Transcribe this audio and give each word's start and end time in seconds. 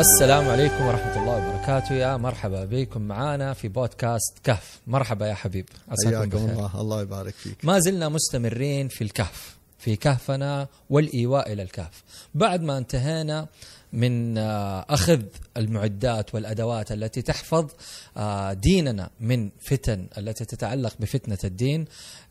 السلام 0.00 0.48
عليكم 0.48 0.86
ورحمة 0.86 1.22
الله 1.22 1.36
وبركاته. 1.36 1.94
يا 1.94 2.16
مرحبا 2.16 2.64
بكم 2.64 3.02
معانا 3.02 3.54
في 3.54 3.68
بودكاست 3.68 4.38
كهف. 4.44 4.78
مرحبا 4.86 5.26
يا 5.26 5.34
حبيب. 5.34 5.66
عساكم 5.88 6.16
حياكم 6.16 6.30
بخير. 6.30 6.50
الله. 6.50 6.80
الله 6.80 7.02
يبارك 7.02 7.34
فيك. 7.34 7.64
ما 7.64 7.78
زلنا 7.78 8.08
مستمرين 8.08 8.88
في 8.88 9.04
الكهف. 9.04 9.56
في 9.86 9.96
كهفنا 9.96 10.68
والإيواء 10.90 11.52
إلى 11.52 11.62
الكهف. 11.62 12.04
بعد 12.34 12.62
ما 12.62 12.78
انتهينا 12.78 13.48
من 13.92 14.38
آه، 14.38 14.86
أخذ 14.88 15.22
المعدات 15.56 16.34
والأدوات 16.34 16.92
التي 16.92 17.22
تحفظ 17.22 17.70
آه، 18.16 18.52
ديننا 18.52 19.10
من 19.20 19.50
فتن 19.60 20.06
التي 20.18 20.44
تتعلق 20.44 20.94
بفتنة 21.00 21.38
الدين 21.44 21.84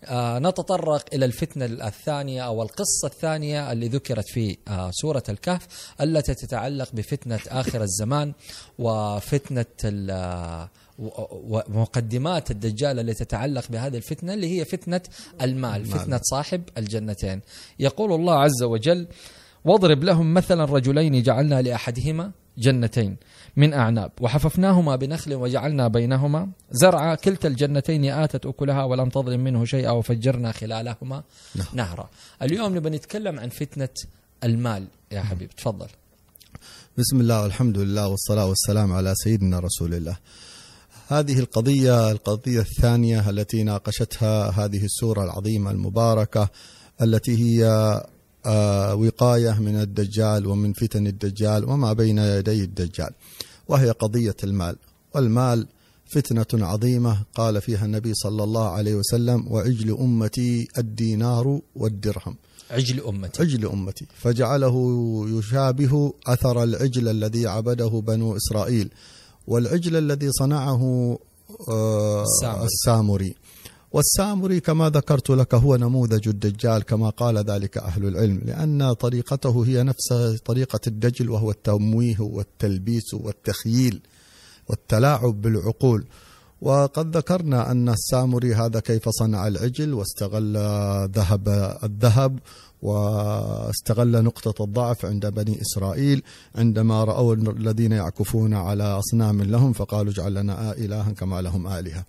آه، 0.05 0.39
نتطرق 0.39 1.05
إلى 1.13 1.25
الفتنة 1.25 1.65
الثانية 1.65 2.41
أو 2.41 2.61
القصة 2.61 3.07
الثانية 3.07 3.71
اللي 3.71 3.87
ذكرت 3.87 4.27
في 4.27 4.57
سورة 4.91 5.24
الكهف 5.29 5.68
التي 6.01 6.33
تتعلق 6.33 6.89
بفتنة 6.93 7.39
آخر 7.47 7.82
الزمان 7.82 8.33
وفتنة 8.79 9.65
ومقدمات 10.99 12.51
الدجال 12.51 12.99
التي 12.99 13.25
تتعلق 13.25 13.65
بهذه 13.69 13.97
الفتنة 13.97 14.33
اللي 14.33 14.59
هي 14.59 14.65
فتنة 14.65 15.01
المال. 15.41 15.85
فتنة 15.85 16.19
صاحب 16.23 16.63
الجنتين. 16.77 17.41
يقول 17.79 18.13
الله 18.13 18.33
عز 18.33 18.63
وجل 18.63 19.07
واضرب 19.65 20.04
لهم 20.04 20.33
مثلا 20.33 20.65
رجلين 20.65 21.23
جعلنا 21.23 21.61
لأحدهما 21.61 22.31
جنتين 22.57 23.18
من 23.55 23.73
أعناب 23.73 24.11
وحففناهما 24.21 24.95
بنخل 24.95 25.33
وجعلنا 25.33 25.87
بينهما 25.87 26.49
زرعا 26.71 27.15
كلتا 27.15 27.47
الجنتين 27.47 28.05
آتت 28.05 28.46
أكلها 28.46 28.83
ولم 28.83 29.09
تظلم 29.09 29.43
منه 29.43 29.65
شيئا 29.65 29.91
وفجرنا 29.91 30.51
خلالهما 30.51 31.23
نعم. 31.55 31.68
نهرا. 31.73 32.09
اليوم 32.41 32.75
نبي 32.75 32.89
نتكلم 32.89 33.39
عن 33.39 33.49
فتنة 33.49 33.89
المال 34.43 34.87
يا 35.11 35.21
حبيب 35.21 35.49
تفضل. 35.49 35.87
بسم 36.97 37.21
الله 37.21 37.43
والحمد 37.43 37.77
لله 37.77 38.07
والصلاة 38.07 38.47
والسلام 38.47 38.93
على 38.93 39.13
سيدنا 39.15 39.59
رسول 39.59 39.93
الله. 39.93 40.17
هذه 41.08 41.39
القضية 41.39 42.11
القضية 42.11 42.59
الثانية 42.59 43.30
التي 43.30 43.64
ناقشتها 43.64 44.50
هذه 44.50 44.86
السورة 44.86 45.23
العظيمة 45.23 45.72
المباركة 45.72 46.50
التي 47.02 47.38
هي 47.38 47.66
آه، 48.45 48.95
وقاية 48.95 49.59
من 49.59 49.81
الدجال 49.81 50.48
ومن 50.48 50.73
فتن 50.73 51.08
الدجال 51.08 51.70
وما 51.70 51.94
بين 51.94 52.17
يدي 52.17 52.64
الدجال 52.64 53.09
وهي 53.67 53.92
قضية 53.92 54.36
المال. 54.44 54.76
والمال 55.16 55.67
فتنة 56.06 56.66
عظيمة 56.66 57.23
قال 57.36 57.61
فيها 57.61 57.86
النبي 57.86 58.14
صلى 58.14 58.44
الله 58.44 58.70
عليه 58.70 58.95
وسلم 58.95 59.52
وعجل 59.52 59.98
أمتي 59.98 60.67
الدينار 60.78 61.59
والدرهم. 61.76 62.36
عجل 62.72 63.00
أمتي. 63.00 63.42
عجل 63.42 63.66
أمتي. 63.66 64.06
فجعله 64.17 64.76
يشابه 65.30 66.14
أثر 66.28 66.64
العجل 66.64 67.08
الذي 67.08 67.48
عبده 67.48 68.03
بنو 68.08 68.38
إسرائيل. 68.38 68.89
والعجل 69.47 69.95
الذي 69.95 70.31
صنعه 70.31 71.17
آه، 71.69 72.23
السامري. 72.23 72.65
السامري 72.65 73.35
والسامري 73.91 74.59
كما 74.59 74.89
ذكرت 74.89 75.29
لك 75.29 75.53
هو 75.53 75.75
نموذج 75.75 76.27
الدجال 76.27 76.83
كما 76.83 77.09
قال 77.09 77.37
ذلك 77.37 77.77
أهل 77.77 78.05
العلم 78.07 78.41
لأن 78.45 78.93
طريقته 78.93 79.65
هي 79.65 79.83
نفس 79.83 80.13
طريقة 80.45 80.79
الدجل 80.87 81.29
وهو 81.29 81.52
التمويه 81.52 82.17
والتلبيس 82.19 83.13
والتخييل 83.13 84.02
والتلاعب 84.69 85.41
بالعقول 85.41 86.05
وقد 86.61 87.17
ذكرنا 87.17 87.71
أن 87.71 87.89
السامري 87.89 88.55
هذا 88.55 88.80
كيف 88.80 89.09
صنع 89.09 89.47
العجل 89.47 89.93
واستغل 89.93 90.57
ذهب 91.11 91.49
الذهب 91.83 92.39
واستغل 92.81 94.23
نقطة 94.23 94.63
الضعف 94.63 95.05
عند 95.05 95.25
بني 95.25 95.61
إسرائيل 95.61 96.23
عندما 96.55 97.03
رأوا 97.03 97.35
الذين 97.35 97.91
يعكفون 97.91 98.53
على 98.53 98.83
أصنام 98.83 99.41
لهم 99.41 99.73
فقالوا 99.73 100.11
اجعل 100.11 100.33
لنا 100.33 100.71
إلها 100.71 101.11
كما 101.11 101.41
لهم 101.41 101.67
آلهة. 101.67 102.05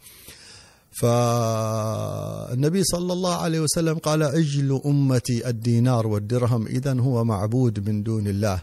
فالنبي 1.01 2.85
صلى 2.85 3.13
الله 3.13 3.35
عليه 3.35 3.61
وسلم 3.61 3.99
قال 3.99 4.23
عجل 4.23 4.81
أمتي 4.87 5.49
الدينار 5.49 6.07
والدرهم 6.07 6.67
إذا 6.67 7.01
هو 7.01 7.25
معبود 7.25 7.89
من 7.89 8.03
دون 8.03 8.27
الله. 8.27 8.63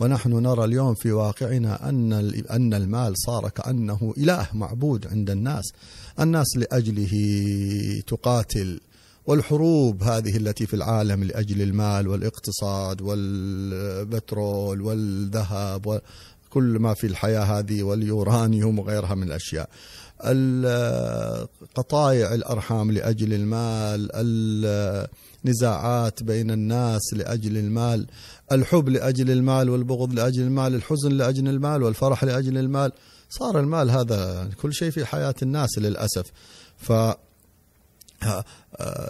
ونحن 0.00 0.30
نرى 0.30 0.64
اليوم 0.64 0.94
في 0.94 1.12
واقعنا 1.12 1.88
أن 1.88 2.12
أن 2.50 2.74
المال 2.74 3.14
صار 3.16 3.48
كأنه 3.48 4.14
إله 4.18 4.46
معبود 4.52 5.06
عند 5.06 5.30
الناس. 5.30 5.64
الناس 6.20 6.56
لأجله 6.56 7.12
تقاتل. 8.06 8.80
والحروب 9.26 10.02
هذه 10.02 10.36
التي 10.36 10.66
في 10.66 10.74
العالم 10.74 11.24
لأجل 11.24 11.62
المال 11.62 12.08
والإقتصاد 12.08 13.00
والبترول 13.02 14.80
والذهب 14.80 15.86
وكل 15.86 16.62
ما 16.78 16.94
في 16.94 17.06
الحياة 17.06 17.42
هذه 17.58 17.82
واليورانيوم 17.82 18.78
وغيرها 18.78 19.14
من 19.14 19.22
الأشياء. 19.22 19.68
ال- 20.24 21.48
قطايع 21.74 22.34
الأرحام 22.34 22.90
لأجل 22.92 23.32
المال 23.34 24.10
النزاعات 25.44 26.22
بين 26.22 26.50
الناس 26.50 27.14
لأجل 27.14 27.56
المال 27.58 28.06
الحب 28.52 28.88
لأجل 28.88 29.30
المال 29.30 29.70
والبغض 29.70 30.12
لأجل 30.12 30.42
المال 30.42 30.74
الحزن 30.74 31.12
لأجل 31.12 31.48
المال 31.48 31.82
والفرح 31.82 32.24
لأجل 32.24 32.58
المال. 32.58 32.92
صار 33.30 33.60
المال 33.60 33.90
هذا 33.90 34.48
كل 34.62 34.74
شيء 34.74 34.90
في 34.90 35.04
حياة 35.04 35.34
الناس 35.42 35.78
للأسف. 35.78 36.26
ف 36.76 36.92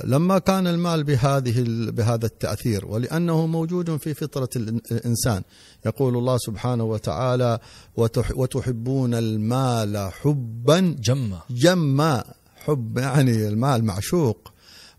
لما 0.05 0.39
كان 0.39 0.67
المال 0.67 1.05
بهذه 1.05 1.65
بهذا 1.91 2.27
التأثير 2.27 2.87
ولأنه 2.87 3.47
موجود 3.47 3.97
في 3.97 4.15
فطرة 4.15 4.49
الإن- 4.57 4.93
الإنسان 4.93 5.43
يقول 5.87 6.17
الله 6.17 6.39
سبحانه 6.39 6.85
وتعالى 6.85 7.59
وتح- 8.01 8.37
وتحبون 8.37 9.15
المال 9.15 10.11
حبا 10.13 10.97
جمة 11.01 11.41
جما. 11.51 12.25
حب 12.57 12.99
يعني 12.99 13.49
المال 13.49 13.85
معشوق. 13.85 14.53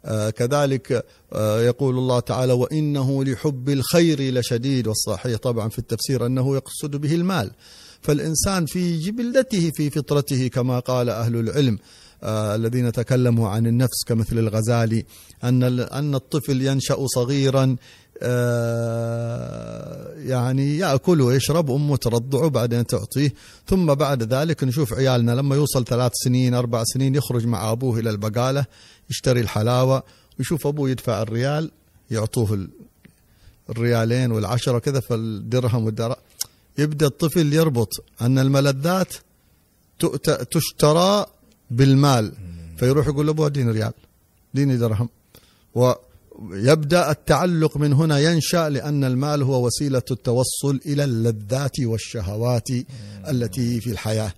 آه 0.06 0.30
كذلك 0.30 1.06
آه 1.34 1.62
يقول 1.62 1.98
الله 1.98 2.20
تعالى 2.20 2.54
وإنه 2.54 3.24
لحب 3.24 3.70
الخير 3.70 4.22
لشديد. 4.40 4.88
والصحيح 4.88 5.38
طبعا 5.40 5.70
في 5.70 5.80
التفسير 5.80 6.26
أنه 6.26 6.56
يقصد 6.56 6.96
به 6.96 7.16
المال. 7.16 7.52
فالإنسان 8.02 8.66
في 8.66 8.98
جبلته 8.98 9.72
في 9.76 9.90
فطرته 9.90 10.48
كما 10.48 10.80
قال 10.80 11.10
أهل 11.10 11.36
العلم 11.36 11.74
آه 11.74 11.80
الذين 12.24 12.92
تكلموا 12.92 13.50
عن 13.50 13.68
النفس 13.68 14.04
كمثل 14.08 14.38
الغزالي 14.40 15.06
أن 15.44 15.64
أن 15.80 16.16
الطفل 16.16 16.62
ينشأ 16.62 16.98
صغيرا 17.08 17.76
آه 18.22 20.14
يعني 20.18 20.78
يأكل 20.78 21.22
ويشرب 21.22 21.72
أمه 21.72 21.98
ترضعه 21.98 22.50
بعدين 22.50 22.86
تعطيه. 22.86 23.34
ثم 23.68 23.94
بعد 23.94 24.34
ذلك 24.34 24.64
نشوف 24.64 24.94
عيالنا 24.94 25.32
لما 25.32 25.56
يوصل 25.56 25.86
ثلاث 25.86 26.12
سنين 26.16 26.54
أربع 26.54 26.84
سنين 26.86 27.16
يخرج 27.16 27.46
مع 27.46 27.72
أبوه 27.72 28.00
إلى 28.00 28.10
البقالة 28.10 28.66
يشتري 29.10 29.42
الحلاوة 29.42 30.04
ويشوف 30.40 30.68
أبوه 30.68 30.90
يدفع 30.90 31.22
الريال 31.22 31.72
يعطوه 32.12 32.54
ال- 32.54 32.70
الريالين 33.70 34.32
والعشرة 34.32 34.80
كذا 34.80 35.00
فالدرهم 35.00 35.86
والدرهم 35.86 36.16
يبدأ 36.78 37.06
الطفل 37.06 37.54
يربط 37.54 37.90
أن 38.22 38.40
الملذات 38.40 39.14
تشترى 40.52 41.26
بالمال. 41.72 42.34
فيروح 42.78 43.08
يقول 43.08 43.28
لأبوه 43.28 43.48
اديني 43.48 43.72
ريال 43.72 43.94
اديني 44.54 44.78
درهم. 44.78 45.10
ويبدأ 45.76 47.12
التعلق 47.12 47.78
من 47.78 47.94
هنا 47.94 48.20
ينشأ 48.20 48.70
لأن 48.70 49.04
المال 49.04 49.44
هو 49.44 49.66
وسيلة 49.66 50.02
التوصل 50.12 50.80
إلى 50.86 51.04
اللذات 51.04 51.80
والشهوات 51.80 52.68
التي 53.30 53.82
في 53.82 53.92
الحياة. 53.92 54.34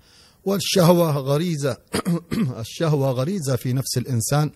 والشهوة 0.45 1.11
غريزة 1.11 1.77
الشهوة 2.59 3.11
غريزة 3.11 3.55
في 3.55 3.73
نفس 3.73 3.97
الإنسان. 3.97 4.51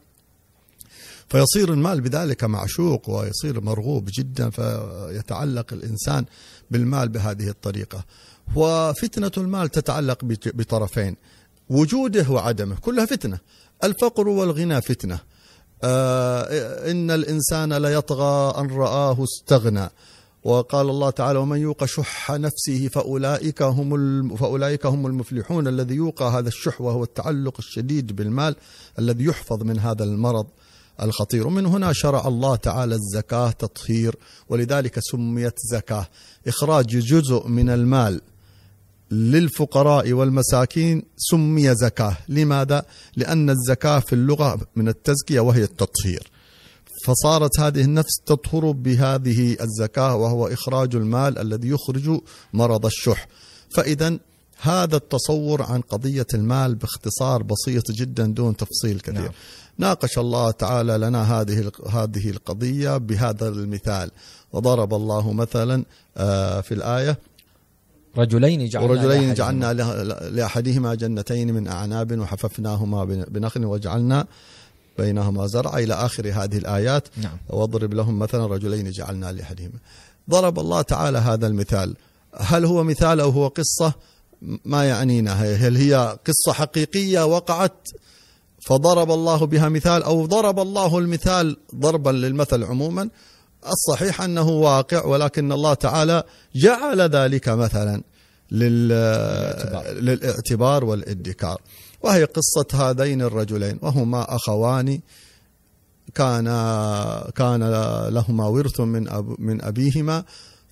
فيصير 1.30 1.74
المال 1.74 2.02
بذلك 2.02 2.44
معشوق 2.44 3.10
ويصير 3.10 3.62
مرغوب 3.62 4.10
جدا 4.18 4.50
فيتعلق 4.50 5.74
الإنسان 5.74 6.26
بالمال 6.72 7.10
بهذه 7.10 7.50
الطريقة. 7.50 8.06
وفتنة 8.56 9.32
المال 9.38 9.70
تتعلق 9.70 10.26
بطرفين. 10.46 11.16
وجوده 11.72 12.30
وعدمه 12.30 12.76
كلها 12.76 13.06
فتنة. 13.06 13.40
الفقر 13.84 14.28
والغنى 14.28 14.82
فتنة. 14.82 15.20
آه 15.84 16.92
إن 16.92 17.12
الإنسان 17.12 17.74
ليطغى 17.74 18.62
أن 18.62 18.68
رآه 18.68 19.24
استغنى. 19.24 19.90
وقال 20.44 20.90
الله 20.90 21.10
تعالى 21.10 21.40
ومن 21.40 21.58
يوق 21.58 21.86
شح 21.86 22.32
نفسه 22.32 22.88
فأولئك 22.88 23.62
هم 23.62 24.36
فأولئك 24.36 24.86
هم 24.86 25.08
المفلحون. 25.08 25.68
الذي 25.68 25.96
يوقى 25.96 26.26
هذا 26.26 26.48
الشح 26.48 26.82
وهو 26.82 27.04
التعلق 27.04 27.56
الشديد 27.60 28.16
بالمال 28.16 28.56
الذي 29.00 29.24
يحفظ 29.24 29.64
من 29.64 29.80
هذا 29.80 30.04
المرض 30.04 30.48
الخطير. 31.02 31.48
ومن 31.48 31.66
هنا 31.66 31.94
شرع 31.94 32.28
الله 32.28 32.56
تعالى 32.56 32.96
الزكاة 32.96 33.52
تطهير 33.52 34.16
ولذلك 34.50 35.00
سميت 35.00 35.60
زكاة. 35.72 36.08
إخراج 36.48 36.88
جزء 36.88 37.48
من 37.48 37.70
المال. 37.70 38.22
للفقراء 39.12 40.14
والمساكين 40.14 41.04
سمي 41.18 41.76
زكاة. 41.76 42.18
لماذا؟ 42.30 42.86
لأن 43.16 43.50
الزكاة 43.50 44.00
في 44.00 44.14
اللغة 44.14 44.60
من 44.76 44.88
التزكية 44.88 45.40
وهي 45.40 45.64
التطهير. 45.64 46.32
فصارت 47.06 47.60
هذه 47.60 47.82
النفس 47.82 48.22
تطهر 48.26 48.72
بهذه 48.72 49.58
الزكاة 49.62 50.16
وهو 50.16 50.48
إخراج 50.48 50.96
المال 50.96 51.38
الذي 51.38 51.70
يخرج 51.70 52.20
مرض 52.54 52.86
الشح. 52.86 53.28
فإذا 53.76 54.18
هذا 54.62 54.96
التصور 54.96 55.62
عن 55.62 55.82
قضية 55.82 56.28
المال 56.34 56.76
باختصار 56.76 57.44
بسيط 57.44 57.92
جدا 57.92 58.26
دون 58.26 58.58
تفصيل 58.58 59.00
كثير. 59.00 59.22
نعم. 59.22 59.32
ناقش 59.78 60.18
الله 60.18 60.52
تعالى 60.52 60.98
لنا 60.98 61.42
هذه 61.42 61.72
هذه 61.90 62.30
القضية 62.30 62.98
بهذا 62.98 63.48
المثال. 63.48 64.12
وضرب 64.54 64.94
الله 64.94 65.34
مثلا 65.34 65.86
آه، 66.18 66.62
في 66.62 66.74
الآية 66.74 67.18
رجلين 68.18 68.70
جعلنا 68.70 68.90
ورجلين 68.90 69.34
جعلنا 69.34 69.74
لأحدهما 70.30 70.96
جنتين 70.96 71.54
من 71.54 71.68
أعناب 71.68 72.20
وحففناهما 72.20 73.06
بنخل 73.06 73.66
وجعلنا 73.66 74.26
بينهما 74.98 75.48
زرع 75.48 75.78
إلى 75.78 75.94
آخر 75.94 76.28
هذه 76.28 76.58
الآيات 76.58 77.08
نعم. 77.18 77.38
واضرب 77.50 77.94
لهم 77.94 78.20
مثلا 78.20 78.46
رجلين 78.46 78.92
جعلنا 78.92 79.32
لأحدهما. 79.32 79.80
ضرب 80.30 80.60
الله 80.60 80.82
تعالى 80.82 81.18
هذا 81.18 81.48
المثال. 81.48 81.96
هل 82.36 82.66
هو 82.66 82.84
مثال 82.84 83.20
أو 83.20 83.30
هو 83.30 83.48
قصة؟ 83.48 83.94
ما 84.66 84.86
يعنينا. 84.86 85.34
هل 85.34 85.78
هي 85.78 86.18
قصة 86.28 86.54
حقيقية 86.54 87.26
وقعت 87.26 87.88
فضرب 88.62 89.12
الله 89.12 89.46
بها 89.46 89.70
مثال 89.70 90.04
أو 90.04 90.26
ضرب 90.26 90.60
الله 90.60 91.00
المثال 91.00 91.58
ضربا 91.76 92.10
للمثل 92.10 92.64
عموما؟ 92.64 93.10
الصحيح 93.68 94.22
أنه 94.22 94.50
واقع 94.50 95.06
ولكن 95.06 95.52
الله 95.52 95.74
تعالى 95.74 96.24
جعل 96.56 97.02
ذلك 97.02 97.50
مثلا 97.50 98.04
للاعتبار. 98.52 99.84
والادكار. 100.86 101.62
وهي 102.02 102.24
قصة 102.24 102.90
هذين 102.90 103.22
الرجلين 103.22 103.80
وهما 103.82 104.36
أخوان 104.36 105.00
كان 106.16 106.46
كان 107.36 107.70
لهما 108.10 108.48
ورث 108.48 108.80
من 108.80 109.10
أب 109.10 109.36
من 109.40 109.62
أبيهما 109.62 110.24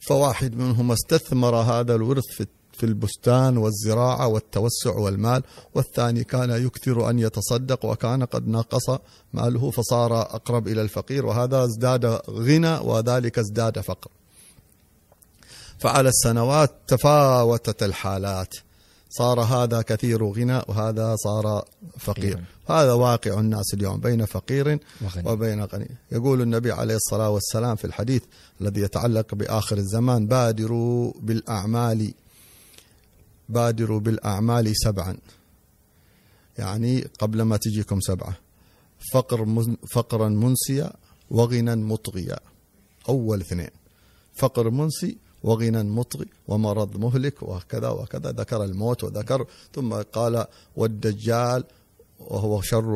فواحد 0.07 0.55
منهما 0.55 0.93
استثمر 0.93 1.55
هذا 1.55 1.95
الورث 1.95 2.23
في 2.37 2.45
في 2.79 2.85
البستان 2.85 3.57
والزراعة 3.57 4.27
والتوسع 4.27 4.95
والمال 4.95 5.43
والثاني 5.75 6.23
كان 6.23 6.49
يكثر 6.65 7.09
أن 7.09 7.19
يتصدق 7.19 7.85
وكان 7.85 8.23
قد 8.25 8.47
نقص 8.47 8.99
ماله 9.33 9.71
فصار 9.71 10.21
أقرب 10.21 10.67
إلى 10.67 10.81
الفقير 10.81 11.25
وهذا 11.25 11.63
ازداد 11.63 12.05
غنى 12.29 12.77
وذلك 12.77 13.39
ازداد 13.39 13.79
فقر. 13.79 14.11
فعلى 15.79 16.09
السنوات 16.09 16.71
تفاوتت 16.87 17.83
الحالات. 17.83 18.53
صار 19.09 19.39
هذا 19.39 19.81
كثير 19.81 20.23
غنى 20.23 20.61
وهذا 20.67 21.15
صار 21.15 21.65
فقير. 21.97 22.43
هذا 22.69 22.93
واقع 22.93 23.39
الناس 23.39 23.73
اليوم 23.73 23.99
بين 23.99 24.25
فقير 24.25 24.79
وغني. 25.01 25.29
وبين 25.31 25.63
غني. 25.63 25.89
يقول 26.11 26.41
النبي 26.41 26.71
عليه 26.71 26.95
الصلاة 26.95 27.29
والسلام 27.29 27.75
في 27.75 27.85
الحديث 27.85 28.21
الذي 28.61 28.81
يتعلق 28.81 29.35
بآخر 29.35 29.77
الزمان 29.77 30.27
بادروا 30.27 31.13
بالأعمال 31.21 32.13
بادروا 33.49 33.99
بالأعمال 33.99 34.71
سبعا. 34.75 35.17
يعني 36.57 37.01
قبل 37.19 37.41
ما 37.41 37.57
تجيكم 37.57 37.99
سبعة. 37.99 38.37
فقر 39.13 39.65
فقرا 39.93 40.29
منسيا 40.29 40.93
وغنى 41.31 41.75
مطغيا. 41.75 42.39
أول 43.09 43.41
اثنين. 43.41 43.69
فقر 44.35 44.69
منسي 44.69 45.17
وغنى 45.43 45.83
مطغي 45.83 46.27
ومرض 46.47 46.97
مهلك 46.97 47.43
وكذا 47.43 47.89
وكذا 47.89 48.31
ذكر 48.31 48.63
الموت 48.63 49.03
وذكر. 49.03 49.47
ثم 49.75 49.93
قال 49.93 50.45
والدجال 50.75 51.63
وهو 52.19 52.61
شر 52.61 52.91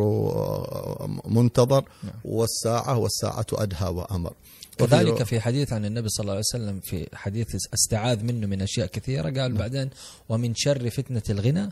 منتظر. 1.25 1.83
نعم. 2.03 2.13
والساعة 2.25 2.97
والساعة 2.97 3.45
أدهى 3.53 3.89
وأمر. 3.89 4.33
كذلك 4.78 5.24
في 5.24 5.40
حديث 5.40 5.74
عن 5.74 5.86
النبي 5.86 6.10
صلى 6.10 6.24
الله 6.24 6.31
عليه 6.34 6.44
وسلم 6.54 6.80
في 6.80 7.08
حديث 7.14 7.56
استعاذ 7.74 8.24
منه 8.24 8.48
من 8.48 8.62
أشياء 8.62 8.88
كثيرة 8.88 9.24
قال 9.24 9.36
نعم. 9.36 9.54
بعدين 9.58 9.90
ومن 10.30 10.54
شر 10.56 10.90
فتنة 10.90 11.24
الغنى 11.30 11.70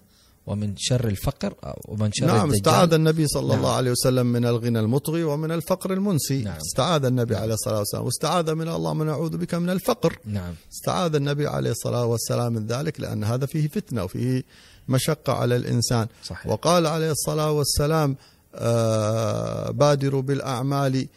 ومن 0.47 0.73
شر 0.77 1.07
الفقر 1.07 1.53
ومن 1.87 2.11
شر 2.13 2.25
نعم. 2.25 2.51
استعاذ 2.51 2.93
النبي 2.93 3.27
صلى 3.27 3.47
نعم. 3.47 3.57
الله 3.57 3.75
عليه 3.75 3.91
وسلم 3.91 4.25
من 4.25 4.45
الغنى 4.45 4.79
المطغي 4.79 5.23
ومن 5.23 5.51
الفقر 5.51 5.93
المنسي 5.93 6.43
نعم. 6.43 6.57
استعاذ 6.57 7.05
النبي. 7.05 7.35
عليه 7.35 7.53
الصلاة 7.53 7.79
والسلام 7.79 8.05
واستعاذ 8.05 8.53
من 8.53 8.67
الله 8.67 8.93
من 8.93 9.09
أعوذ 9.09 9.37
بك 9.37 9.53
من 9.55 9.69
الفقر 9.69 10.17
نعم. 10.25 10.53
استعاذ 10.73 11.15
النبي 11.15 11.47
عليه 11.47 11.71
الصلاة 11.71 12.05
والسلام 12.05 12.53
من 12.53 12.67
ذلك 12.67 12.99
لأن 12.99 13.23
هذا 13.23 13.45
فيه 13.45 13.67
فتنة 13.67 14.03
وفيه 14.03 14.43
مشقة 14.87 15.33
على 15.33 15.55
الإنسان 15.55 16.07
صحيح. 16.23 16.47
وقال 16.47 16.87
عليه 16.87 17.11
الصلاة 17.11 17.51
والسلام 17.51 18.15
آه 18.55 19.71
بادروا 19.71 20.21
بالأعمال 20.21 21.07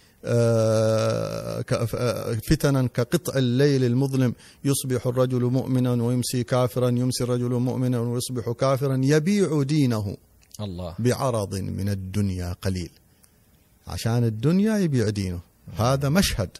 فتنا 2.48 2.86
كقطع 2.86 3.38
الليل 3.38 3.84
المظلم 3.84 4.34
يصبح 4.64 5.06
الرجل 5.06 5.44
مؤمنا 5.44 5.92
ويمسي 5.92 6.44
كافرا 6.44 6.88
يمسي 6.88 7.24
الرجل 7.24 7.50
مؤمنا 7.50 8.00
ويصبح 8.00 8.50
كافرا 8.50 9.00
يبيع 9.02 9.62
دينه 9.62 10.16
الله. 10.60 10.94
بعرض 10.98 11.54
من 11.54 11.88
الدنيا 11.88 12.52
قليل. 12.62 12.90
عشان 13.86 14.24
الدنيا 14.24 14.78
يبيع 14.78 15.08
دينه. 15.08 15.40
هذا 15.76 16.08
مشهد. 16.08 16.50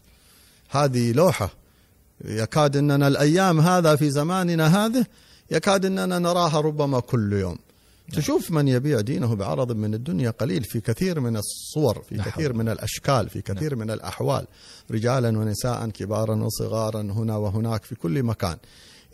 هذه 0.69 1.11
لوحة. 1.11 1.49
يكاد 2.25 2.77
أننا 2.77 3.07
الأيام 3.07 3.59
هذا 3.59 3.95
في 3.95 4.09
زماننا 4.09 4.85
هذا 4.85 5.05
يكاد 5.51 5.85
أننا 5.85 6.19
نراها 6.19 6.59
ربما 6.59 6.99
كل 6.99 7.33
يوم. 7.33 7.57
تشوف 8.11 8.51
من 8.51 8.67
يبيع 8.67 9.01
دينه 9.01 9.35
بعرض 9.35 9.71
من 9.71 9.93
الدنيا 9.93 10.29
قليل 10.29 10.63
في 10.63 10.81
كثير 10.81 11.19
من 11.19 11.37
الصور 11.37 12.03
في 12.09 12.15
نحو. 12.15 12.29
كثير 12.29 12.53
من 12.53 12.69
الأشكال 12.69 13.29
في 13.29 13.41
كثير 13.41 13.75
نعم. 13.75 13.79
من 13.79 13.91
الأحوال 13.91 14.47
رجالا 14.91 15.39
ونساء 15.39 15.89
كبارا 15.89 16.43
وصغارا 16.43 17.01
هنا 17.01 17.37
وهناك 17.37 17.83
في 17.83 17.95
كل 17.95 18.23
مكان 18.23 18.57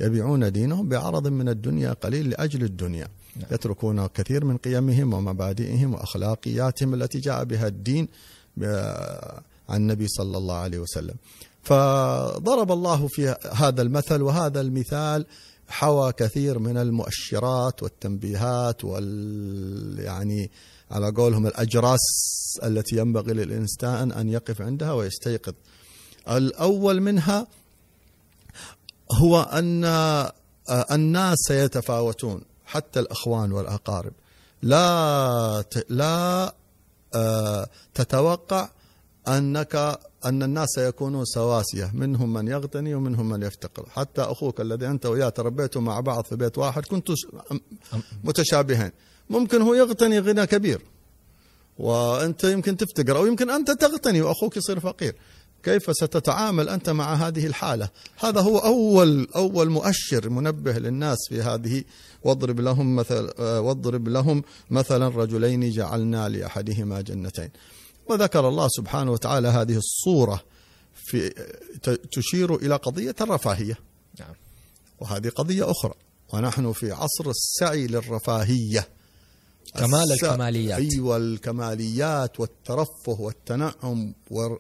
يبيعون 0.02 0.52
دينهم 0.52 0.90
بعرض 0.90 1.28
من 1.28 1.50
الدنيا 1.50 1.94
قليل 1.94 2.30
لأجل 2.30 2.64
الدنيا 2.64 3.08
نعم. 3.36 3.46
يتركون 3.52 4.08
كثير 4.08 4.46
من 4.46 4.58
قيمهم 4.58 5.14
ومبادئهم 5.14 5.94
وأخلاقياتهم 5.94 6.94
التي 6.94 7.20
جاء 7.20 7.44
بها 7.44 7.68
الدين 7.68 8.08
عن 9.70 9.82
النبي 9.82 10.08
صلى 10.08 10.38
الله 10.38 10.56
عليه 10.56 10.80
وسلم 10.80 11.16
فضرب 11.64 12.72
الله 12.72 13.08
في 13.08 13.36
هذا 13.54 13.82
المثل 13.82 14.22
وهذا 14.22 14.62
المثال 14.62 15.26
حوى 15.72 16.14
كثير 16.14 16.60
من 16.60 16.78
المؤشرات 16.78 17.84
والتنبيهات 17.84 18.86
وال 18.86 20.00
يعني 20.00 20.52
على 20.92 21.12
قولهم 21.12 21.48
الأجراس 21.48 22.00
التي 22.64 22.98
ينبغي 22.98 23.34
للإنسان 23.34 24.12
أن 24.12 24.30
يقف 24.30 24.62
عندها 24.62 24.94
ويستيقظ. 24.94 25.54
الأول 26.30 27.02
منها 27.02 27.48
هو 29.12 29.42
أن 29.42 29.86
الناس 30.92 31.38
سيتفاوتون 31.48 32.42
حتى 32.66 33.00
الأخوان 33.00 33.52
والأقارب. 33.52 34.14
لا 34.62 35.64
لا 35.90 36.54
آه، 37.16 37.70
تتوقع 37.94 38.70
أنك 39.28 40.00
أن 40.26 40.44
الناس 40.44 40.70
سيكونون 40.76 41.26
سواسية 41.26 41.92
منهم 41.94 42.34
من 42.34 42.48
يغتني 42.48 42.96
ومنهم 42.96 43.30
من 43.30 43.44
يفتقر. 43.44 43.90
حتى 43.90 44.22
أخوك 44.22 44.62
الذي 44.62 44.88
أنت 44.88 45.06
وياه 45.06 45.30
تربيتوا 45.30 45.82
مع 45.82 46.00
بعض 46.00 46.26
في 46.26 46.36
بيت 46.36 46.58
واحد 46.58 46.86
كنتوا 46.86 47.16
متشابهين. 48.24 48.92
ممكن 49.30 49.62
هو 49.62 49.74
يغتني 49.74 50.20
غنى 50.20 50.46
كبير 50.46 50.82
وأنت 51.78 52.44
يمكن 52.44 52.78
تفتقر 52.78 53.18
أو 53.18 53.26
يمكن 53.26 53.50
أنت 53.50 53.72
تغتني 53.72 54.22
وأخوك 54.22 54.58
يصير 54.58 54.80
فقير. 54.80 55.16
كيف 55.64 55.92
ستتعامل 55.92 56.70
أنت 56.70 56.90
مع 56.90 57.14
هذه 57.14 57.48
الحالة؟ 57.48 57.90
هذا 58.20 58.42
هو 58.42 58.58
أول 58.58 59.28
أول 59.36 59.70
مؤشر 59.70 60.30
منبه 60.30 60.72
للناس 60.72 61.18
في 61.30 61.42
هذه. 61.42 61.84
واضرب 62.24 62.60
لهم 62.60 62.96
مثل 62.96 63.30
واضرب 63.40 64.08
لهم 64.08 64.44
مثلا 64.70 65.08
رجلين 65.08 65.70
جعلنا 65.70 66.30
لأحدهما 66.30 67.02
جنتين. 67.02 67.50
وذكر 68.10 68.48
الله 68.50 68.68
سبحانه 68.68 69.12
وتعالى 69.12 69.48
هذه 69.48 69.78
الصورة 69.78 70.44
في 70.96 71.34
تشير 72.12 72.56
إلى 72.56 72.76
قضية 72.76 73.16
الرفاهية. 73.22 73.78
نعم. 74.20 74.34
وهذه 75.00 75.30
قضية 75.30 75.72
أخرى. 75.72 75.94
ونحن 76.34 76.72
في 76.72 76.92
عصر 76.92 77.30
السعي 77.30 77.88
للرفاهية. 77.88 78.88
كمال 79.76 80.12
الكماليات. 80.12 80.80
أيوة 80.80 81.18
الكماليات 81.18 82.40
والترفه 82.40 83.22
والتنعم 83.22 84.14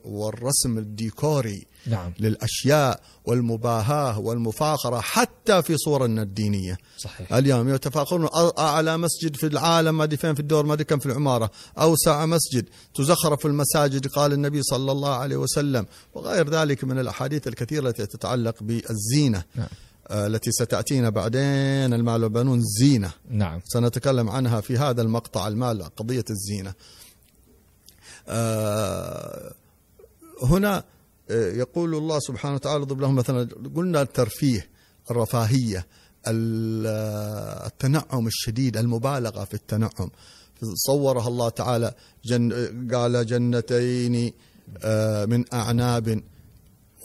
والرسم 0.05 0.77
الديكوري. 0.77 1.65
نعم. 1.87 2.13
للأشياء 2.19 3.01
والمباهاة 3.25 4.19
والمفاخرة 4.19 4.99
حتى 4.99 5.61
في 5.61 5.77
صورنا 5.77 6.21
الدينية. 6.21 6.77
صحيح. 6.97 7.33
اليوم 7.33 7.69
يتفاخرون 7.69 8.29
أعلى 8.59 8.97
مسجد 8.97 9.35
في 9.35 9.47
العالم 9.47 9.97
ما 9.97 10.07
فين 10.07 10.33
في 10.33 10.39
الدور 10.39 10.65
ما 10.65 10.75
كم 10.75 10.99
في 10.99 11.05
العمارة. 11.05 11.51
أوسع 11.77 12.25
مسجد. 12.25 12.65
تزخرف 12.95 13.45
المساجد 13.45 14.07
قال 14.07 14.33
النبي 14.33 14.63
صلى 14.63 14.91
الله 14.91 15.15
عليه 15.15 15.35
وسلم. 15.35 15.85
وغير 16.13 16.49
ذلك 16.49 16.83
من 16.83 16.99
الأحاديث 16.99 17.47
الكثيرة 17.47 17.87
التي 17.89 18.05
تتعلق 18.05 18.55
بالزينة 18.63 19.43
نعم. 19.55 19.67
آه، 20.07 20.27
التي 20.27 20.51
ستأتينا 20.51 21.09
بعدين 21.09 21.93
المال 21.93 22.23
والبنون 22.23 22.61
زينة. 22.79 23.11
نعم. 23.29 23.61
سنتكلم 23.65 24.29
عنها 24.29 24.61
في 24.61 24.77
هذا 24.77 25.01
المقطع 25.01 25.47
المال 25.47 25.83
قضية 25.95 26.25
الزينة. 26.29 26.73
آه 28.27 29.53
هنا 30.43 30.83
يقول 31.31 31.95
الله 31.95 32.19
سبحانه 32.19 32.55
وتعالى 32.55 32.85
ضرب 32.85 33.01
لهم 33.01 33.15
مثلا 33.15 33.49
قلنا 33.75 34.01
الترفيه 34.01 34.69
الرفاهية 35.11 35.87
ال- 36.27 36.85
آه، 36.87 37.67
التنعم 37.67 38.27
الشديد 38.27 38.77
المبالغة 38.77 39.43
في 39.43 39.53
التنعم. 39.53 40.09
صورها 40.73 41.27
الله 41.27 41.49
تعالى 41.49 41.93
جن 42.25 42.51
قال 42.95 43.25
جنتين 43.25 44.33
آه، 44.83 45.25
من 45.25 45.53
أعناب 45.53 46.23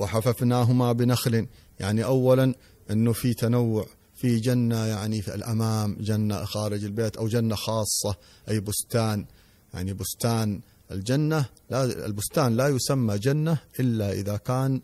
وحففناهما 0.00 0.92
بنخل. 0.92 1.46
يعني 1.80 2.04
أولا 2.04 2.54
أنه 2.90 3.12
في 3.12 3.34
تنوع 3.34 3.86
في 4.14 4.36
جنة 4.40 4.86
يعني 4.86 5.22
في 5.22 5.34
الأمام 5.34 5.96
جنة 6.00 6.44
خارج 6.44 6.84
البيت 6.84 7.16
أو 7.16 7.28
جنة 7.28 7.54
خاصة 7.54 8.16
أي 8.48 8.60
بستان. 8.60 9.26
يعني 9.74 9.92
بستان 9.94 10.60
الجنة 10.90 11.44
لا 11.70 11.84
البستان 12.06 12.56
لا 12.56 12.68
يسمى 12.68 13.18
جنة 13.18 13.58
إلا 13.80 14.12
إذا 14.12 14.36
كان 14.36 14.80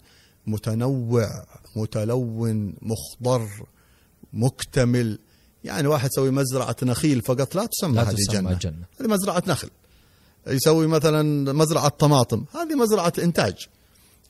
متنوع 0.47 1.45
متلون 1.77 2.75
مخضر 2.83 3.49
مكتمل. 4.33 5.19
يعني 5.65 5.89
واحد 5.89 6.11
يسوي 6.13 6.31
مزرعة 6.31 6.77
نخيل 6.83 7.23
فقط 7.23 7.55
لا 7.55 7.67
تسمى 7.67 7.97
لا 7.97 8.03
هذه 8.03 8.15
تسمى 8.15 8.35
جنة. 8.35 8.59
جنة. 8.59 8.85
هذه 9.01 9.09
مزرعة 9.09 9.43
نخل. 9.47 9.71
يسوي 10.47 10.87
مثلا 10.87 11.53
مزرعة 11.53 11.89
طماطم 11.89 12.45
هذه 12.55 12.75
مزرعة 12.75 13.13
إنتاج. 13.19 13.69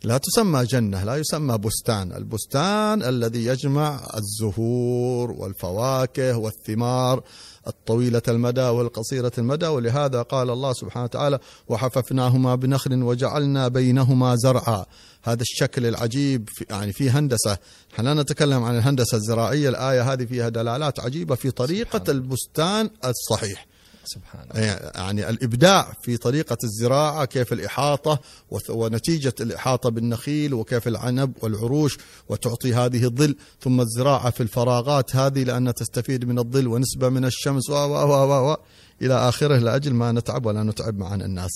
لا 0.05 0.19
تسمى 0.19 0.65
جنة 0.65 1.05
لا 1.05 1.17
يسمى 1.17 1.59
بستان. 1.59 2.13
البستان 2.13 3.03
الذي 3.03 3.47
يجمع 3.47 4.01
الزهور 4.17 5.31
والفواكه 5.31 6.39
والثمار 6.39 7.23
الطويلة 7.67 8.23
المدى 8.29 8.63
والقصيرة 8.63 9.33
المدى. 9.39 9.67
ولهذا 9.67 10.23
قال 10.23 10.51
الله 10.51 10.73
سبحانه 10.73 11.05
وتعالى 11.05 11.39
وحففناهما 11.69 12.55
بنخل 12.55 13.03
وجعلنا 13.03 13.69
بينهما 13.69 14.37
زرعا. 14.37 14.85
هذا 15.23 15.43
الشكل 15.43 15.87
العجيب 15.87 16.49
في 16.53 16.65
يعني 16.71 16.93
في 16.93 17.11
هندسة. 17.11 17.59
إحنا 17.95 18.15
لا 18.15 18.23
نتكلم 18.23 18.63
عن 18.63 18.79
الهندسة 18.79 19.17
الزراعية 19.17 19.69
الآية 19.69 20.13
هذه 20.13 20.25
فيها 20.25 20.49
دلالات 20.49 21.01
عجيبة 21.01 21.35
في 21.35 21.51
طريقة. 21.51 22.13
البستان 22.13 22.91
الصحيح. 23.05 23.72
سبحان 24.15 24.47
الله 24.51 24.63
يعني 24.95 25.31
الإبداع 25.31 25.93
في 26.03 26.17
طريقة 26.17 26.57
الزراعة 26.65 27.25
كيف 27.25 27.53
الإحاطة 27.53 28.21
ونتيجة 28.69 29.35
الإحاطة 29.41 29.91
بالنخيل 29.91 30.55
وكيف 30.55 30.89
العنب 30.89 31.33
والعروش 31.43 31.99
وتعطي 32.29 32.75
هذه 32.75 33.05
الظل 33.05 33.37
ثم 33.61 33.81
الزراعة 33.81 34.31
في 34.31 34.43
الفراغات 34.43 35.17
هذه 35.17 35.45
لأنها 35.45 35.73
تستفيد 35.73 36.25
من 36.25 36.39
الظل 36.39 36.67
ونسبة 36.67 37.09
من 37.09 37.25
الشمس 37.25 37.71
و 37.71 37.75
و 37.75 37.95
و 37.95 38.13
و 38.13 38.53
و 38.53 38.57
إلى 39.03 39.15
آخره 39.29 39.59
لأجل 39.59 39.95
ما 39.95 40.13
نتعب 40.13 40.47
ولا 40.47 40.63
نتعب 40.63 40.99
معنا 40.99 41.25
الناس. 41.25 41.51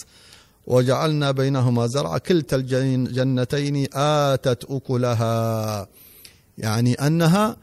وجعلنا 0.66 1.30
بينهما 1.30 1.86
زرعا 1.86 2.18
كلتا 2.18 2.56
الجنتين 2.56 3.86
آتت 3.94 4.64
أكلها. 4.70 5.88
يعني 6.58 6.94
أنها 6.94 7.56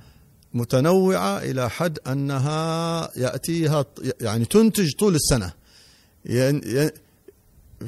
متنوعة 0.54 1.38
إلى 1.38 1.70
حد 1.70 2.00
أنها 2.08 3.10
يأتيها 3.18 3.86
يعني 4.22 4.46
تنتج 4.46 4.92
طول 5.00 5.16
السنة. 5.16 5.54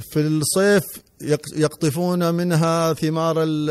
في 0.02 0.18
الصيف 0.20 0.84
يق- 1.22 1.58
يقطفون 1.58 2.34
منها 2.34 2.94
ثمار 2.94 3.44
ال- 3.44 3.70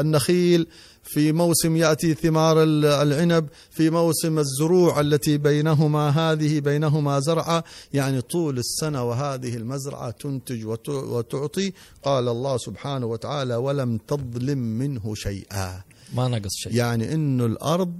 النخيل 0.00 0.66
في 1.02 1.32
موسم 1.32 1.76
يأتي 1.76 2.14
ثمار 2.14 2.62
ال- 2.62 2.84
العنب 2.84 3.46
في 3.70 3.90
موسم 3.90 4.38
الزروع 4.38 5.00
التي 5.00 5.38
بينهما 5.38 6.08
هذه 6.08 6.60
بينهما 6.60 7.20
زرعة. 7.20 7.64
يعني 7.94 8.20
طول 8.20 8.58
السنة 8.58 9.04
وهذه 9.04 9.56
المزرعة 9.56 10.10
تنتج 10.10 10.66
وت- 10.66 10.88
وتعطي. 10.88 11.72
قال 12.02 12.28
الله 12.28 12.56
سبحانه 12.58 13.06
وتعالى 13.06 13.54
ولم 13.56 13.98
تظلم 14.08 14.58
منه 14.58 15.14
شيئا. 15.14 15.80
ما 16.14 16.28
نقص 16.28 16.52
شيء. 16.54 16.74
يعني 16.74 17.14
إنه 17.14 17.46
الأرض 17.46 17.92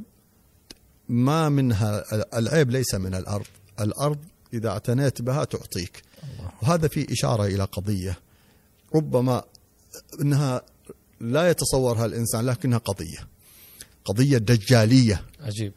ما 1.08 1.48
منها 1.48 2.04
العيب 2.38 2.70
ليس 2.70 2.94
من 2.94 3.14
الأرض، 3.14 3.46
الأرض 3.80 4.18
إذا 4.54 4.68
اعتنيت 4.68 5.22
بها 5.22 5.44
تعطيك. 5.44 6.02
وهذا 6.62 6.88
في 6.88 7.12
إشارة 7.12 7.44
إلى 7.46 7.64
قضية. 7.64 8.18
ربما 8.94 9.42
إنها 10.20 10.62
لا 11.20 11.50
يتصورها 11.50 12.06
الإنسان 12.06 12.46
لكنها 12.46 12.78
قضية. 12.78 13.28
قضية 14.04 14.38
دجالية. 14.38 15.24
عجيب. 15.40 15.72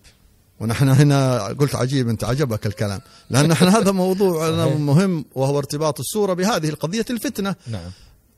ونحن 0.60 0.90
هنا 0.90 1.44
قلت 1.44 1.76
عجيب 1.76 2.10
أنت 2.10 2.24
عجبك 2.24 2.66
الكلام. 2.66 3.02
لأن 3.30 3.48
نحن 3.48 3.66
هذا 3.66 3.92
موضوع. 4.04 4.66
مهم 4.66 5.26
وهو 5.36 5.58
ارتباط 5.58 6.00
السوره 6.00 6.34
بهذه 6.34 6.70
القضية 6.70 7.06
الفتنة. 7.10 7.56
نعم. 7.68 7.92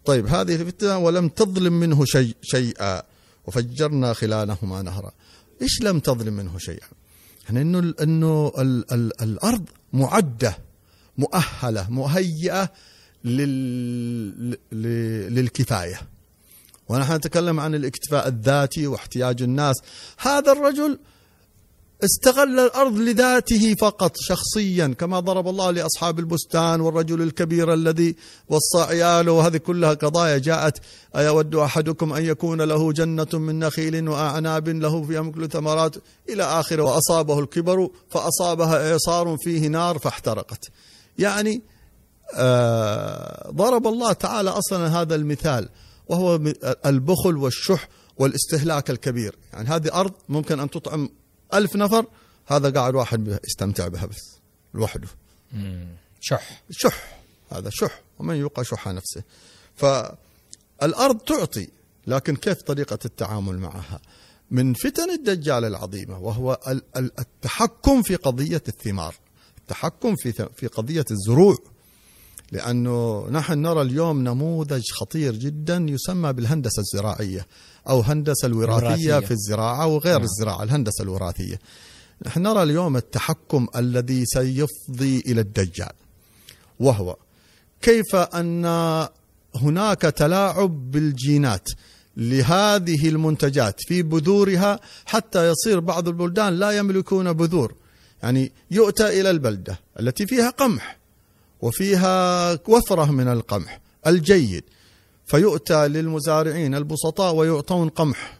طيب 0.05 0.27
هذه 0.27 0.55
الفتنة 0.55 0.97
ولم 0.97 1.29
تظلم 1.29 1.73
منه 1.73 2.05
شيء 2.05 2.35
شيئا. 2.41 3.01
وفجرنا 3.47 4.13
خلالهما 4.13 4.81
نهرا. 4.81 5.11
إيش 5.61 5.81
لم 5.81 5.99
تظلم 5.99 6.33
منه 6.33 6.57
شيئا؟ 6.57 6.87
يعني 7.45 7.61
إنه 7.61 7.93
إنه 8.01 8.51
ال 8.57 8.93
ال 8.93 9.21
الأرض 9.21 9.69
معدة 9.93 10.57
مؤهلة 11.17 11.89
مهيئة 11.89 12.69
لل 13.23 14.51
ل- 14.71 15.35
للكفاية. 15.35 16.01
ونحن 16.89 17.13
نتكلم 17.13 17.59
عن 17.59 17.75
الاكتفاء 17.75 18.27
الذاتي 18.27 18.87
واحتياج 18.87 19.41
الناس. 19.41 19.75
هذا 20.17 20.51
الرجل 20.51 20.99
استغل 22.03 22.59
الأرض 22.59 22.97
لذاته 22.97 23.75
فقط 23.75 24.17
شخصيا 24.19 24.95
كما 24.99 25.19
ضرب 25.19 25.47
الله 25.47 25.71
لأصحاب 25.71 26.19
البستان 26.19 26.81
والرجل 26.81 27.21
الكبير 27.21 27.73
الذي 27.73 28.15
وصى 28.49 28.81
عياله. 28.81 29.31
وهذه 29.31 29.57
كلها 29.57 29.93
قضايا 29.93 30.37
جاءت. 30.37 30.79
أيود 31.15 31.55
أحدكم 31.55 32.13
أن 32.13 32.25
يكون 32.25 32.61
له 32.61 32.91
جنة 32.93 33.27
من 33.33 33.59
نخيل 33.59 34.09
وأعناب 34.09 34.69
له 34.69 35.03
فيها 35.03 35.21
من 35.21 35.31
كل 35.31 35.49
ثمرات 35.49 35.95
إلى 36.29 36.43
آخره. 36.43 36.83
وأصابه 36.83 37.39
الكبر 37.39 37.89
فأصابها 38.09 38.91
إعصار 38.91 39.37
فيه 39.43 39.67
نار 39.67 39.99
فاحترقت. 39.99 40.69
يعني 41.17 41.61
آه 42.35 43.51
ضرب 43.51 43.87
الله 43.87 44.13
تعالى 44.13 44.49
أصلا 44.49 45.01
هذا 45.01 45.15
المثال 45.15 45.69
وهو 46.07 46.39
البخل 46.85 47.37
والشح 47.37 47.89
والاستهلاك 48.17 48.89
الكبير. 48.89 49.35
يعني 49.53 49.69
هذه 49.69 49.93
أرض 49.93 50.11
ممكن 50.29 50.59
أن 50.59 50.69
تطعم 50.69 51.09
ألف 51.53 51.75
نفر 51.75 52.05
هذا 52.47 52.69
قاعد 52.69 52.95
واحد 52.95 53.39
يستمتع 53.47 53.87
بها 53.87 54.05
بس 54.05 54.37
لوحده. 54.73 55.07
شح. 56.21 56.61
شح 56.71 57.19
هذا 57.51 57.69
شح 57.73 58.01
ومن 58.19 58.35
يوقع 58.35 58.63
شح 58.63 58.87
نفسه. 58.87 59.23
فالأرض 59.75 61.17
تعطي 61.19 61.67
لكن 62.07 62.35
كيف 62.35 62.61
طريقة 62.61 62.99
التعامل 63.05 63.57
معها؟ 63.59 64.01
من 64.51 64.73
فتن 64.73 65.09
الدجال 65.11 65.65
العظيمة 65.65 66.19
وهو 66.19 66.59
ال- 66.67 66.83
ال- 66.97 67.19
التحكم 67.19 68.01
في 68.01 68.15
قضية 68.15 68.63
الثمار. 68.67 69.15
التحكم 69.57 70.15
في 70.15 70.31
في 70.55 70.67
قضية 70.67 71.05
الزروع. 71.11 71.57
لأنه 72.51 73.27
نحن 73.29 73.61
نرى 73.61 73.81
اليوم 73.81 74.23
نموذج 74.23 74.83
خطير 74.91 75.35
جدا 75.35 75.85
يسمى 75.89 76.33
بالهندسة 76.33 76.79
الزراعية 76.79 77.45
أو 77.89 78.01
هندسة 78.01 78.45
الوراثية 78.45 78.77
الوراثية. 78.79 79.19
في 79.19 79.31
الزراعة 79.31 79.87
وغير 79.87 80.13
نعم. 80.13 80.23
الزراعة 80.23 80.63
الهندسة 80.63 81.03
الوراثية 81.03 81.59
نحن 82.25 82.41
نرى 82.41 82.63
اليوم 82.63 82.97
التحكم 82.97 83.67
الذي 83.75 84.25
سيفضي 84.25 85.19
إلى 85.27 85.41
الدجال 85.41 85.91
وهو 86.79 87.15
كيف 87.81 88.15
أن 88.15 88.65
هناك 89.55 90.01
تلاعب 90.01 90.91
بالجينات 90.91 91.69
لهذه 92.17 93.09
المنتجات 93.09 93.75
في 93.87 94.01
بذورها 94.01 94.79
حتى 95.05 95.49
يصير 95.49 95.79
بعض 95.79 96.07
البلدان 96.07 96.53
لا 96.53 96.71
يملكون 96.71 97.33
بذور 97.33 97.75
يعني 98.23 98.51
يؤتى 98.71 99.21
إلى 99.21 99.29
البلدة 99.29 99.79
التي 99.99 100.27
فيها 100.27 100.49
قمح 100.49 100.98
وفيها 101.61 102.53
وفرة 102.67 103.11
من 103.11 103.27
القمح 103.27 103.81
الجيد 104.07 104.63
فيؤتى 105.25 105.87
للمزارعين 105.87 106.75
البسطاء 106.75 107.35
ويعطون 107.35 107.89
قمح 107.89 108.39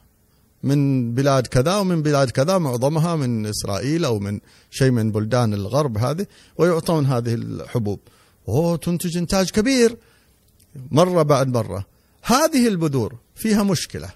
من 0.64 1.14
بلاد 1.16 1.48
كذا 1.48 1.76
ومن 1.76 2.02
بلاد 2.02 2.30
كذا 2.30 2.58
معظمها 2.58 3.16
من 3.16 3.46
إسرائيل 3.46 4.06
أو 4.06 4.20
من 4.20 4.40
شيء 4.72 4.92
من 4.92 5.12
بلدان 5.12 5.54
الغرب 5.54 5.98
هذه 5.98 6.26
ويعطون 6.58 7.06
هذه 7.06 7.34
الحبوب. 7.34 8.00
وهو 8.48 8.76
تنتج 8.76 9.18
إنتاج 9.18 9.50
كبير. 9.50 9.98
مرة 10.92 11.24
بعد 11.24 11.48
مرة. 11.48 11.86
هذه 12.24 12.68
البذور 12.68 13.16
فيها 13.36 13.64
مشكلة. 13.64 14.10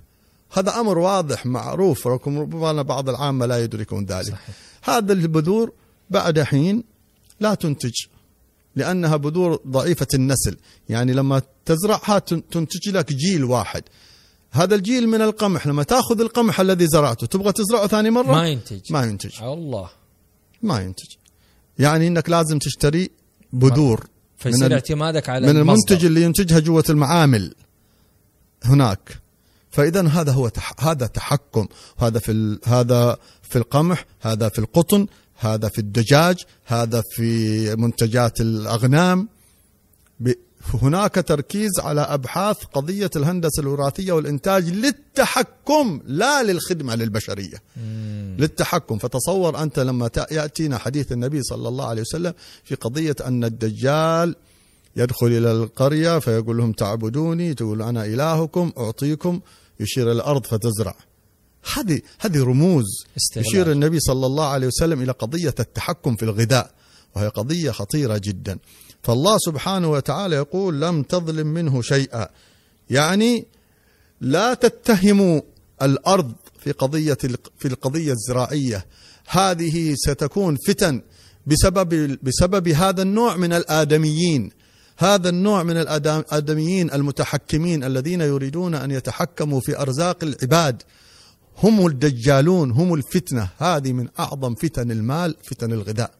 هذا 0.51 0.79
أمر 0.79 0.97
واضح 0.97 1.45
معروف 1.45 2.07
ربما 2.07 2.81
بعض 2.81 3.09
العامة 3.09 3.45
لا 3.45 3.63
يدركون 3.63 4.05
ذلك. 4.05 4.27
صحيح. 4.27 4.55
هذا 4.83 5.13
البذور 5.13 5.71
بعد 6.09 6.39
حين 6.39 6.83
لا 7.39 7.53
تنتج. 7.53 7.93
لأنها 8.75 9.15
بذور 9.15 9.59
ضعيفة 9.67 10.07
النسل. 10.13 10.57
يعني 10.89 11.13
لما 11.13 11.41
تزرعها 11.65 12.19
تن- 12.19 12.47
تنتج 12.51 12.89
لك 12.89 13.13
جيل 13.13 13.43
واحد. 13.43 13.83
هذا 14.51 14.75
الجيل 14.75 15.07
من 15.07 15.21
القمح. 15.21 15.67
لما 15.67 15.83
تأخذ 15.83 16.21
القمح 16.21 16.59
الذي 16.59 16.87
زرعته 16.87 17.27
تبغى 17.27 17.51
تزرعه 17.51 17.87
ثاني 17.87 18.09
مرة؟ 18.09 18.31
ما 18.31 18.47
ينتج. 18.47 18.79
ما 18.89 19.03
ينتج. 19.03 19.43
الله. 19.43 19.89
ما 20.61 20.81
ينتج. 20.81 21.07
يعني 21.79 22.07
إنك 22.07 22.29
لازم 22.29 22.59
تشتري 22.59 23.09
بذور 23.53 24.07
فيصير 24.37 24.73
اعتمادك 24.73 25.29
على 25.29 25.47
من 25.47 25.57
المصدر. 25.57 25.87
المنتج 25.93 26.05
اللي 26.05 26.21
ينتجها 26.21 26.59
جوة 26.59 26.83
المعامل. 26.89 27.55
هناك. 28.63 29.19
فاذا 29.71 30.07
هذا 30.07 30.31
هو 30.31 30.47
تح 30.47 30.73
هذا 30.79 31.07
تحكم. 31.07 31.67
هذا 31.97 32.19
في 32.19 32.31
ال 32.31 32.59
هذا 32.65 33.17
في 33.41 33.55
القمح 33.55 34.05
هذا 34.21 34.49
في 34.49 34.59
القطن 34.59 35.07
هذا 35.45 35.67
في 35.69 35.79
الدجاج 35.79 36.37
هذا 36.65 37.03
في 37.11 37.75
منتجات 37.75 38.41
الأغنام 38.41 39.27
هناك 40.73 41.15
تركيز 41.15 41.79
على 41.79 42.01
أبحاث 42.01 42.63
قضية 42.63 43.09
الهندسة 43.15 43.61
الوراثية 43.61 44.11
والإنتاج 44.11 44.69
للتحكم 44.69 46.01
لا 46.05 46.43
للخدمة 46.43 46.95
للبشرية. 46.95 47.57
مم. 47.77 48.35
للتحكم 48.39 48.97
فتصور 48.97 49.63
أنت 49.63 49.79
لما 49.79 50.09
يأتينا 50.31 50.77
حديث 50.77 51.11
النبي 51.11 51.43
صلى 51.43 51.67
الله 51.67 51.85
عليه 51.85 52.01
وسلم 52.01 52.33
في 52.63 52.75
قضية 52.75 53.15
أن 53.25 53.43
الدجال 53.43 54.35
يدخل 54.95 55.27
إلى 55.27 55.51
القرية 55.51 56.19
فيقول 56.19 56.57
لهم 56.57 56.71
تعبدوني 56.71 57.53
تقول 57.53 57.81
أنا 57.81 58.05
إلهكم 58.05 58.71
أعطيكم 58.77 59.39
يشير 59.79 60.11
الأرض 60.11 60.45
فتزرع. 60.45 60.95
هذه 61.73 62.01
هذه 62.19 62.43
رموز 62.43 62.85
استغلال. 63.17 63.47
يشير 63.47 63.71
النبي 63.71 63.99
صلى 63.99 64.25
الله 64.25 64.47
عليه 64.47 64.67
وسلم 64.67 65.01
إلى 65.01 65.11
قضية 65.11 65.55
التحكم 65.59 66.15
في 66.15 66.23
الغذاء 66.23 66.71
وهي 67.15 67.27
قضية 67.27 67.71
خطيرة 67.71 68.17
جدا. 68.17 68.57
فالله 69.03 69.37
سبحانه 69.37 69.91
وتعالى 69.91 70.35
يقول 70.35 70.81
لم 70.81 71.03
تظلم 71.03 71.47
منه 71.47 71.81
شيئا 71.81 72.29
يعني 72.89 73.45
لا 74.21 74.53
تتهموا 74.53 75.41
الأرض 75.81 76.33
في 76.59 76.71
قضية 76.71 77.17
في 77.59 77.67
القضية 77.67 78.11
الزراعية 78.11 78.85
هذه 79.27 79.95
ستكون 79.95 80.57
فتن 80.67 81.01
بسبب 81.47 82.17
بسبب 82.23 82.67
هذا 82.67 83.01
النوع 83.01 83.35
من 83.35 83.53
الآدميين 83.53 84.51
هذا 84.97 85.29
النوع 85.29 85.63
من 85.63 85.77
الادميين 85.77 86.91
المتحكمين 86.91 87.83
الذين 87.83 88.21
يريدون 88.21 88.75
أن 88.75 88.91
يتحكموا 88.91 89.59
في 89.59 89.79
أرزاق 89.79 90.17
العباد 90.23 90.81
هم 91.63 91.87
الدجالون 91.87 92.71
هم 92.71 92.93
الفتنة. 92.93 93.49
هذه 93.57 93.93
من 93.93 94.07
أعظم 94.19 94.55
فتن 94.55 94.91
المال 94.91 95.35
فتن 95.43 95.71
الغذاء 95.73 96.11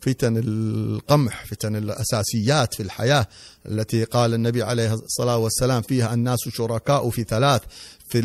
فتن 0.00 0.36
القمح 0.36 1.44
فتن 1.44 1.76
الأساسيات 1.76 2.74
في 2.74 2.82
الحياة 2.82 3.26
التي 3.66 4.04
قال 4.04 4.34
النبي 4.34 4.62
عليه 4.62 4.94
الصلاة 4.94 5.36
والسلام 5.38 5.82
فيها 5.82 6.14
الناس 6.14 6.38
شركاء 6.48 7.10
في 7.10 7.24
ثلاث 7.24 7.62
في 8.08 8.20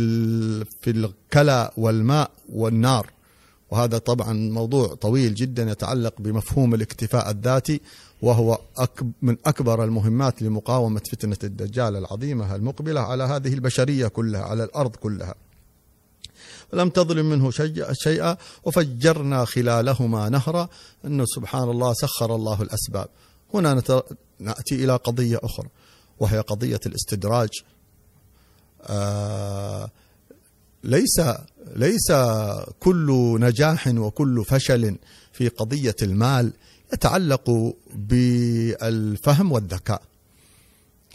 في 0.82 0.90
الكلى 0.90 1.72
والماء 1.78 2.32
والنار. 2.50 3.10
وهذا 3.72 3.98
طبعا 3.98 4.34
موضوع 4.34 4.88
طويل 4.88 5.36
جدا 5.36 5.72
يتعلق 5.72 6.14
بمفهوم 6.20 6.74
الاكتفاء 6.74 7.32
الذاتي 7.32 7.82
وهو 8.22 8.60
من 9.22 9.38
أكبر 9.46 9.84
المهمات 9.84 10.42
لمقاومة 10.42 11.02
فتنة 11.12 11.38
الدجال 11.44 11.96
العظيمة 11.96 12.56
المقبلة 12.56 13.02
على 13.02 13.24
هذه 13.24 13.54
البشرية 13.54 14.08
كلها 14.08 14.42
على 14.42 14.64
الأرض 14.64 14.96
كلها. 14.96 15.36
لم 16.74 16.90
تظلم 16.90 17.30
منه 17.30 17.52
شيئا 17.92 18.38
وفجرنا 18.64 19.46
خلالهما 19.46 20.30
نهرا. 20.30 20.70
أنه 21.06 21.26
سبحان 21.26 21.70
الله 21.70 21.94
سخر 21.94 22.36
الله 22.36 22.62
الأسباب. 22.62 23.08
هنا 23.54 23.84
نأتي 24.40 24.84
إلى 24.84 24.96
قضية 24.96 25.40
أخرى 25.44 25.68
وهي 26.20 26.40
قضية 26.40 26.80
الاستدراج. 26.86 27.50
آه 28.84 29.90
ليس 30.84 31.22
ليس 31.76 32.12
كل 32.80 33.38
نجاح 33.40 33.88
وكل 33.88 34.46
فشل 34.46 34.98
في 35.34 35.48
قضية 35.48 35.96
المال 36.02 36.54
يتعلق 36.94 37.76
بالفهم 37.96 39.52
والذكاء. 39.52 40.02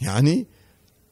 يعني 0.01 0.47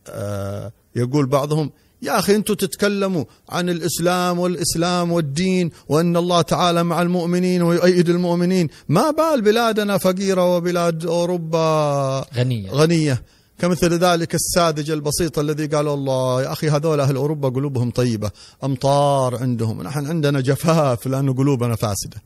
آه 0.07 0.71
يقول 0.95 1.25
بعضهم 1.25 1.71
يا 2.01 2.19
أخي 2.19 2.35
أنتم 2.35 2.53
تتكلموا 2.53 3.25
عن 3.49 3.69
الإسلام 3.69 4.39
والإسلام 4.39 5.11
والدين 5.11 5.71
وأن 5.89 6.17
الله 6.17 6.41
تعالى 6.41 6.83
مع 6.83 7.01
المؤمنين 7.01 7.61
ويؤيد 7.61 8.09
المؤمنين. 8.09 8.67
ما 8.89 9.11
بال 9.11 9.41
بلادنا 9.41 9.97
فقيرة 9.97 10.55
وبلاد 10.55 11.05
أوروبا 11.05 12.25
غنية. 12.35 12.71
غنية. 12.71 13.23
كمثل 13.59 13.93
ذلك 13.93 14.35
الساذج 14.35 14.91
البسيط 14.91 15.39
الذي 15.39 15.65
قال 15.65 15.87
الله 15.87 16.41
يا 16.41 16.51
أخي 16.51 16.69
هذول 16.69 16.99
أهل 16.99 17.15
أوروبا 17.15 17.49
قلوبهم 17.49 17.91
طيبة 17.91 18.31
أمطار 18.63 19.35
عندهم 19.35 19.81
نحن 19.81 20.07
عندنا 20.07 20.41
جفاف 20.41 21.07
لأن 21.07 21.33
قلوبنا 21.33 21.75
فاسدة. 21.75 22.21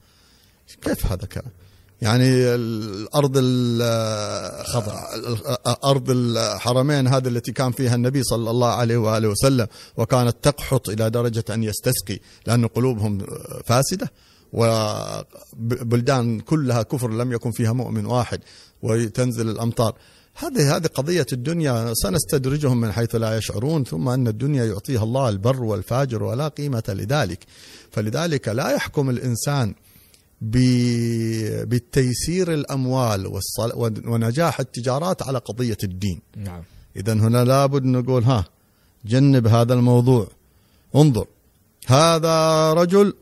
كيف 0.82 1.06
هذا 1.06 1.26
كلام؟ 1.26 1.52
يعني 2.02 2.26
الأرض 2.56 3.32
الخضراء 3.36 5.10
أرض 5.84 6.10
الحرمين 6.10 7.08
هذه 7.08 7.28
التي 7.28 7.52
كان 7.52 7.72
فيها 7.72 7.96
النبي 7.96 8.24
صلى 8.24 8.52
الله 8.52 8.68
عليه 8.68 8.98
وآله 8.98 9.28
وسلم 9.28 9.68
وكانت 9.98 10.36
تقحط 10.42 10.90
إلى 10.90 11.10
درجة 11.10 11.44
أن 11.50 11.64
يستسقي 11.64 12.20
لأن 12.48 12.68
قلوبهم 12.68 13.26
فاسدة 13.66 14.12
وبلدان 14.54 16.40
كلها 16.40 16.82
كفر 16.82 17.12
لم 17.12 17.32
يكن 17.32 17.52
فيها 17.52 17.74
مؤمن 17.74 18.06
واحد 18.06 18.40
وتنزل 18.82 19.50
الأمطار. 19.50 19.96
هذه 20.36 20.76
هذه 20.76 20.88
قضية 20.88 21.26
الدنيا 21.34 21.94
سنستدرجهم 21.94 22.82
من 22.82 22.92
حيث 22.92 23.16
لا 23.16 23.38
يشعرون 23.38 23.84
ثم 23.84 24.10
أن 24.10 24.28
الدنيا 24.28 24.66
يعطيها 24.66 25.04
الله 25.04 25.30
البر 25.30 25.64
والفاجر 25.64 26.24
ولا 26.24 26.48
قيمة 26.48 26.84
لذلك. 26.88 27.46
فلذلك 27.92 28.48
لا 28.48 28.72
يحكم 28.72 29.10
الإنسان 29.10 29.74
بالتيسير 30.42 32.54
الأموال 32.54 33.40
ونجاح 34.06 34.60
التجارات 34.60 35.24
على 35.24 35.38
قضية 35.38 35.78
الدين. 35.84 36.22
نعم. 36.36 36.64
اذا 36.96 37.14
هنا 37.14 37.46
لابد 37.46 37.86
نقول 37.86 38.24
ها 38.24 38.46
جنب 39.06 39.48
هذا 39.48 39.74
الموضوع 39.74 40.28
انظر 40.96 41.28
هذا 41.88 42.74
رجل 42.74 43.14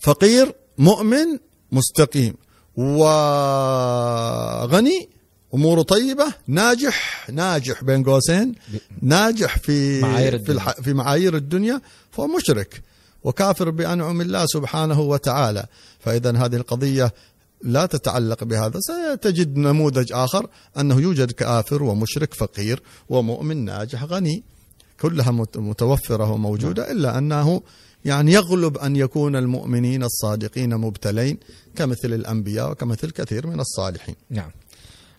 فقير 0.00 0.54
مؤمن 0.78 1.38
مستقيم 1.72 2.34
وغني 2.76 3.88
أموره 5.54 5.82
طيبة 5.82 6.34
ناجح 6.46 7.30
ناجح 7.30 7.84
بين 7.84 8.04
قوسين 8.04 8.54
ناجح 9.02 9.58
في 9.58 10.00
معايير 10.00 10.38
في, 10.38 10.60
في 10.82 10.94
معايير 10.94 11.36
الدنيا 11.36 11.80
فهو 12.10 12.26
مشرك 12.26 12.82
وكافر 13.24 13.70
بأنعم 13.70 14.20
الله 14.20 14.46
سبحانه 14.46 15.00
وتعالى. 15.00 15.66
فإذا 16.00 16.36
هذه 16.36 16.56
القضية 16.56 17.12
لا 17.62 17.86
تتعلق 17.86 18.44
بهذا. 18.44 18.78
ستجد 18.80 19.56
نموذج 19.56 20.12
آخر 20.12 20.46
أنه 20.78 21.00
يوجد 21.00 21.30
كافر 21.30 21.82
ومشرك 21.82 22.34
فقير 22.34 22.82
ومؤمن 23.08 23.64
ناجح 23.64 24.04
غني. 24.04 24.42
كلها 25.00 25.30
متوفرة 25.56 26.30
وموجودة. 26.30 26.92
إلا 26.92 27.18
أنه 27.18 27.62
يعني 28.04 28.32
يغلب 28.32 28.78
أن 28.78 28.96
يكون 28.96 29.36
المؤمنين 29.36 30.02
الصادقين 30.02 30.76
مبتلين 30.76 31.38
كمثل 31.76 32.12
الأنبياء 32.12 32.70
وكمثل 32.70 33.10
كثير 33.10 33.46
من 33.46 33.60
الصالحين. 33.60 34.14
نعم. 34.30 34.50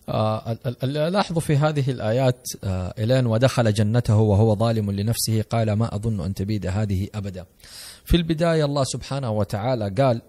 آه 0.08 0.58
لاحظوا 0.82 1.40
في 1.40 1.56
هذه 1.56 1.90
الآيات 1.90 2.48
آه 2.64 2.94
إلين 2.98 3.26
ودخل 3.26 3.74
جنته 3.74 4.16
وهو 4.16 4.56
ظالم 4.56 4.90
لنفسه 4.90 5.44
قال 5.50 5.72
ما 5.72 5.94
أظن 5.94 6.20
أن 6.20 6.34
تبيد 6.34 6.66
هذه 6.66 7.08
أبدا. 7.14 7.44
في 8.04 8.16
البداية 8.16 8.64
الله 8.64 8.84
سبحانه 8.84 9.30
وتعالى 9.30 9.94
قال 10.02 10.22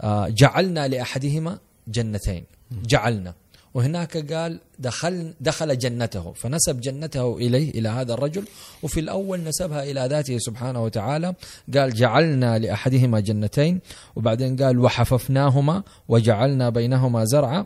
آه، 0.00 0.28
جعلنا 0.28 0.88
لأحدهما 0.88 1.58
جنتين. 1.88 2.44
جعلنا. 2.72 3.34
وهناك 3.74 4.32
قال 4.32 4.60
دخل 4.78 5.34
دخل 5.40 5.78
جنته. 5.78 6.32
فنسب 6.32 6.80
جنته 6.80 7.36
إليه 7.36 7.70
إلى 7.70 7.88
هذا 7.88 8.14
الرجل. 8.14 8.44
وفي 8.82 9.00
الأول 9.00 9.44
نسبها 9.44 9.82
إلى 9.82 10.06
ذاته 10.10 10.38
سبحانه 10.38 10.84
وتعالى. 10.84 11.34
قال 11.74 11.94
جعلنا 11.94 12.58
لأحدهما 12.58 13.20
جنتين. 13.20 13.80
وبعدين 14.16 14.56
قال 14.56 14.78
وحففناهما 14.78 15.82
وجعلنا 16.08 16.68
بينهما 16.70 17.24
زرعا. 17.24 17.64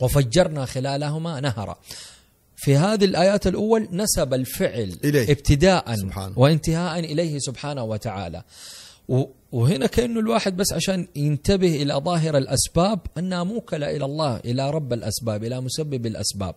وفجرنا 0.00 0.64
خلالهما 0.64 1.40
نهرا. 1.40 1.76
في 2.60 2.76
هذه 2.76 3.04
الآيات 3.04 3.46
الأول 3.46 3.88
نسب 3.92 4.34
الفعل 4.34 4.98
إليه. 5.04 5.32
ابتداء 5.32 5.94
سبحانه. 5.94 6.38
وانتهاء 6.38 6.98
إليه 6.98 7.38
سبحانه 7.38 7.84
وتعالى. 7.84 8.42
وهنا 9.52 9.86
كأنه 9.86 10.20
الواحد 10.20 10.56
بس 10.56 10.72
عشان 10.72 11.06
ينتبه 11.16 11.82
إلى 11.82 11.94
ظاهر 11.94 12.36
الأسباب 12.36 13.00
أنها 13.18 13.44
موكلة 13.44 13.90
إلى 13.96 14.04
الله 14.04 14.36
إلى 14.36 14.70
رب 14.70 14.92
الأسباب 14.92 15.44
إلى 15.44 15.60
مسبب 15.60 16.06
الأسباب. 16.06 16.54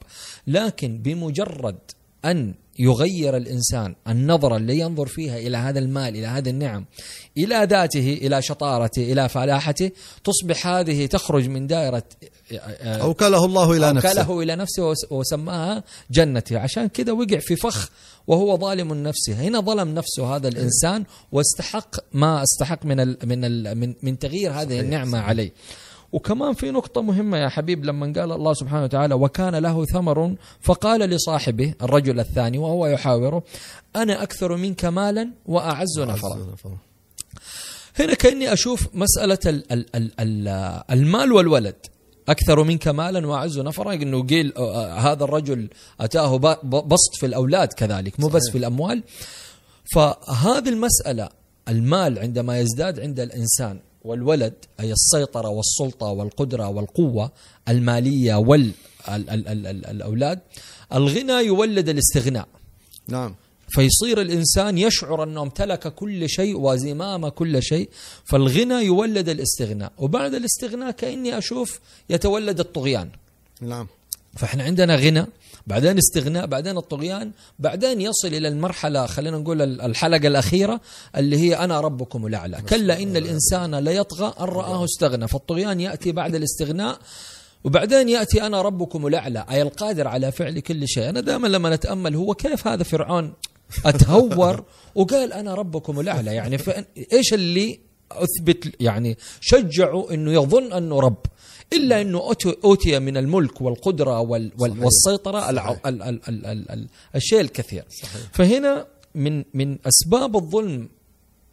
لكن 0.47 0.97
بمجرد 0.97 1.77
أن 2.25 2.53
يغير 2.79 3.37
الإنسان 3.37 3.95
النظرة 4.07 4.57
اللي 4.57 4.79
ينظر 4.79 5.05
فيها 5.05 5.37
إلى 5.37 5.57
هذا 5.57 5.79
المال 5.79 6.15
إلى 6.15 6.27
هذه 6.27 6.49
النعم 6.49 6.85
إلى 7.37 7.67
ذاته 7.69 8.19
إلى 8.21 8.41
شطارته 8.41 9.11
إلى 9.11 9.29
فلاحته 9.29 9.91
تصبح 10.23 10.67
هذه 10.67 11.05
تخرج 11.05 11.49
من 11.49 11.67
دائرة 11.67 12.03
أوكله 12.83 13.45
الله 13.45 13.71
إلى 13.71 13.93
نفسه. 13.93 14.21
أوكله 14.21 14.41
إلى 14.41 14.55
نفسه 14.55 14.93
وسماها 15.09 15.83
جنته. 16.11 16.59
عشان 16.59 16.87
كذا 16.87 17.11
وقع 17.11 17.39
في 17.39 17.55
فخ 17.55 17.89
وهو 18.27 18.57
ظالم 18.57 18.93
نفسه. 18.93 19.33
هنا 19.33 19.59
ظلم 19.59 19.89
نفسه 19.93 20.35
هذا 20.35 20.47
الإنسان 20.47 21.03
واستحق 21.31 21.95
ما 22.13 22.43
استحق 22.43 22.85
من 22.85 22.99
ال 22.99 23.17
من 23.23 23.45
ال 23.45 23.77
من, 23.77 23.93
من 24.03 24.19
تغيير 24.19 24.51
هذه 24.51 24.79
النعمة 24.79 25.19
عليه. 25.19 25.51
وكمان 26.11 26.53
في 26.53 26.71
نقطة 26.71 27.01
مهمة 27.01 27.37
يا 27.37 27.49
حبيب 27.49 27.85
لما 27.85 28.13
قال 28.19 28.31
الله 28.31 28.53
سبحانه 28.53 28.83
وتعالى 28.83 29.15
وكان 29.15 29.55
له 29.55 29.85
ثمر 29.85 30.35
فقال 30.61 30.99
لصاحبه 30.99 31.73
الرجل 31.81 32.19
الثاني 32.19 32.57
وهو 32.57 32.87
يحاوره 32.87 33.43
أنا 33.95 34.23
أكثر 34.23 34.55
منك 34.55 34.85
مالا 34.85 35.29
وأعز 35.45 35.99
نفرا 35.99 36.57
هنا 37.99 38.13
كأني 38.13 38.53
أشوف 38.53 38.87
مسألة 38.93 39.39
ال 39.45 39.71
ال 39.71 39.85
ال 39.95 40.11
ال 40.19 40.47
المال 40.91 41.31
والولد. 41.31 41.75
أكثر 42.29 42.63
منك 42.63 42.87
مالا 42.87 43.27
وأعز 43.27 43.59
نفرا. 43.59 43.93
إنه 43.93 44.23
قيل 44.23 44.53
آه، 44.57 44.93
هذا 44.93 45.23
الرجل 45.23 45.69
أتاه 45.99 46.37
بسط 46.63 47.15
في 47.19 47.25
الأولاد 47.25 47.73
كذلك 47.73 48.19
مو 48.19 48.27
بس. 48.27 48.49
في 48.51 48.57
الأموال. 48.57 49.03
فهذه 49.95 50.69
المسألة 50.69 51.29
المال 51.67 52.19
عندما 52.19 52.59
يزداد 52.59 52.99
عند 52.99 53.19
الإنسان 53.19 53.79
والولد 54.03 54.53
أي 54.79 54.91
السيطرة 54.91 55.49
والسلطة 55.49 56.05
والقدرة 56.05 56.67
والقوة 56.67 57.31
المالية 57.69 58.35
والأولاد 58.35 60.39
الغنى 60.93 61.33
يولد 61.33 61.89
الاستغناء. 61.89 62.47
نعم. 63.07 63.35
فيصير 63.71 64.21
الإنسان 64.21 64.77
يشعر 64.77 65.23
أنه 65.23 65.41
امتلك 65.41 65.95
كل 65.95 66.29
شيء 66.29 66.57
وزمام 66.57 67.27
كل 67.27 67.63
شيء 67.63 67.89
فالغنى 68.25 68.85
يولد 68.85 69.29
الاستغناء. 69.29 69.91
وبعد 69.97 70.33
الاستغناء 70.33 70.91
كأني 70.91 71.37
أشوف 71.37 71.79
يتولد 72.09 72.59
الطغيان. 72.59 73.09
نعم. 73.61 73.87
فإحنا 74.37 74.63
عندنا 74.63 74.95
غنى 74.95 75.25
بعدين 75.67 75.97
استغناء 75.97 76.45
بعدين 76.45 76.77
الطغيان 76.77 77.31
بعدين 77.59 78.01
يصل 78.01 78.27
إلى 78.27 78.47
المرحلة 78.47 79.05
خلينا 79.05 79.37
نقول 79.37 79.61
الحلقة 79.61 80.27
الأخيرة 80.27 80.81
اللي 81.17 81.37
هي 81.37 81.55
أنا 81.55 81.81
ربكم 81.81 82.25
الأعلى. 82.25 82.57
كلا 82.69 83.01
إن 83.03 83.17
الإنسان 83.17 83.75
ليطغى 83.75 84.33
أن 84.39 84.45
رآه 84.45 84.85
استغنى. 84.85 85.27
فالطغيان 85.27 85.79
يأتي 85.79 86.11
بعد 86.11 86.35
الاستغناء 86.35 86.99
وبعدين 87.63 88.09
يأتي 88.09 88.45
أنا 88.45 88.61
ربكم 88.61 89.07
الأعلى. 89.07 89.45
أي 89.51 89.61
القادر 89.61 90.07
على 90.07 90.31
فعل 90.31 90.59
كل 90.59 90.87
شيء. 90.87 91.09
أنا 91.09 91.21
دائما 91.21 91.47
لما 91.47 91.75
نتأمل 91.75 92.15
هو 92.15 92.33
كيف 92.33 92.67
هذا 92.67 92.83
فرعون؟ 92.83 93.33
أتهور. 93.85 94.63
وقال 94.95 95.33
أنا 95.33 95.53
ربكم 95.53 95.99
الأعلى. 95.99 96.35
يعني 96.35 96.57
إيش 97.13 97.33
اللي 97.33 97.79
أثبت؟ 98.11 98.73
يعني 98.81 99.17
شجعوا 99.41 100.13
إنه 100.13 100.31
يظن 100.31 100.73
أنه 100.73 100.99
رب. 100.99 101.17
إلا 101.73 102.01
إنه 102.01 102.17
اوتي 102.63 102.99
من 102.99 103.17
الملك 103.17 103.61
والقدرة 103.61 104.19
وال 104.19 104.51
صحيح. 104.59 104.83
والسيطرة 104.83 105.39
صحيح. 105.39 105.79
ال 105.85 106.01
ال 106.03 106.21
ال 106.29 106.45
ال 106.45 106.71
ال 106.71 106.87
الشيء 107.15 107.41
الكثير. 107.41 107.83
صحيح. 108.01 108.21
فهنا 108.33 108.87
من 109.15 109.43
من 109.53 109.77
أسباب 109.87 110.35
الظلم 110.35 110.89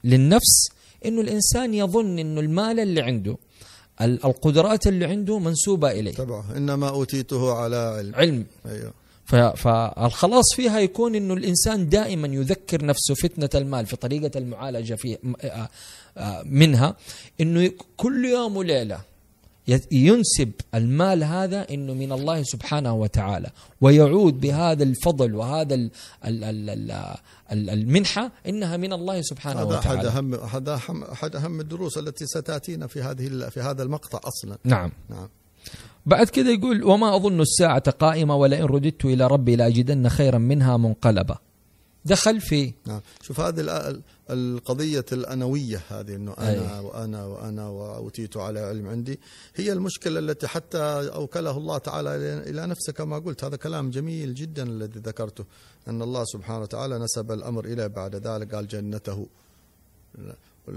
للنفس 0.04 0.68
إنه 1.06 1.20
الإنسان 1.20 1.74
يظن 1.74 2.18
إنه 2.18 2.40
المال 2.40 2.80
اللي 2.80 3.00
عنده 3.02 3.36
ال- 4.00 4.24
القدرات 4.24 4.86
اللي 4.86 5.04
عنده 5.04 5.38
منسوبة 5.38 5.90
إليه. 5.90 6.12
تبعه 6.14 6.56
إنما 6.56 6.88
أوتيته 6.88 7.52
على 7.54 7.76
علم. 7.76 8.14
علم. 8.14 8.46
أيوه. 8.66 8.92
فالخلاص 9.56 10.44
فيها 10.56 10.78
يكون 10.80 11.14
إنه 11.14 11.34
الإنسان 11.34 11.88
دائما 11.88 12.28
يذكر 12.28 12.84
نفسه 12.84 13.14
فتنة 13.14 13.50
المال 13.54 13.86
في 13.86 13.96
طريقة 13.96 14.38
المعالجة 14.38 14.94
في 14.94 15.18
م- 15.22 15.32
آه- 15.34 15.68
آه 16.18 16.42
منها 16.46 16.96
إنه 17.40 17.70
كل 17.96 18.24
يوم 18.24 18.56
وليلة 18.56 19.00
ينسب 19.92 20.52
المال 20.74 21.24
هذا 21.24 21.66
إنه 21.70 21.94
من 21.94 22.12
الله 22.12 22.42
سبحانه 22.42 22.94
وتعالى 22.94 23.50
ويعود 23.80 24.40
بهذا 24.40 24.82
الفضل 24.82 25.34
وهذا 25.34 25.74
ال 25.74 25.90
ال 26.24 26.44
ال 26.44 26.70
ال 26.70 26.90
ال 27.52 27.70
المنحة 27.70 28.30
إنها 28.48 28.76
من 28.76 28.92
الله 28.92 29.22
سبحانه 29.22 29.60
هذا 29.60 29.78
وتعالى. 29.78 30.08
اهم 30.08 30.34
احد 30.34 30.68
اهم 30.68 31.04
أحد 31.04 31.36
أهم 31.36 31.60
الدروس 31.60 31.98
التي 31.98 32.26
ستأتينا 32.26 32.86
في 32.86 33.02
هذه 33.02 33.48
في 33.48 33.60
هذا 33.60 33.82
المقطع 33.82 34.20
أصلا. 34.24 34.58
نعم. 34.64 34.92
نعم. 35.10 35.28
بعد 36.06 36.28
كده 36.28 36.50
يقول 36.50 36.84
وما 36.84 37.16
أظن 37.16 37.40
الساعة 37.40 37.90
قائمة 37.90 38.36
ولئن 38.36 38.64
رددت 38.64 39.04
إلى 39.04 39.26
ربي 39.26 39.56
لأجدن 39.56 40.08
خيرا 40.08 40.38
منها 40.38 40.76
منقلبة. 40.76 41.38
دخل 42.04 42.40
في 42.40 42.72
نعم. 42.86 43.00
شوف 43.22 43.40
هذه 43.40 43.60
ال- 43.60 44.02
القضية 44.30 45.04
الأنوية 45.12 45.80
هذه 45.88 46.14
أنه 46.14 46.32
أنا 46.38 46.78
أي. 46.78 46.84
وأنا 46.84 47.24
وأنا 47.26 47.68
وأوتيت 47.68 48.36
على 48.36 48.60
علم 48.60 48.86
عندي. 48.88 49.20
هي 49.56 49.72
المشكلة 49.72 50.18
التي 50.18 50.46
حتى 50.46 50.78
أوكله 51.14 51.56
الله 51.56 51.78
تعالى 51.78 52.10
إلى 52.50 52.66
نفسه 52.66 52.92
كما 52.92 53.18
قلت 53.18 53.44
هذا 53.44 53.56
كلام 53.56 53.90
جميل 53.90 54.34
جدا 54.34 54.62
الذي 54.62 55.00
ذكرته 55.00 55.44
أن 55.88 56.02
الله 56.02 56.24
سبحانه 56.24 56.60
وتعالى 56.62 56.98
نسب 56.98 57.32
الأمر 57.32 57.64
إليه 57.64 57.86
بعد 57.86 58.16
ذلك 58.16 58.54
قال 58.54 58.68
جنته. 58.68 59.26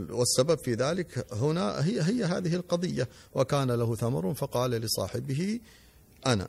والسبب 0.10 0.58
في 0.64 0.74
ذلك 0.74 1.26
هنا 1.34 1.86
هي 1.86 2.02
هي 2.02 2.24
هذه 2.24 2.56
القضية. 2.56 3.10
وكان 3.34 3.72
له 3.72 3.96
ثمر 3.96 4.34
فقال 4.34 4.72
لصاحبه 4.72 5.60
أنا. 6.28 6.48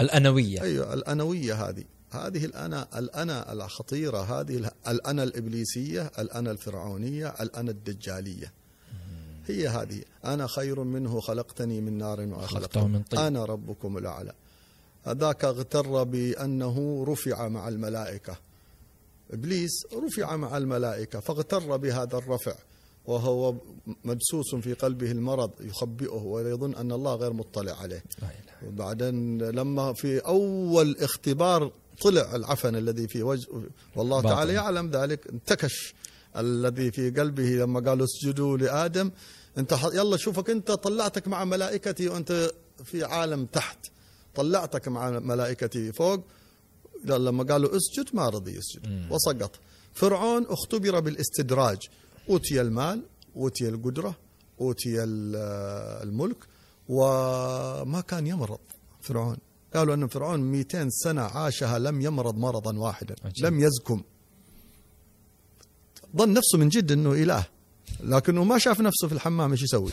الأنوية. 0.00 0.62
أيوه 0.62 0.94
الأنوية 0.94 1.68
هذه. 1.68 1.84
هذه 2.10 2.44
الأنا 2.44 2.98
الأنا 2.98 3.52
الخطيره 3.52 4.18
هذه 4.40 4.56
ال- 4.56 4.70
الأنا 4.88 5.22
الإبليسية 5.22 6.10
الأنا 6.18 6.50
الفرعونية 6.50 7.28
الأنا 7.40 7.70
الدجالية. 7.70 8.52
هي 9.46 9.68
هذه. 9.68 10.02
أنا 10.24 10.46
خير 10.46 10.82
منه 10.82 11.20
خلقتني 11.20 11.80
من 11.80 11.98
نار 11.98 12.16
خلقته 12.18 12.36
وخلقته 12.44 12.86
من 12.86 13.02
طين. 13.02 13.20
أنا 13.20 13.44
ربكم 13.44 13.98
الأعلى. 13.98 14.32
هذاك 15.04 15.44
اغتر 15.44 16.02
بأنه 16.04 17.04
رفع 17.08 17.48
مع 17.48 17.68
الملائكة. 17.68 18.36
إبليس 19.30 19.86
رفع 20.06 20.36
مع 20.36 20.56
الملائكة 20.56 21.20
فاغتر 21.20 21.76
بهذا 21.76 22.18
الرفع 22.18 22.54
وهو 23.04 23.54
مدسوس 24.04 24.54
في 24.54 24.74
قلبه 24.74 25.10
المرض 25.10 25.50
يخبئه 25.60 26.22
ويظن 26.22 26.74
أن 26.74 26.92
الله 26.92 27.14
غير 27.14 27.32
مطلع 27.32 27.72
عليه. 27.72 28.04
وبعدين 28.66 29.38
لما 29.38 29.92
في 29.92 30.18
أول 30.18 30.96
اختبار 31.00 31.72
طلع 32.02 32.36
العفن 32.36 32.76
الذي 32.76 33.08
في 33.08 33.22
وجه 33.22 33.46
والله 33.96 34.20
باطن. 34.20 34.34
تعالى 34.34 34.52
يعلم 34.52 34.90
ذلك 34.90 35.26
انتكش 35.28 35.94
الذي 36.36 36.90
في 36.90 37.10
قلبه 37.10 37.42
لما 37.42 37.80
قالوا 37.80 38.04
اسجدوا 38.06 38.56
لآدم 38.56 39.10
انت 39.58 39.78
يلا 39.92 40.16
شوفك 40.16 40.50
انت 40.50 40.70
طلعتك 40.72 41.28
مع 41.28 41.44
ملائكتي 41.44 42.08
وانت 42.08 42.50
في 42.84 43.04
عالم 43.04 43.46
تحت 43.46 43.78
طلعتك 44.34 44.88
مع 44.88 45.10
ملائكتي 45.10 45.92
فوق 45.92 46.24
لما 47.04 47.44
قالوا 47.44 47.76
اسجد 47.76 48.08
ما 48.16 48.28
رضي 48.28 48.50
يسجد. 48.56 49.06
وسقط. 49.10 49.50
فرعون 49.94 50.46
اختبر 50.48 51.00
بالاستدراج. 51.00 51.78
أوتي 52.30 52.60
المال 52.60 53.02
أوتي 53.36 53.68
القدرة 53.68 54.14
أوتي 54.60 55.04
ال- 55.04 55.36
الملك 56.08 56.36
وما 56.88 58.00
كان 58.00 58.26
يمرض 58.26 58.58
فرعون. 59.00 59.36
قالوا 59.74 59.94
أن 59.94 60.06
فرعون 60.08 60.40
200 60.40 60.88
سنة 60.90 61.22
عاشها 61.22 61.78
لم 61.78 62.00
يمرض 62.00 62.36
مرضا 62.38 62.78
واحدا. 62.78 63.14
عجيب. 63.24 63.46
لم 63.46 63.60
يزكم. 63.60 64.02
ظن 66.16 66.32
نفسه 66.32 66.58
من 66.58 66.68
جد 66.68 66.92
إنه 66.92 67.12
إله 67.12 67.46
لكنه 68.00 68.44
ما 68.44 68.58
شاف 68.58 68.80
نفسه 68.80 69.08
في 69.08 69.14
الحمام 69.14 69.50
إيش 69.50 69.62
يسوي. 69.62 69.92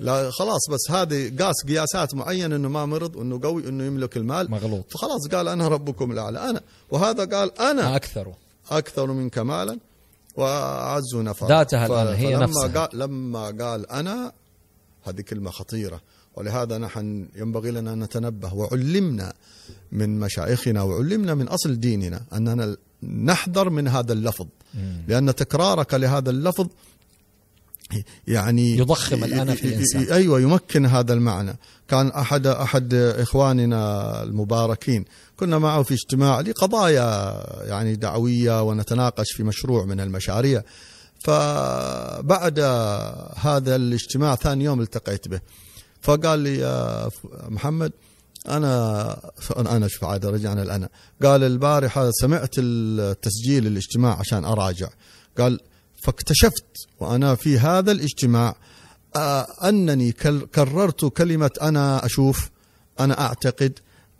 لا 0.00 0.30
خلاص 0.30 0.60
بس 0.70 0.90
هذه 0.90 1.32
قاس 1.38 1.54
قياسات 1.68 2.14
معينه 2.14 2.56
إنه 2.56 2.68
ما 2.68 2.86
مرض 2.86 3.16
وانه 3.16 3.40
قوي 3.42 3.68
إنه 3.68 3.84
يملك 3.84 4.16
المال. 4.16 4.50
مغلوط. 4.50 4.92
فخلاص 4.92 5.28
قال 5.32 5.48
أنا 5.48 5.68
ربكم 5.68 6.12
الأعلى. 6.12 6.50
أنا 6.50 6.60
وهذا 6.90 7.24
قال 7.24 7.58
أنا 7.60 7.82
ما 7.82 7.96
أكثره 7.96 8.36
أكثر 8.70 9.12
منك 9.12 9.38
مالا 9.38 9.78
وأعز 10.36 11.16
نفرا. 11.16 11.48
ذاتها 11.48 11.86
الآن، 11.86 12.14
هي 12.14 12.36
نفسها. 12.36 12.80
قال 12.80 12.98
لما 12.98 13.46
قال 13.46 13.90
أنا 13.90 14.32
هذه 15.04 15.20
كلمة 15.20 15.50
خطيرة. 15.50 16.00
ولهذا 16.36 16.78
نحن 16.78 17.28
ينبغي 17.36 17.70
لنا 17.70 17.92
أن 17.92 18.02
نتنبه 18.02 18.54
وعلمنا 18.54 19.32
من 19.92 20.20
مشايخنا 20.20 20.82
وعلمنا 20.82 21.34
من 21.34 21.48
أصل 21.48 21.80
ديننا 21.80 22.22
أننا 22.32 22.76
نحذر 23.02 23.70
من 23.70 23.88
هذا 23.88 24.12
اللفظ. 24.12 24.46
لأن 25.08 25.34
تكرارك 25.34 25.94
لهذا 25.94 26.30
اللفظ 26.30 26.66
يعني 28.26 28.78
يضخم 28.78 29.24
الأنا 29.24 29.54
في 29.54 29.68
الإنسان. 29.68 30.12
أيوه 30.12 30.40
يمكن 30.40 30.86
هذا 30.86 31.12
المعنى. 31.12 31.58
كان 31.88 32.08
أحد 32.08 32.46
أحد 32.46 32.94
إخواننا 32.94 34.22
المباركين 34.22 35.04
كنا 35.36 35.58
معه 35.58 35.82
في 35.82 35.94
اجتماع 35.94 36.40
لقضايا 36.40 37.42
يعني 37.64 37.96
دعوية 37.96 38.62
ونتناقش 38.62 39.32
في 39.32 39.42
مشروع 39.42 39.84
من 39.84 40.00
المشاريع. 40.00 40.62
فبعد 41.24 42.58
هذا 43.36 43.76
الاجتماع 43.76 44.34
ثاني 44.34 44.64
يوم 44.64 44.80
التقيت 44.80 45.28
به. 45.28 45.40
فقال 46.02 46.38
لي 46.38 46.58
يا 46.58 47.08
محمد 47.48 47.92
أنا 48.48 49.30
أنا 49.58 49.88
شوف 49.88 50.04
عاد 50.04 50.26
رجعنا 50.26 50.62
الانا 50.62 50.88
قال 51.22 51.42
البارحة 51.44 52.10
سمعت 52.10 52.54
التسجيل 52.58 53.66
الاجتماع 53.66 54.18
عشان 54.18 54.44
أراجع. 54.44 54.88
قال 55.38 55.60
فاكتشفت 56.06 56.64
وأنا 57.00 57.34
في 57.34 57.58
هذا 57.58 57.92
الاجتماع 57.92 58.56
آه، 59.16 59.46
أنني 59.68 60.12
كل- 60.12 60.46
كررت 60.54 61.04
كلمة 61.04 61.50
أنا 61.62 62.06
أشوف 62.06 62.50
أنا 63.00 63.20
أعتقد 63.20 63.78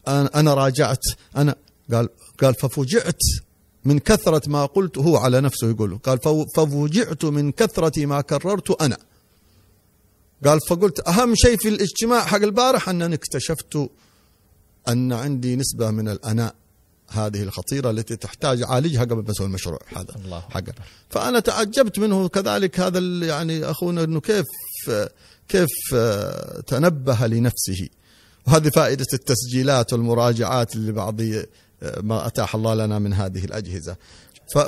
أنا 0.09 0.31
أنا 0.41 0.55
راجعت 0.55 1.03
أنا 1.37 1.55
قال 1.93 2.09
قال 2.43 2.55
ففوجئت 2.55 3.19
من 3.85 3.99
كثرة 3.99 4.49
ما 4.49 4.67
قلت 4.67 4.99
هو 4.99 5.17
على 5.17 5.41
نفسه 5.41 5.71
يقول 5.71 5.99
قال 5.99 6.19
فو- 6.19 6.47
ففوجئت 6.57 7.25
من 7.25 7.53
كثرة 7.53 8.07
ما 8.07 8.21
كررت 8.21 8.81
أنا. 8.83 8.97
قال 10.45 10.61
فقلت 10.69 11.09
أهم 11.09 11.35
شيء 11.35 11.57
في 11.57 11.69
الاجتماع 11.69 12.25
حق 12.25 12.37
البارح 12.43 12.89
أنني 12.89 13.15
اكتشفت 13.15 13.89
أن 14.89 15.13
عندي 15.13 15.57
نسبة 15.57 15.91
من 15.91 16.09
الأناء. 16.09 16.55
هذه 17.11 17.43
الخطيرة 17.43 17.91
التي 17.91 18.17
تحتاج 18.17 18.63
اعالجها 18.63 19.01
قبل 19.05 19.23
ما 19.25 19.31
أسوي 19.31 19.47
المشروع 19.47 19.79
هذا. 19.97 20.15
الله 20.25 20.41
حقه 20.41 20.73
فأنا 21.11 21.41
تعجبت 21.41 21.99
منه 21.99 22.29
كذلك 22.29 22.81
هذا 22.81 22.99
يعني 23.27 23.65
أخونا 23.65 24.05
إنه 24.05 24.21
كيف 24.21 24.45
كيف 25.49 25.69
آه، 25.95 26.61
تنبه 26.61 27.27
لنفسه. 27.27 27.89
وهذه 28.47 28.69
فائدة 28.69 29.07
التسجيلات 29.15 29.93
والمراجعات 29.93 30.77
اللي 30.77 30.93
بعض 30.93 31.21
آه، 31.23 31.45
ما 32.03 32.27
أتاح 32.27 32.55
الله 32.55 32.75
لنا 32.75 32.99
من 32.99 33.13
هذه 33.13 33.45
الأجهزة. 33.45 33.97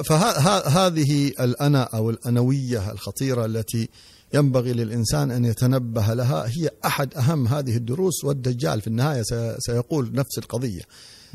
فهذه 0.04 1.28
الأنا 1.40 1.82
أو 1.82 2.10
الأنوية 2.10 2.90
الخطيرة 2.92 3.44
التي 3.44 3.88
ينبغي 4.34 4.72
للإنسان 4.72 5.30
أن 5.30 5.44
يتنبه 5.44 6.14
لها 6.14 6.46
هي 6.48 6.70
أحد 6.84 7.14
أهم 7.14 7.46
هذه 7.48 7.76
الدروس 7.76 8.24
والدجال 8.24 8.80
في 8.80 8.86
النهاية 8.86 9.22
سي- 9.22 9.56
سيقول 9.58 10.12
نفس 10.12 10.38
القضية. 10.38 10.82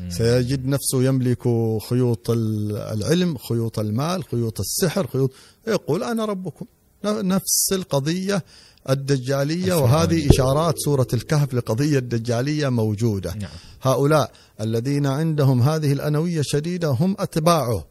سيجد 0.09 0.65
نفسه 0.65 1.03
يملك 1.03 1.43
خيوط 1.89 2.29
ال- 2.29 2.77
العلم 2.77 3.37
خيوط 3.37 3.79
المال 3.79 4.23
خيوط 4.23 4.59
السحر 4.59 5.07
خيوط 5.07 5.31
يقول 5.67 6.03
أنا 6.03 6.25
ربكم. 6.25 6.65
نفس 7.05 7.69
القضية 7.71 8.43
الدجالية 8.89 9.73
وهذه 9.73 10.29
إشارات 10.29 10.75
سورة 10.77 11.07
الكهف 11.13 11.53
لقضية 11.53 11.97
الدجالية 11.97 12.69
موجودة. 12.69 13.33
نعم. 13.33 13.49
هؤلاء 13.81 14.31
الذين 14.61 15.05
عندهم 15.05 15.61
هذه 15.61 15.91
الأنوية 15.93 16.39
الشديدة 16.39 16.87
هم 16.89 17.15
أتباعه. 17.19 17.85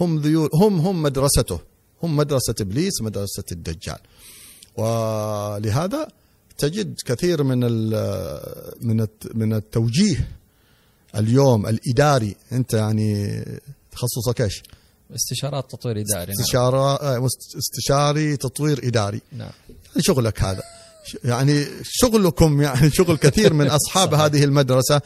هم 0.00 0.18
ذيول 0.20 0.48
هم 0.54 0.80
هم 0.80 1.02
مدرسته. 1.02 1.58
هم 2.02 2.16
مدرسة 2.16 2.54
إبليس 2.60 3.02
مدرسة 3.02 3.44
الدجال. 3.52 3.98
ولهذا 4.76 6.08
تجد 6.58 6.94
كثير 7.06 7.42
من 7.42 7.60
من 8.82 9.06
من 9.34 9.52
التوجيه 9.52 10.28
اليوم 11.16 11.66
الإداري 11.66 12.36
أنت 12.52 12.74
يعني 12.74 13.42
تخصصك 13.92 14.40
إيش؟ 14.40 14.62
استشارات 15.14 15.70
تطوير 15.70 16.00
إداري 16.00 16.32
نعم. 16.32 16.40
استشارة 16.40 16.94
آه، 16.96 17.26
استشاري 17.58 18.36
تطوير 18.36 18.80
إداري. 18.86 19.20
نعم. 19.32 19.50
يعني 19.68 20.02
شغلك 20.02 20.42
هذا. 20.42 20.62
يعني 21.24 21.66
شغلكم 21.82 22.62
يعني 22.62 22.90
شغل 22.90 23.16
كثير 23.16 23.52
من 23.52 23.66
أصحاب 23.80 24.12
صحيح. 24.12 24.24
هذه 24.24 24.44
المدرسة 24.44 25.00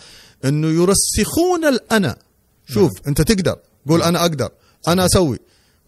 إنه 0.45 0.69
يرسخون 0.69 1.65
الأنا. 1.65 2.17
شوف 2.69 2.93
أنت 3.09 3.23
تقدر. 3.23 3.59
قول 3.89 4.03
أنا 4.03 4.21
أقدر. 4.21 4.51
أنا 4.89 5.07
أسوي. 5.07 5.39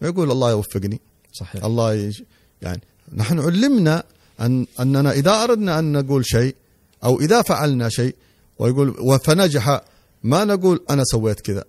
يقول 0.01 0.31
الله 0.31 0.51
يوفقني. 0.51 1.01
صحيح. 1.33 1.63
الله 1.63 1.93
يج... 1.93 2.21
يعني 2.61 2.81
نحن 3.13 3.39
علمنا 3.39 4.03
أن 4.39 4.67
أننا 4.79 5.11
إذا 5.11 5.43
أردنا 5.43 5.79
أن 5.79 5.91
نقول 5.91 6.25
شيء 6.25 6.55
أو 7.03 7.19
إذا 7.19 7.41
فعلنا 7.41 7.89
شيء 7.89 8.15
ويقول 8.59 9.19
فنجح 9.19 9.81
ما 10.23 10.45
نقول 10.45 10.85
أنا 10.89 11.03
سويت 11.03 11.41
كذا 11.41 11.63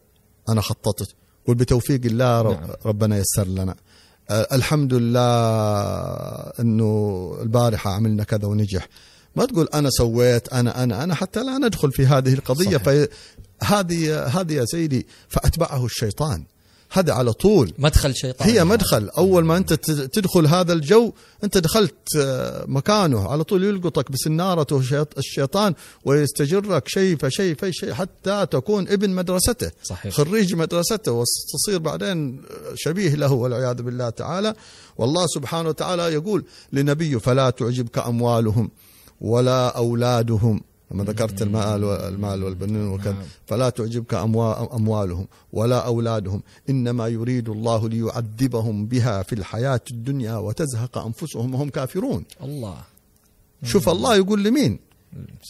أنا 0.49 0.61
خططت 0.61 1.15
قل 1.49 1.55
بتوفيق 1.55 2.01
الله 2.05 2.43
رب 2.43 2.61
نعم. 2.61 2.71
ربنا 2.87 3.19
يسر 3.19 3.49
لنا 3.49 3.75
الحمد 4.31 4.95
لله 4.95 5.31
أنه 6.61 7.33
البارحة 7.43 7.91
عملنا 7.91 8.25
كذا 8.25 8.47
ونجح 8.47 8.88
ما 9.37 9.45
تقول 9.45 9.69
أنا 9.75 9.91
سويت 9.91 10.53
أنا 10.53 10.83
أنا 10.83 11.05
أنا 11.05 11.15
حتى 11.15 11.43
لا 11.43 11.59
ندخل 11.59 11.93
في 11.93 12.07
هذه 12.07 12.35
القضية 12.35 12.79
صحيح. 12.79 13.09
فهذه 13.62 14.27
هذه 14.27 14.53
يا 14.53 14.65
سيدي 14.65 15.07
فأتبعه 15.29 15.85
الشيطان 15.85 16.45
هذا 16.93 17.13
على 17.13 17.33
طول. 17.33 17.73
مدخل 17.79 18.15
شيطان. 18.15 18.49
هي 18.49 18.65
مدخل. 18.65 19.09
أول 19.09 19.45
ما 19.45 19.57
أنت 19.57 19.73
تدخل 20.13 20.47
هذا 20.47 20.73
الجو 20.73 21.13
أنت 21.45 21.59
دخلت 21.59 21.95
آه، 22.19 22.65
مكانه. 22.69 23.29
على 23.29 23.45
طول 23.45 23.65
يلقطك 23.65 24.11
بسنارته 24.13 24.79
الشيط- 24.79 25.19
الشيطان 25.19 25.75
ويستجرك 26.05 26.89
شيء 26.89 27.17
فشيء 27.17 27.55
فشيء 27.55 27.93
حتى 27.93 28.47
تكون 28.51 28.89
ابن 28.89 29.11
مدرسته. 29.11 29.71
صحيح. 29.83 30.15
خريج 30.15 30.55
مدرسته 30.55 31.13
وتصير 31.13 31.79
بعدين 31.79 32.43
شبيه 32.75 33.15
له 33.15 33.33
والعياذ 33.33 33.83
بالله 33.83 34.11
تعالى. 34.11 34.55
والله 34.99 35.27
سبحانه 35.27 35.69
وتعالى 35.69 36.03
يقول 36.03 36.45
لنبيه 36.73 37.17
فلا 37.17 37.51
تعجبك 37.51 37.99
أموالهم 37.99 38.71
ولا 39.21 39.69
أولادهم. 39.77 40.61
لما 40.93 41.05
ذكرت 41.05 41.43
المال 41.43 41.85
والمال 41.85 42.45
والبنين 42.45 42.89
وكذا 42.89 43.13
نعم. 43.13 43.23
فلا 43.47 43.71
تعجبك 43.71 44.15
أموالهم 44.75 45.27
ولا 45.53 45.87
أولادهم. 45.87 46.43
إنما 46.71 47.09
يريد 47.09 47.49
الله 47.49 47.89
ليعذبهم 47.89 48.87
بها 48.87 49.23
في 49.23 49.33
الحياة 49.33 49.81
الدنيا 49.91 50.37
وتزهق 50.37 50.99
أنفسهم 50.99 51.55
وهم 51.55 51.69
كافرون. 51.71 52.25
الله. 52.43 52.77
شوف 53.65 53.89
الله 53.89 54.17
يقول 54.17 54.45
لمين؟ 54.45 54.79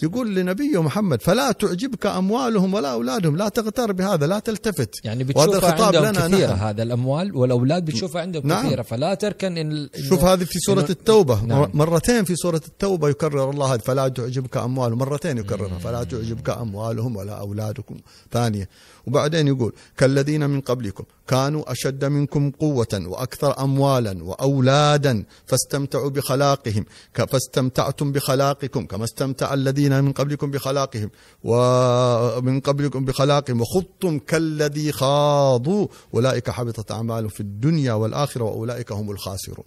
يقول 0.03 0.35
لنبيه 0.35 0.83
محمد 0.83 1.23
فلا 1.23 1.53
تعجبك 1.53 2.07
أموالهم 2.07 2.75
ولا 2.75 2.93
أولادهم 2.93 3.37
لا 3.37 3.49
تغتر 3.49 3.93
بهذا 3.93 4.27
لا 4.27 4.39
تلتفت 4.39 5.05
يعني 5.05 5.25
بتشوفها 5.25 5.85
عندهم 5.85 6.05
لنا 6.05 6.29
كثيرة 6.29 6.53
نحن. 6.53 6.59
هذا 6.65 6.83
الأموال 6.83 7.37
والأولاد 7.37 7.85
بتشوفها 7.85 8.23
عندهم 8.23 8.47
نعم. 8.47 8.67
كثيرة 8.67 8.83
فلا 8.83 9.15
تركن 9.15 9.57
إن 9.59 9.89
شوف 10.09 10.25
هذه 10.25 10.45
في 10.45 10.59
سورة 10.59 10.87
إنه- 10.87 10.91
التوبة 10.91 11.45
نعم. 11.45 11.71
مرتين 11.75 12.25
في 12.25 12.37
سورة 12.37 12.63
التوبة 12.69 13.09
يكرر 13.09 13.51
الله 13.51 13.75
هذا 13.75 13.81
فلا 13.81 14.09
تعجبك 14.09 14.57
أموالهم 14.57 14.99
مرتين 14.99 15.39
يكررها 15.39 15.79
فلا 15.79 16.05
تعجبك 16.05 16.51
أموالهم 16.51 17.17
ولا 17.17 17.33
أولادكم 17.33 17.97
ثانية 18.33 18.69
وبعدين 19.07 19.49
يقول 19.49 19.73
كالذين 19.97 20.51
من 20.51 20.61
قبلكم 20.61 21.05
كانوا 21.33 21.73
أشد 21.73 22.05
منكم 22.05 22.51
قوة 22.51 23.03
وأكثر 23.07 23.65
أموالا 23.65 24.25
وأولادا 24.25 25.25
فاستمتعوا 25.47 26.11
بخلاقهم 26.11 26.85
فاستمتعتم 27.15 28.13
بخلاقكم 28.13 28.87
كما 28.87 29.05
استمتع 29.05 29.55
الذين 29.55 30.05
من 30.05 30.13
قبلكم 30.13 30.51
بخلاقهم 30.51 31.11
ومن 31.45 32.61
قبلكم 32.61 33.05
بخلاقهم 33.05 33.61
وخضتم 33.61 34.19
كالذي 34.19 34.93
خاضوا. 34.93 35.87
أولئك 36.15 36.51
حبطت 36.51 36.91
أعمالهم 36.91 37.29
في 37.29 37.41
الدنيا 37.41 37.93
والآخرة 37.93 38.45
وأولئك 38.45 38.93
هم 38.93 39.11
الخاسرون. 39.11 39.67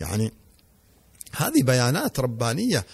يعني 0.00 0.32
هذه 1.36 1.62
بيانات 1.62 2.20
ربانية 2.20 2.84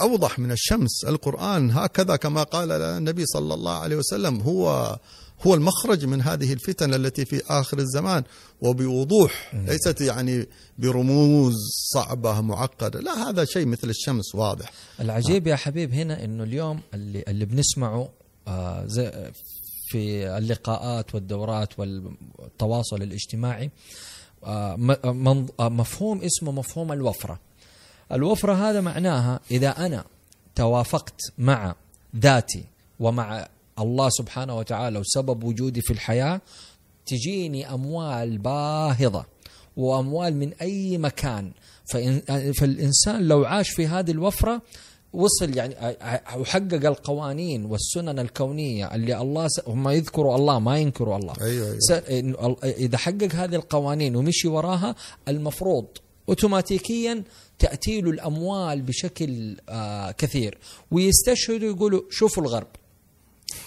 أوضح 0.00 0.38
من 0.38 0.52
الشمس. 0.52 1.04
القرآن 1.04 1.70
هكذا 1.70 2.16
كما 2.16 2.42
قال 2.42 2.72
النبي 2.72 3.26
صلى 3.26 3.54
الله 3.54 3.78
عليه 3.78 3.96
وسلم 3.96 4.40
هو 4.40 4.96
هو 5.46 5.54
المخرج 5.54 6.04
من 6.04 6.22
هذه 6.22 6.52
الفتن 6.52 6.94
التي 6.94 7.24
في 7.24 7.42
آخر 7.50 7.78
الزمان 7.78 8.22
وبوضوح 8.60 9.54
ليست 9.54 10.00
يعني 10.00 10.46
برموز 10.78 11.54
صعبة 11.94 12.40
معقدة 12.40 13.00
لا 13.00 13.28
هذا 13.28 13.44
شيء 13.44 13.66
مثل 13.66 13.90
الشمس 13.90 14.34
واضح. 14.34 14.72
العجيب 15.00 15.46
يا 15.46 15.56
حبيب 15.56 15.94
هنا 15.94 16.24
إنه 16.24 16.44
اليوم 16.44 16.80
اللي 16.94 17.24
اللي 17.28 17.44
بنسمعه 17.44 18.08
آه 18.48 18.86
زي 18.86 19.30
في 19.88 20.28
اللقاءات 20.38 21.14
والدورات 21.14 21.78
والتواصل 21.78 23.02
الاجتماعي 23.02 23.70
آه 24.44 24.76
من- 24.76 25.46
آه، 25.60 25.68
مفهوم 25.68 26.20
اسمه 26.22 26.52
مفهوم 26.52 26.92
الوفرة. 26.92 27.40
الوفرة 28.12 28.52
هذا 28.70 28.80
معناها 28.80 29.40
إذا 29.50 29.86
أنا 29.86 30.04
توافقت 30.54 31.20
مع 31.38 31.74
ذاتي 32.16 32.64
ومع 33.00 33.48
الله 33.78 34.08
سبحانه 34.10 34.56
وتعالى 34.56 34.98
وسبب 34.98 35.44
وجودي 35.44 35.80
في 35.80 35.92
الحياة 35.92 36.40
تجيني 37.06 37.74
أموال 37.74 38.38
باهظة 38.38 39.26
وأموال 39.76 40.36
من 40.36 40.52
أي 40.52 40.98
مكان. 40.98 41.52
فإن 41.92 42.20
فالإنسان 42.52 43.28
لو 43.28 43.44
عاش 43.44 43.70
في 43.70 43.86
هذه 43.86 44.10
الوفرة 44.10 44.62
وصل 45.12 45.56
يعني 45.56 45.96
وحقق 46.36 46.86
القوانين 46.86 47.64
والسنن 47.64 48.18
الكونية 48.18 48.94
اللي 48.94 49.20
الله 49.20 49.48
س... 49.48 49.60
هم 49.66 49.88
يذكروا 49.88 50.36
الله 50.36 50.58
ما 50.58 50.78
ينكروا 50.78 51.16
الله. 51.16 51.34
أيوة 51.40 51.66
أيوة. 51.66 51.78
س... 51.78 51.90
إذا 52.64 52.98
حقق 52.98 53.34
هذه 53.34 53.54
القوانين 53.54 54.16
ومشي 54.16 54.48
وراها 54.48 54.94
المفروض 55.28 55.86
اوتوماتيكيا 56.28 57.24
تأتي 57.58 58.00
له 58.00 58.10
الأموال 58.10 58.82
بشكل 58.82 59.56
آه 59.68 60.10
كثير. 60.10 60.58
ويستشهدوا 60.90 61.68
يقولوا 61.68 62.02
شوفوا 62.10 62.42
الغرب. 62.42 62.68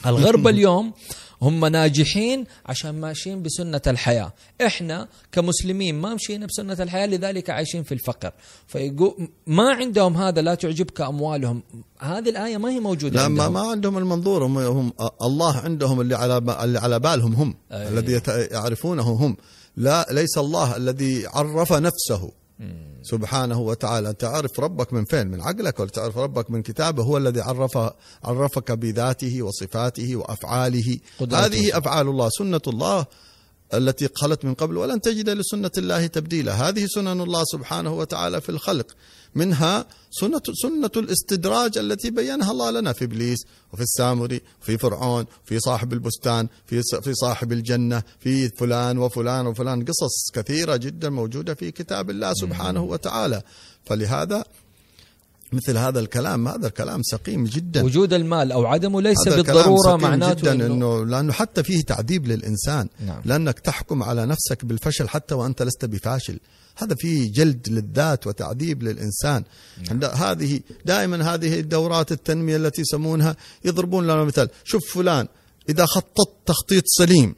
الغرب 0.06 0.48
اليوم 0.54 0.94
هم 1.42 1.66
ناجحين 1.66 2.46
عشان 2.66 3.00
ماشيين 3.02 3.44
بسنة 3.44 3.82
الحياة. 3.88 4.34
إحنا 4.66 5.08
كمسلمين 5.32 5.96
ما 5.96 6.14
مشينا 6.14 6.46
بسنة 6.46 6.78
الحياة 6.80 7.06
لذلك 7.06 7.50
عايشين 7.50 7.84
في 7.84 7.92
الفقر. 7.92 8.32
فيقول 8.68 9.30
ما 9.48 9.74
عندهم 9.74 10.18
هذا 10.18 10.42
لا 10.42 10.56
تعجبك 10.56 11.02
أموالهم. 11.02 11.62
هذه 12.00 12.30
الآية 12.30 12.58
ما 12.58 12.70
هي 12.70 12.80
موجودة 12.80 13.16
لا 13.22 13.28
ما, 13.28 13.44
عندهم. 13.44 13.54
ما 13.54 13.72
عندهم 13.72 13.98
المنظور. 13.98 14.46
هم, 14.46 14.58
هم 14.58 14.94
الله 15.22 15.58
عندهم 15.58 16.02
اللي 16.02 16.16
على 16.16 16.38
اللي 16.38 16.80
على 16.80 17.00
بالهم 17.00 17.34
هم. 17.34 17.56
أيوة. 17.72 17.90
الذي 17.90 18.22
يعرفونه 18.52 19.04
هم. 19.04 19.38
لا 19.78 20.08
ليس 20.12 20.38
الله 20.38 20.76
الذي 20.78 21.28
عرف 21.28 21.74
نفسه. 21.74 22.32
سبحانه 23.02 23.60
وتعالى. 23.60 24.14
تعرف 24.14 24.60
ربك 24.60 24.94
من 24.94 25.06
فين؟ 25.06 25.28
من 25.28 25.42
عقلك 25.42 25.80
ولا 25.80 25.90
تعرف 25.90 26.18
ربك 26.18 26.52
من 26.52 26.62
كتابه؟ 26.62 27.04
هو 27.04 27.18
الذي 27.18 27.42
عرف 27.42 27.78
عرفك 28.24 28.72
بذاته 28.72 29.42
وصفاته 29.42 30.16
وأفعاله. 30.16 31.00
قدرته. 31.20 31.46
هذه 31.46 31.78
أفعال 31.78 32.08
الله 32.08 32.30
سنة 32.30 32.62
الله 32.68 33.06
التي 33.74 34.10
خلت 34.16 34.46
من 34.46 34.54
قبل 34.54 34.78
ولن 34.78 35.02
تجد 35.02 35.30
لسنة 35.30 35.72
الله 35.78 36.08
تبديلا. 36.08 36.54
هذه 36.54 36.86
سنن 36.86 37.22
الله 37.22 37.44
سبحانه 37.46 37.94
وتعالى 37.94 38.42
في 38.42 38.50
الخلق. 38.50 38.96
منها 39.36 39.86
سنة, 40.12 40.42
سنة 40.54 40.92
الاستدراج 40.98 41.78
التي 41.78 42.10
بينها 42.10 42.52
الله 42.52 42.72
لنا 42.72 42.94
في 42.94 43.06
إبليس 43.06 43.40
وفي 43.74 43.84
السامري 43.84 44.42
في 44.62 44.78
فرعون 44.78 45.26
في 45.46 45.60
صاحب 45.60 45.94
البستان 45.94 46.48
في 46.66 46.82
في 47.02 47.14
صاحب 47.14 47.52
الجنة 47.52 48.04
في 48.20 48.50
فلان 48.50 48.98
وفلان 48.98 49.48
وفلان. 49.48 49.86
قصص 49.86 50.32
كثيرة 50.34 50.76
جدا 50.76 51.10
موجودة 51.10 51.54
في 51.54 51.72
كتاب 51.72 52.10
الله 52.10 52.34
سبحانه 52.34 52.84
وتعالى. 52.84 53.42
فلهذا 53.86 54.44
مثل 55.54 55.78
هذا 55.78 56.00
الكلام 56.00 56.48
هذا 56.48 56.68
الكلام 56.68 57.04
سقيم 57.04 57.44
جدا. 57.46 57.84
وجود 57.84 58.14
المال 58.14 58.52
أو 58.52 58.66
عدمه 58.66 59.02
ليس 59.02 59.28
بالضرورة 59.28 59.96
معناته 59.96 60.54
جدا 60.54 60.66
إنه 60.66 61.06
لأنه 61.06 61.34
حتى 61.34 61.64
فيه 61.64 61.82
تعذيب 61.82 62.28
للإنسان. 62.28 62.88
نعم. 63.06 63.22
لأنك 63.26 63.60
تحكم 63.60 64.04
على 64.04 64.26
نفسك 64.26 64.66
بالفشل 64.66 65.10
حتى 65.10 65.36
وأنت 65.36 65.62
لست 65.62 65.86
بفاشل. 65.86 66.40
هذا 66.84 66.96
فيه 66.96 67.32
جلد 67.32 67.70
للذات 67.70 68.28
وتعذيب 68.28 68.84
للإنسان 68.84 69.44
نعم. 69.92 70.04
هذه 70.04 70.60
دائما 70.86 71.34
هذه 71.34 71.60
الدورات 71.60 72.12
التنمية 72.12 72.56
التي 72.56 72.82
يسمونها 72.82 73.36
يضربون 73.66 74.04
لنا 74.04 74.24
مثال 74.24 74.50
شوف 74.64 74.94
فلان 74.94 75.28
إذا 75.70 75.86
خططت 75.86 76.32
تخطيط 76.46 76.84
سليم 76.86 77.36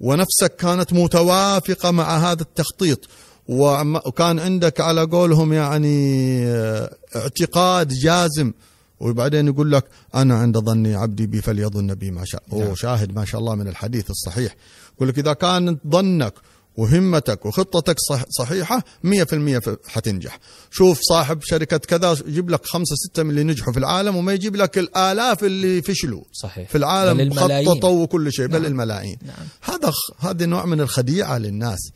ونفسك 0.00 0.56
كانت 0.56 0.92
متوافقة 0.92 1.90
مع 1.90 2.16
هذا 2.16 2.42
التخطيط 2.42 3.08
وكان 3.48 4.38
عندك 4.38 4.80
على 4.80 5.02
قولهم 5.02 5.52
يعني 5.52 6.46
آه، 6.46 6.96
اعتقاد 7.16 7.88
جازم 7.88 8.52
وبعدين 9.00 9.46
يقول 9.46 9.72
لك 9.72 9.84
أنا 10.14 10.34
عند 10.34 10.58
ظني 10.58 10.94
عبدي 10.94 11.26
بي 11.26 11.40
فليظن 11.40 11.94
بي 11.94 12.10
ما 12.10 12.24
شاء 12.24 12.42
هو 12.52 12.64
نعم. 12.64 12.74
شاهد 12.74 13.14
ما 13.14 13.24
شاء 13.24 13.40
الله 13.40 13.54
من 13.54 13.68
الحديث 13.68 14.10
الصحيح 14.10 14.56
يقول 14.96 15.08
لك 15.08 15.18
إذا 15.18 15.32
كان 15.32 15.78
ظنك 15.88 16.34
وهمتك 16.76 17.46
وخطتك 17.46 17.96
صح 18.08 18.24
صحيحة 18.38 18.84
مية 19.04 19.24
في 19.24 19.32
المية 19.32 19.60
حتنجح. 19.86 20.38
شوف 20.70 21.00
صاحب 21.00 21.40
شركة 21.42 21.76
كذا 21.76 22.16
يجيب 22.26 22.50
لك 22.50 22.66
خمسة 22.66 22.96
ستة 22.96 23.22
من 23.22 23.30
اللي 23.30 23.44
نجحوا 23.44 23.72
في 23.72 23.78
العالم 23.78 24.16
وما 24.16 24.32
يجيب 24.32 24.56
لك 24.56 24.78
الآلاف 24.78 25.44
اللي 25.44 25.82
فشلوا. 25.82 26.22
صحيح. 26.32 26.68
في 26.68 26.78
العالم 26.78 27.34
خططوا 27.34 28.02
وكل 28.02 28.32
شيء 28.32 28.48
نعم. 28.48 28.60
بل 28.60 28.66
الملايين. 28.66 29.18
نعم. 29.22 29.46
هذا 29.60 29.92
هذا 30.18 30.46
نوع 30.46 30.66
من 30.66 30.80
الخديعة 30.80 31.38
للناس. 31.38 31.90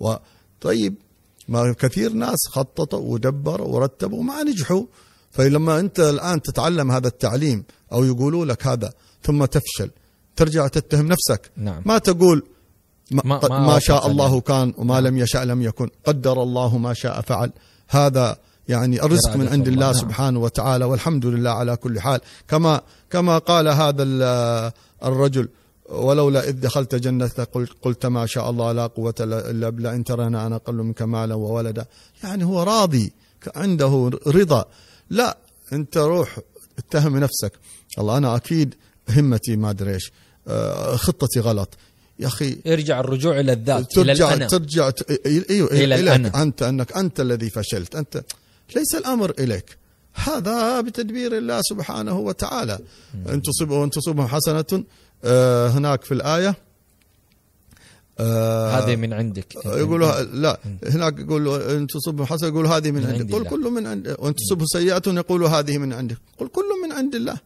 و 0.00 0.14
طيب 0.60 0.94
ما 1.48 1.72
كثير 1.72 2.12
ناس 2.12 2.38
خططوا 2.48 3.00
ودبروا 3.00 3.68
ورتبوا 3.68 4.18
وما 4.18 4.42
نجحوا. 4.42 4.84
فلما 5.30 5.80
أنت 5.80 6.00
الآن 6.00 6.42
تتعلم 6.42 6.90
هذا 6.90 7.08
التعليم 7.08 7.64
أو 7.92 8.04
يقولوا 8.04 8.46
لك 8.46 8.66
هذا 8.66 8.92
ثم 9.22 9.44
تفشل 9.44 9.90
ترجع 10.36 10.66
تتهم 10.68 11.06
نفسك. 11.06 11.50
نعم. 11.56 11.82
ما 11.86 11.98
تقول 11.98 12.46
ما, 13.10 13.22
ما, 13.24 13.58
ما, 13.58 13.78
شاء 13.78 14.06
الله 14.06 14.40
كان 14.40 14.74
وما 14.76 15.00
لم 15.00 15.16
يشاء 15.16 15.44
لم 15.44 15.62
يكن. 15.62 15.88
قدر 16.06 16.42
الله 16.42 16.78
ما 16.78 16.94
شاء 16.94 17.20
فعل. 17.20 17.52
هذا 17.88 18.36
يعني 18.68 19.02
الرزق 19.02 19.36
من 19.36 19.48
عند 19.48 19.68
الله. 19.68 19.92
سبحانه 19.92 20.40
وتعالى 20.40 20.84
والحمد 20.84 21.26
لله 21.26 21.50
على 21.50 21.76
كل 21.76 22.00
حال. 22.00 22.20
كما 22.48 22.80
كما 23.10 23.38
قال 23.38 23.68
هذا 23.68 24.02
الرجل 25.04 25.48
ولولا 25.88 26.48
إذ 26.48 26.60
دخلت 26.60 26.94
جنتك 26.94 27.48
قلت, 27.52 27.70
قلت 27.82 28.06
ما 28.06 28.26
شاء 28.26 28.50
الله 28.50 28.72
لا 28.72 28.86
قوة 28.86 29.14
إلا 29.20 29.68
بالله. 29.68 29.94
إن 29.94 30.04
ترانا 30.04 30.46
أنا 30.46 30.56
أقل 30.56 30.74
منك 30.74 31.02
مالا 31.02 31.34
وولدا. 31.34 31.86
يعني 32.24 32.44
هو 32.44 32.62
راضي 32.62 33.12
عنده 33.56 34.10
رضا. 34.26 34.64
لا 35.10 35.38
أنت 35.72 35.96
روح 35.96 36.38
اتهم 36.78 37.16
نفسك. 37.16 37.52
الله 37.98 38.18
أنا 38.18 38.36
أكيد 38.36 38.74
همتي 39.10 39.56
ما 39.56 39.70
أدري 39.70 39.94
إيش 39.94 40.12
آه، 40.48 40.96
خطتي 40.96 41.40
غلط. 41.40 41.74
يا 42.18 42.26
أخي. 42.26 42.58
ارجع 42.66 43.00
الرجوع 43.00 43.40
إلى 43.40 43.52
الذات 43.52 43.92
ترجع 43.92 44.12
إلى 44.12 44.34
الأنا. 44.34 44.46
ترجع 44.46 44.90
إيوه 45.50 45.70
إلى 45.70 45.94
الأنا. 45.94 46.42
أنت 46.42 46.62
أنك 46.62 46.96
أنت 46.96 47.20
الذي 47.20 47.50
فشلت. 47.50 47.96
أنت 47.96 48.24
ليس 48.76 48.94
الأمر 48.94 49.32
إليك. 49.38 49.76
هذا 50.14 50.80
بتدبير 50.80 51.38
الله 51.38 51.60
سبحانه 51.62 52.18
وتعالى. 52.18 52.78
إن 53.28 53.42
تصبهم 53.42 53.82
ان 53.82 53.90
تصبهم 53.90 54.26
حسنة 54.26 54.84
آه، 55.24 55.68
هناك 55.68 56.04
في 56.04 56.14
الآية 56.14 56.54
آه 58.18 58.70
هذه 58.70 58.96
من 58.96 59.12
عندك. 59.12 59.54
يقول 59.64 60.00
لا 60.32 60.60
هناك 60.86 61.18
يقول 61.18 61.62
إن 61.62 61.86
تصبهم 61.86 62.26
حسنة 62.26 62.48
يقول 62.48 62.66
هذه 62.66 62.90
من, 62.90 63.02
من 63.02 63.06
عندك. 63.06 63.34
قل 63.34 63.48
كل 63.48 63.70
من 63.70 63.86
عند 63.86 64.16
وإن 64.18 64.34
تصبه 64.34 64.64
سيئة 64.66 65.02
يقول 65.06 65.44
هذه 65.44 65.78
من 65.78 65.92
عندك. 65.92 66.16
قل 66.38 66.48
كل 66.48 66.64
من 66.84 66.92
عند 66.92 67.14
الله. 67.14 67.38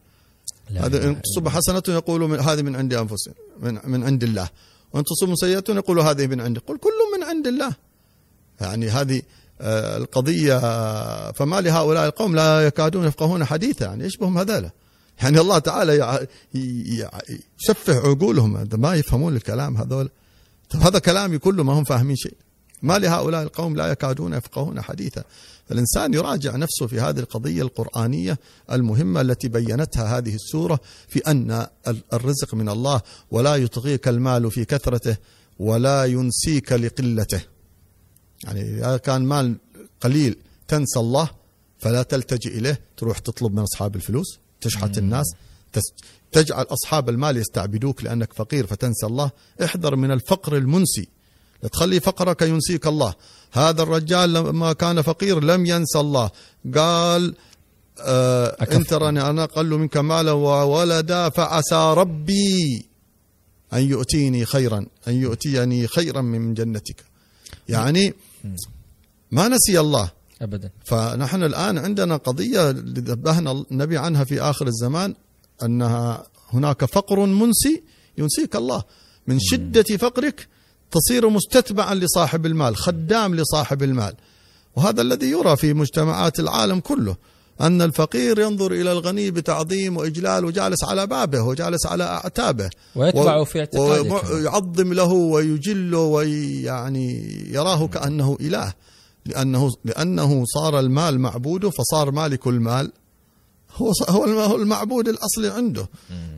هذا 0.77 1.07
إن 1.07 1.21
تصب 1.21 1.47
حسنة 1.47 1.83
يقول 1.87 2.39
هذه 2.39 2.61
من 2.61 2.75
عند 2.75 2.93
انفسهم 2.93 3.33
من 3.59 3.79
من 3.83 4.03
عند 4.03 4.23
الله. 4.23 4.49
وإن 4.93 5.03
تصب 5.03 5.35
سيئة 5.35 5.63
يقول 5.69 5.99
هذه 5.99 6.27
من 6.27 6.41
عندك 6.41 6.61
قل 6.67 6.77
كل 6.77 7.17
من 7.17 7.23
عند 7.23 7.47
الله. 7.47 7.75
يعني 8.61 8.89
هذه 8.89 9.21
آه، 9.61 9.97
القضية 9.97 10.59
فما 11.31 11.61
لهؤلاء 11.61 12.05
القوم 12.05 12.35
لا 12.35 12.67
يكادون 12.67 13.07
يفقهون 13.07 13.45
حديثا. 13.45 13.85
يعني 13.85 14.03
إيش 14.03 14.17
بهم 14.17 14.37
هذالا 14.37 14.71
يعني 15.21 15.39
الله 15.39 15.59
تعالى 15.59 16.27
يسفه 17.61 17.95
عقولهم. 17.95 18.67
ما 18.73 18.95
يفهمون 18.95 19.35
الكلام 19.35 19.77
هذول. 19.77 20.09
هذا 20.81 20.99
كلامي 20.99 21.37
كله 21.37 21.63
ما 21.63 21.73
هم 21.73 21.83
فاهمين 21.83 22.15
شيء. 22.15 22.35
ما 22.81 22.99
لهؤلاء 22.99 23.43
القوم 23.43 23.75
لا 23.75 23.87
يكادون 23.87 24.33
يفقهون 24.33 24.81
حديثا. 24.81 25.23
فالإنسان 25.65 26.13
يراجع 26.13 26.55
نفسه 26.55 26.87
في 26.87 26.99
هذه 26.99 27.19
القضية 27.19 27.61
القرآنية 27.61 28.39
المهمة 28.71 29.21
التي 29.21 29.47
بينتها 29.47 30.17
هذه 30.17 30.35
السورة 30.35 30.79
في 31.07 31.19
أن 31.19 31.67
الرزق 32.13 32.53
من 32.53 32.69
الله 32.69 33.01
ولا 33.31 33.55
يطغيك 33.55 34.07
المال 34.07 34.51
في 34.51 34.65
كثرته 34.65 35.17
ولا 35.59 36.05
ينسيك 36.05 36.71
لقلته. 36.71 37.41
يعني 38.43 38.61
إذا 38.61 38.97
كان 38.97 39.21
مال 39.21 39.57
قليل 40.01 40.35
تنسى 40.67 40.99
الله 40.99 41.29
فلا 41.79 42.03
تلتجئ 42.03 42.57
إليه 42.57 42.81
تروح 42.97 43.19
تطلب 43.19 43.53
من 43.53 43.59
أصحاب 43.59 43.95
الفلوس 43.95 44.39
تشحت 44.61 44.97
الناس 44.97 45.25
تجعل 46.31 46.65
أصحاب 46.69 47.09
المال 47.09 47.37
يستعبدوك 47.37 48.03
لأنك 48.03 48.33
فقير 48.33 48.67
فتنسى 48.67 49.05
الله. 49.05 49.31
احذر 49.63 49.95
من 49.95 50.11
الفقر 50.11 50.57
المنسي. 50.57 51.07
لا 51.63 51.69
تخلي 51.69 51.99
فقرك 51.99 52.41
ينسيك 52.41 52.87
الله. 52.87 53.13
هذا 53.51 53.83
الرجال 53.83 54.33
لما 54.33 54.73
كان 54.73 55.01
فقير 55.01 55.43
لم 55.43 55.65
ينسى 55.65 55.99
الله. 55.99 56.29
قال 56.75 57.35
آه 57.99 58.57
انت 58.61 58.89
تراني 58.89 59.21
أنا 59.21 59.43
أقل 59.43 59.69
منك 59.69 59.97
مالا 59.97 60.31
وولدا 60.31 61.29
فعسى 61.29 61.93
ربي 61.97 62.85
أن 63.73 63.89
يؤتيني 63.89 64.45
خيرا 64.45 64.85
أن 65.07 65.13
يؤتيني 65.13 65.87
خيرا 65.87 66.21
من 66.21 66.53
جنتك. 66.53 67.03
يعني 67.69 68.13
ما 69.31 69.47
نسي 69.47 69.79
الله. 69.79 70.11
ابدا. 70.41 70.69
فنحن 70.85 71.43
الآن 71.43 71.77
عندنا 71.77 72.17
قضية 72.17 72.71
نبهنا 72.71 73.65
النبي 73.71 73.97
عنها 73.97 74.23
في 74.23 74.41
آخر 74.41 74.67
الزمان 74.67 75.15
أنها 75.63 76.27
هناك 76.53 76.85
فقر 76.85 77.25
منسي 77.25 77.83
ينسيك 78.17 78.55
الله. 78.55 78.83
من 79.27 79.39
شدة 79.39 79.97
فقرك 79.97 80.47
تصير 80.91 81.29
مستتبعا 81.29 81.95
لصاحب 81.95 82.45
المال 82.45 82.75
خدام 82.75 83.35
لصاحب 83.35 83.83
المال. 83.83 84.13
وهذا 84.75 85.01
الذي 85.01 85.25
يرى 85.31 85.57
في 85.57 85.73
مجتمعات 85.73 86.39
العالم 86.39 86.79
كله 86.79 87.15
أن 87.61 87.81
الفقير 87.81 88.39
ينظر 88.39 88.71
إلى 88.71 88.91
الغني 88.91 89.31
بتعظيم 89.31 89.97
وإجلال 89.97 90.45
وجالس 90.45 90.83
على 90.83 91.07
بابه 91.07 91.41
وجالس 91.41 91.85
على 91.85 92.03
أعتابه. 92.03 92.69
ويتبعه 92.95 93.43
في 93.43 93.59
اعتقاده 93.59 94.21
ويعظم 94.33 94.93
له 94.93 95.11
ويجله 95.11 95.97
ويعني 95.99 97.35
يراه 97.51 97.87
كأنه 97.87 98.37
إله. 98.41 98.73
لأنه 99.25 99.71
لأنه 99.85 100.43
صار 100.45 100.79
المال 100.79 101.19
معبوده 101.19 101.69
فصار 101.69 102.11
مالك 102.11 102.47
المال 102.47 102.91
هو 103.75 103.91
هو 104.09 104.55
المعبود 104.55 105.07
الأصلي 105.07 105.47
عنده. 105.47 105.87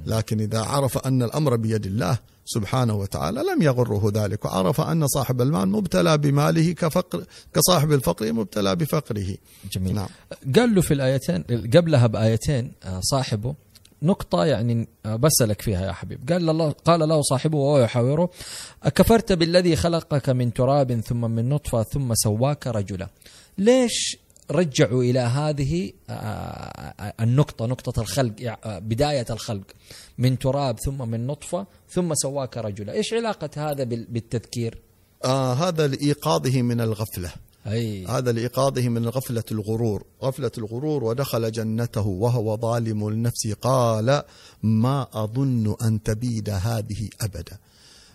لكن 0.05 0.41
إذا 0.41 0.59
عرف 0.61 0.97
أن 0.97 1.23
الأمر 1.23 1.55
بيد 1.55 1.85
الله 1.85 2.17
سبحانه 2.45 2.95
وتعالى 2.95 3.39
لم 3.39 3.61
يغره 3.61 4.11
ذلك 4.13 4.45
وعرف 4.45 4.81
أن 4.81 5.07
صاحب 5.07 5.41
المال 5.41 5.69
مبتلى 5.69 6.17
بماله 6.17 6.71
كفقر 6.71 7.23
كصاحب 7.53 7.91
الفقر 7.91 8.33
مبتلى 8.33 8.75
بفقره. 8.75 9.35
جميل. 9.71 9.95
نعم. 9.95 10.07
قال 10.55 10.75
له 10.75 10.81
في 10.81 10.93
الآيتين 10.93 11.43
قبلها 11.73 12.07
بآيتين 12.07 12.71
آه، 12.83 12.99
صاحبه 13.03 13.55
نقطة 14.03 14.45
يعني 14.45 14.87
آه، 15.05 15.15
بسألك 15.15 15.61
فيها 15.61 15.85
يا 15.85 15.91
حبيب. 15.91 16.29
قال 16.31 16.49
الله 16.49 16.71
قال 16.71 17.09
له 17.09 17.21
صاحبه 17.21 17.57
وهو 17.57 17.79
يحاوره 17.79 18.29
أكفرت 18.83 19.31
بالذي 19.31 19.75
خلقك 19.75 20.29
من 20.29 20.53
تراب 20.53 21.01
ثم 21.01 21.21
من 21.31 21.49
نطفة 21.49 21.83
ثم 21.83 22.11
سواك 22.13 22.67
رجلا. 22.67 23.07
ليش 23.57 24.17
رجعوا 24.51 25.03
إلى 25.03 25.19
هذه 25.19 25.91
آه، 26.09 27.13
النقطة 27.19 27.65
نقطة 27.65 28.01
الخلق 28.01 28.35
بداية 28.65 29.25
الخلق. 29.29 29.65
من 30.17 30.39
تراب 30.39 30.79
ثم 30.79 31.09
من 31.09 31.27
نطفة 31.27 31.67
ثم 31.89 32.13
سواك 32.13 32.57
رجلا. 32.57 32.93
إيش 32.93 33.13
علاقة 33.13 33.49
هذا 33.57 33.83
بالتذكير؟ 33.83 34.77
آه 35.25 35.53
هذا 35.53 35.87
لإيقاظه 35.87 36.61
من 36.61 36.81
الغفلة. 36.81 37.31
أي. 37.67 38.05
هذا 38.05 38.31
لإيقاظه 38.31 38.89
من 38.89 39.09
غفلة 39.09 39.43
الغرور. 39.51 40.03
غفلة 40.23 40.51
الغرور 40.57 41.03
ودخل 41.03 41.51
جنته 41.51 42.07
وهو 42.07 42.57
ظالم 42.57 43.09
لنفسه. 43.09 43.53
قال 43.53 44.23
ما 44.63 45.07
أظن 45.13 45.75
أن 45.81 46.03
تبيد 46.03 46.49
هذه 46.49 47.09
أبدا. 47.21 47.57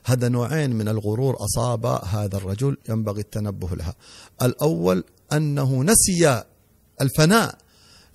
هذا 0.04 0.28
نوعين 0.28 0.70
من 0.70 0.88
الغرور 0.88 1.36
أصاب 1.44 1.86
هذا 1.86 2.36
الرجل 2.36 2.76
ينبغي 2.88 3.20
التنبه 3.20 3.76
لها. 3.76 3.94
الأول 4.42 5.04
أنه 5.32 5.82
نسي 5.84 6.42
الفناء. 7.00 7.54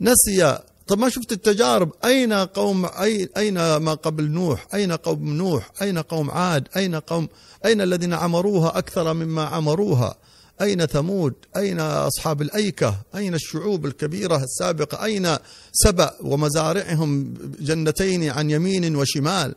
نسي 0.01 0.57
طب 0.87 0.99
ما 0.99 1.09
شفت 1.09 1.31
التجارب؟ 1.31 1.91
أين 2.05 2.33
قوم 2.33 2.85
أي 2.85 3.29
أين 3.37 3.75
ما 3.75 3.93
قبل 3.93 4.31
نوح؟ 4.31 4.67
أين 4.73 4.91
قوم 4.91 5.33
نوح؟ 5.33 5.71
أين 5.81 5.97
قوم 5.97 6.31
عاد؟ 6.31 6.67
أين 6.77 6.95
قوم 6.95 7.29
أين 7.65 7.81
الذين 7.81 8.13
عمروها 8.13 8.77
أكثر 8.77 9.13
مما 9.13 9.43
عمروها؟ 9.45 10.15
أين 10.61 10.85
ثمود؟ 10.85 11.33
أين 11.57 11.79
أصحاب 11.79 12.41
الأيكة؟ 12.41 12.95
أين 13.15 13.33
الشعوب 13.33 13.85
الكبيرة 13.85 14.43
السابقة؟ 14.43 15.03
أين 15.03 15.37
سبأ 15.73 16.13
ومزارعهم 16.21 17.33
جنتين 17.59 18.29
عن 18.29 18.49
يمين 18.49 18.95
وشمال؟ 18.95 19.55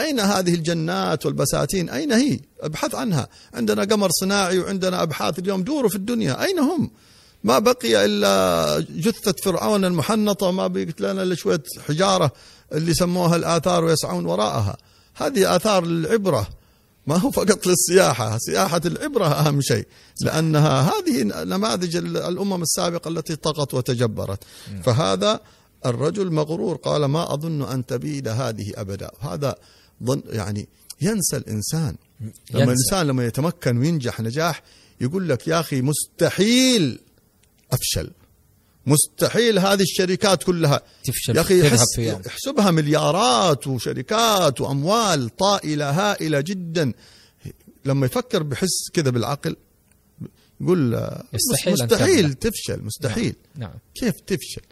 أين 0.00 0.20
هذه 0.20 0.54
الجنات 0.54 1.26
والبساتين؟ 1.26 1.90
أين 1.90 2.12
هي؟ 2.12 2.40
أبحث 2.60 2.94
عنها. 2.94 3.28
عندنا 3.54 3.84
قمر 3.84 4.08
صناعي 4.10 4.58
وعندنا 4.58 5.02
أبحاث 5.02 5.38
اليوم 5.38 5.62
دوروا 5.62 5.88
في 5.88 5.96
الدنيا. 5.96 6.44
أين 6.44 6.58
هم؟ 6.58 6.90
ما 7.44 7.58
بقي 7.58 8.04
إلا 8.04 8.86
جثة 8.90 9.34
فرعون 9.42 9.84
المحنطة 9.84 10.50
ما 10.50 10.66
بقيت 10.66 11.00
لنا 11.00 11.22
إلا 11.22 11.34
شوية 11.34 11.62
حجارة 11.88 12.32
اللي 12.72 12.94
سموها 12.94 13.36
الآثار 13.36 13.84
ويسعون 13.84 14.26
وراءها. 14.26 14.76
هذه 15.14 15.56
آثار 15.56 15.84
العبرة. 15.84 16.48
ما 17.06 17.16
هو 17.16 17.30
فقط 17.30 17.66
للسياحة. 17.66 18.38
سياحة 18.38 18.80
العبرة 18.86 19.26
أهم 19.26 19.60
شيء 19.60 19.86
لأنها 20.20 20.90
هذه 20.90 21.22
نماذج 21.22 21.96
الأمم 21.96 22.62
السابقة 22.62 23.08
التي 23.08 23.36
طغت 23.36 23.74
وتجبرت. 23.74 24.38
فهذا 24.84 25.40
الرجل 25.86 26.32
مغرور 26.32 26.76
قال 26.76 27.04
ما 27.04 27.34
أظن 27.34 27.62
أن 27.62 27.86
تبيد 27.86 28.28
هذه 28.28 28.72
أبدا. 28.76 29.10
هذا 29.20 29.54
ظن 30.04 30.22
يعني 30.26 30.68
ينسى 31.00 31.36
الإنسان. 31.36 31.96
لما 32.20 32.30
ينسى. 32.50 32.64
الإنسان 32.64 33.06
لما 33.06 33.26
يتمكن 33.26 33.78
وينجح 33.78 34.20
نجاح 34.20 34.62
يقول 35.00 35.28
لك 35.28 35.48
يا 35.48 35.60
أخي 35.60 35.82
مستحيل 35.82 37.00
أفشل. 37.72 38.10
مستحيل 38.86 39.58
هذه 39.58 39.82
الشركات 39.82 40.42
كلها. 40.42 40.80
تفشل 41.04 41.36
يا 41.36 41.40
أخي 41.40 41.80
احسبها 42.26 42.70
مليارات 42.70 43.66
وشركات 43.66 44.60
وأموال 44.60 45.36
طائلة 45.36 45.90
هائلة 45.90 46.40
جدا. 46.40 46.92
لما 47.84 48.06
يفكر 48.06 48.42
بحس 48.42 48.90
كذا 48.92 49.10
بالعقل 49.10 49.56
يقول 50.60 51.10
مستحيل 51.32 51.76
تبلغ. 51.76 52.32
تفشل 52.32 52.82
مستحيل. 52.82 53.34
نعم. 53.56 53.74
كيف 53.94 54.14
تفشل؟ 54.26 54.62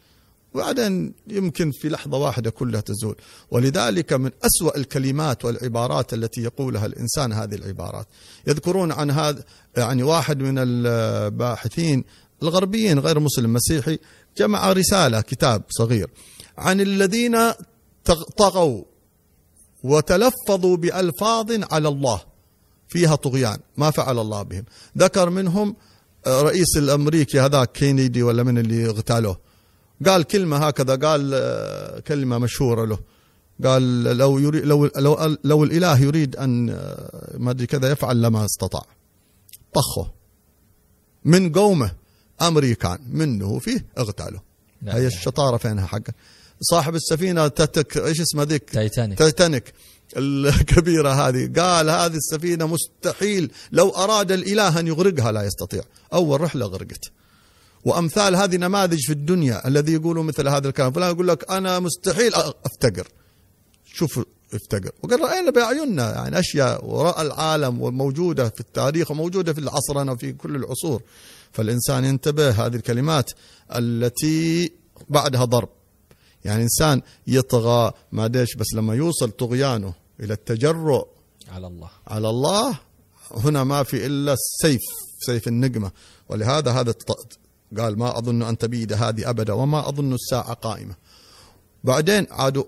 وبعدين 0.54 1.14
يمكن 1.28 1.70
في 1.70 1.88
لحظة 1.88 2.18
واحدة 2.18 2.50
كلها 2.50 2.80
تزول. 2.80 3.16
ولذلك 3.50 4.12
من 4.12 4.30
أسوأ 4.44 4.76
الكلمات 4.76 5.44
والعبارات 5.44 6.14
التي 6.14 6.40
يقولها 6.42 6.86
الإنسان 6.86 7.32
هذه 7.32 7.54
العبارات. 7.54 8.06
يذكرون 8.46 8.92
عن 8.92 9.10
هذا 9.10 9.44
يعني 9.76 10.02
واحد 10.02 10.38
من 10.38 10.54
الباحثين 10.58 12.04
الغربيين 12.42 12.98
غير 12.98 13.20
مسلم 13.20 13.52
مسيحي 13.52 13.98
جمع 14.36 14.72
رسالة 14.72 15.20
كتاب 15.20 15.62
صغير 15.68 16.10
عن 16.58 16.80
الذين 16.80 17.36
طغوا 18.36 18.82
وتلفظوا 19.82 20.76
بألفاظ 20.76 21.72
على 21.72 21.88
الله 21.88 22.20
فيها 22.88 23.14
طغيان 23.14 23.58
ما 23.76 23.90
فعل 23.90 24.18
الله 24.18 24.42
بهم. 24.42 24.64
ذكر 24.98 25.30
منهم 25.30 25.76
آه، 26.26 26.42
رئيس 26.42 26.76
الأمريكي 26.76 27.40
هذاك 27.40 27.72
كينيدي 27.72 28.22
ولا 28.22 28.42
من 28.42 28.58
اللي 28.58 28.86
اغتالوه. 28.86 29.53
قال 30.06 30.22
كلمة 30.22 30.56
هكذا 30.56 30.96
قال 30.96 31.30
آه، 31.34 32.00
كلمة 32.00 32.38
مشهورة 32.38 32.84
له. 32.84 32.98
قال 33.64 34.04
لو 34.04 34.38
يريد 34.38 34.64
لو 34.64 34.90
لو 34.96 35.36
لو 35.44 35.64
الإله 35.64 35.98
يريد 35.98 36.36
أن 36.36 36.70
آه، 36.70 37.36
ما 37.38 37.50
أدري 37.50 37.66
كذا 37.66 37.90
يفعل 37.90 38.22
لما 38.22 38.44
استطاع. 38.44 38.86
طخه. 39.74 40.10
من 41.24 41.52
قومه 41.52 41.92
أمريكان 42.42 42.98
منه 43.10 43.58
فيه 43.58 43.86
اغتاله. 43.98 44.40
لا 44.82 44.96
هي. 44.96 45.06
الشطارة 45.06 45.56
فينها 45.56 45.86
حقه 45.86 46.12
صاحب 46.60 46.94
السفينة 46.94 47.48
تتك 47.48 47.96
إيش 47.98 48.20
اسمها 48.20 48.44
ذيك؟ 48.44 48.70
تايتانيك. 48.70 49.18
تايتانيك. 49.18 49.72
الكبيرة 50.16 51.10
هذه. 51.10 51.52
قال 51.60 51.90
هذه 51.90 52.16
السفينة 52.16 52.66
مستحيل 52.66 53.50
لو 53.72 53.90
أراد 53.90 54.32
الإله 54.32 54.80
أن 54.80 54.86
يغرقها 54.86 55.32
لا 55.32 55.42
يستطيع. 55.42 55.82
أول 56.12 56.40
رحلة 56.40 56.66
غرقت. 56.66 57.10
وأمثال 57.84 58.36
هذه 58.36 58.56
نماذج 58.56 59.00
في 59.06 59.12
الدنيا 59.12 59.68
الذي 59.68 59.92
يقولوا 59.92 60.22
مثل 60.22 60.48
هذا 60.48 60.68
الكلام. 60.68 60.92
فلان 60.92 61.10
يقول 61.14 61.28
لك 61.28 61.50
أنا 61.50 61.78
مستحيل 61.78 62.34
أ- 62.34 62.52
أفتقر. 62.64 63.08
شوف 63.86 64.20
افتقر. 64.54 64.90
وقد 65.02 65.12
رأينا 65.12 65.50
بأعيننا 65.50 66.14
يعني 66.14 66.38
أشياء 66.38 66.84
وراء 66.84 67.22
العالم 67.22 67.82
وموجودة 67.82 68.48
في 68.48 68.60
التاريخ 68.60 69.10
وموجودة 69.10 69.52
في 69.52 69.68
عصرنا 69.68 70.12
وفي 70.12 70.32
كل 70.32 70.56
العصور. 70.56 71.02
فالإنسان 71.52 72.04
ينتبه 72.04 72.50
هذه 72.50 72.76
الكلمات 72.76 73.30
التي 73.72 74.72
بعدها 75.08 75.44
ضرب. 75.44 75.68
يعني 76.44 76.62
إنسان 76.62 77.02
يطغى 77.26 77.92
ما 78.12 78.26
ديش 78.26 78.56
بس 78.56 78.66
لما 78.74 78.94
يوصل 78.94 79.30
طغيانه 79.30 79.94
إلى 80.20 80.34
التجرؤ 80.34 81.06
على 81.48 81.66
الله. 81.66 81.90
على 82.06 82.30
الله 82.30 82.78
هنا 83.30 83.64
ما 83.64 83.82
في 83.82 84.06
إلا 84.06 84.32
السيف 84.32 84.80
سيف 85.26 85.48
النقمة. 85.48 85.90
ولهذا 86.28 86.70
هذا 86.70 86.90
قال 87.80 87.98
ما 87.98 88.18
أظن 88.18 88.42
أن 88.42 88.58
تبيد 88.58 88.92
هذه 88.92 89.30
أبدا 89.30 89.52
وما 89.52 89.88
أظن 89.88 90.12
الساعة 90.14 90.52
قائمة. 90.54 90.94
بعدين 91.84 92.26
عادوا 92.30 92.64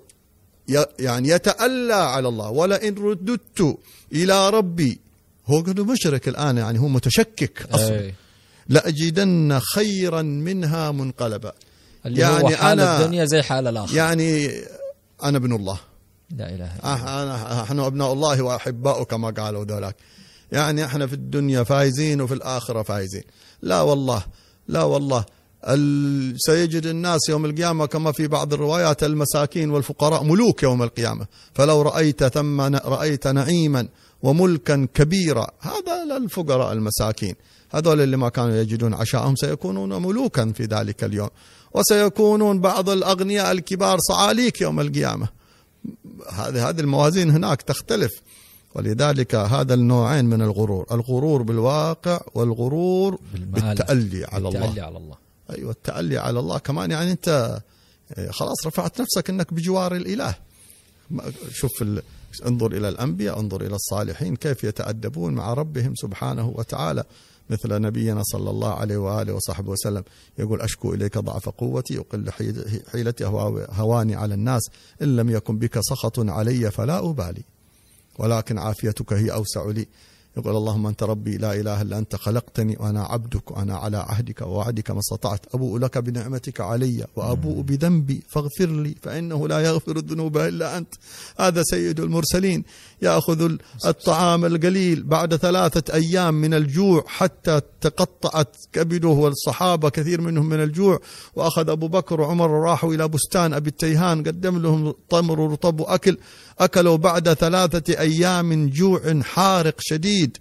يعني 0.98 1.28
يتألى 1.28 1.94
على 1.94 2.28
الله. 2.28 2.50
ولئن 2.50 2.94
رددت 2.98 3.78
إلى 4.12 4.50
ربي. 4.50 5.00
هو 5.46 5.60
قد 5.60 5.80
مشرك 5.80 6.28
الآن 6.28 6.56
يعني 6.56 6.78
هو 6.78 6.88
متشكك 6.88 7.66
أصلا. 7.72 8.00
أي. 8.00 8.14
لأجدن 8.68 9.58
خيرا 9.58 10.22
منها 10.22 10.90
منقلبا. 10.90 11.52
اللي 12.06 12.20
يعني 12.20 12.44
هو 12.44 12.48
حال 12.48 12.78
أنا- 12.78 12.82
الدنيا 12.82 13.24
زي 13.24 13.42
حال 13.42 13.66
الآخر 13.66 13.96
يعني 13.96 14.50
أنا 15.22 15.36
ابن 15.38 15.52
الله. 15.52 15.78
لا 16.30 16.54
إلا 16.54 16.68
أح- 16.82 16.84
أنا 17.08 17.62
نحن 17.62 17.80
أبناء 17.80 18.12
الله 18.12 18.42
وأحباؤه 18.42 19.04
كما 19.04 19.30
قالوا 19.30 19.64
ذولاك. 19.64 19.96
يعني 20.52 20.84
إحنا 20.84 21.06
في 21.06 21.12
الدنيا 21.12 21.62
فايزين 21.62 22.20
وفي 22.20 22.34
الآخرة 22.34 22.82
فايزين. 22.82 23.22
لا 23.62 23.80
والله. 23.80 24.22
لا 24.68 24.82
والله. 24.82 25.24
ال... 25.68 26.34
سيجد 26.38 26.86
الناس 26.86 27.28
يوم 27.28 27.44
القيامة 27.44 27.86
كما 27.86 28.12
في 28.12 28.28
بعض 28.28 28.52
الروايات 28.52 29.04
المساكين 29.04 29.70
والفقراء 29.70 30.22
ملوك 30.22 30.62
يوم 30.62 30.82
القيامة. 30.82 31.26
فلو 31.54 31.82
رأيت 31.82 32.24
ثم 32.24 32.60
رأيت 32.60 33.26
نعيما 33.26 33.88
وملكا 34.22 34.88
كبيرا. 34.94 35.46
هذا 35.60 36.18
للفقراء 36.18 36.72
المساكين. 36.72 37.34
هذول 37.70 38.00
اللي 38.00 38.16
ما 38.16 38.28
كانوا 38.28 38.56
يجدون 38.56 38.94
عشاءهم 38.94 39.36
سيكونون 39.36 40.02
ملوكا 40.02 40.52
في 40.52 40.64
ذلك 40.64 41.04
اليوم. 41.04 41.28
وسيكونون 41.74 42.60
بعض 42.60 42.90
الأغنياء 42.90 43.52
الكبار 43.52 43.98
صعاليك 43.98 44.60
يوم 44.60 44.80
القيامة. 44.80 45.28
هذه 46.32 46.68
هذه 46.68 46.80
الموازين 46.80 47.30
هناك 47.30 47.62
تختلف. 47.62 48.12
ولذلك 48.76 49.34
هذا 49.34 49.74
النوعين 49.74 50.24
من 50.24 50.42
الغرور. 50.42 50.86
الغرور 50.92 51.42
بالواقع 51.42 52.20
والغرور. 52.34 53.18
بالتألي 53.34 54.24
على 54.24 54.48
الله. 54.48 54.64
التألي 54.64 54.80
على 54.80 54.96
الله. 54.96 55.16
أيوة 55.50 55.70
التألي 55.70 56.18
على 56.18 56.38
الله. 56.40 56.58
كمان 56.58 56.90
يعني 56.90 57.12
أنت 57.12 57.60
آه، 58.16 58.30
خلاص 58.30 58.66
رفعت 58.66 59.00
نفسك 59.00 59.30
أنك 59.30 59.54
بجوار 59.54 59.94
الإله. 59.96 60.34
شوف 61.52 61.82
ال... 61.82 62.02
انظر 62.46 62.72
إلى 62.72 62.88
الأنبياء 62.88 63.40
انظر 63.40 63.60
إلى 63.60 63.74
الصالحين 63.74 64.36
كيف 64.36 64.64
يتأدبون 64.64 65.34
مع 65.34 65.52
ربهم 65.54 65.94
سبحانه 65.94 66.48
وتعالى. 66.56 67.04
مثل 67.50 67.80
نبينا 67.82 68.22
صلى 68.24 68.50
الله 68.50 68.74
عليه 68.74 68.96
وآله 68.96 69.32
وصحبه 69.32 69.70
وسلم 69.70 70.04
يقول 70.38 70.60
أشكو 70.60 70.94
إليك 70.94 71.18
ضعف 71.18 71.48
قوتي 71.48 72.02
حيل- 72.30 72.82
حيلتي 72.92 73.24
هوا- 73.24 73.74
هواني 73.74 74.14
على 74.14 74.34
الناس. 74.34 74.62
إن 75.02 75.16
لم 75.16 75.30
يكن 75.30 75.58
بك 75.58 75.80
سخط 75.80 76.18
علي 76.18 76.70
فلا 76.70 77.10
أبالي. 77.10 77.42
ولكن 78.18 78.58
عافيتك 78.58 79.12
هي 79.12 79.32
أوسع 79.32 79.70
لي. 79.70 79.86
يقول 80.36 80.56
اللهم 80.56 80.86
أنت 80.86 81.02
ربي 81.02 81.36
لا 81.36 81.54
إله 81.54 81.82
إلا 81.82 81.98
أنت 81.98 82.16
خلقتني 82.16 82.76
وأنا 82.80 83.04
عبدك 83.04 83.50
وأنا 83.50 83.76
على 83.76 83.96
عهدك 83.96 84.42
ووعدك 84.42 84.90
ما 84.90 84.98
استطعت. 84.98 85.40
أبوء 85.54 85.78
لك 85.78 85.98
بنعمتك 85.98 86.60
علي 86.60 87.06
وأبوء 87.16 87.60
بذنبي 87.60 88.22
فاغفر 88.28 88.66
لي 88.66 88.94
فإنه 89.02 89.48
لا 89.48 89.60
يغفر 89.60 89.96
الذنوب 89.96 90.38
إلا 90.38 90.78
أنت. 90.78 90.94
هذا 91.40 91.62
سيد 91.62 92.00
المرسلين. 92.00 92.64
يأخذ 93.02 93.56
الطعام 93.86 94.44
القليل 94.44 95.02
بعد 95.02 95.36
ثلاثة 95.36 95.94
أيام 95.94 96.34
من 96.34 96.54
الجوع 96.54 97.04
حتى 97.06 97.60
تقطعت 97.80 98.56
كبده 98.72 99.08
والصحابة 99.08 99.88
كثير 99.88 100.20
منهم 100.20 100.48
من 100.48 100.62
الجوع. 100.62 101.00
وأخذ 101.36 101.70
أبو 101.70 101.88
بكر 101.88 102.20
وعمر 102.20 102.50
وراحوا 102.50 102.94
إلى 102.94 103.08
بستان 103.08 103.54
أبي 103.54 103.70
التيهان. 103.70 104.22
قدم 104.22 104.58
لهم 104.58 104.94
تمر 105.08 105.40
ورطب 105.40 105.80
وأكل. 105.80 106.18
أكلوا 106.58 106.96
بعد 106.96 107.32
ثلاثة 107.32 108.00
أيام 108.00 108.68
جوع 108.68 109.20
حارق 109.22 109.74
شديد. 109.78 110.38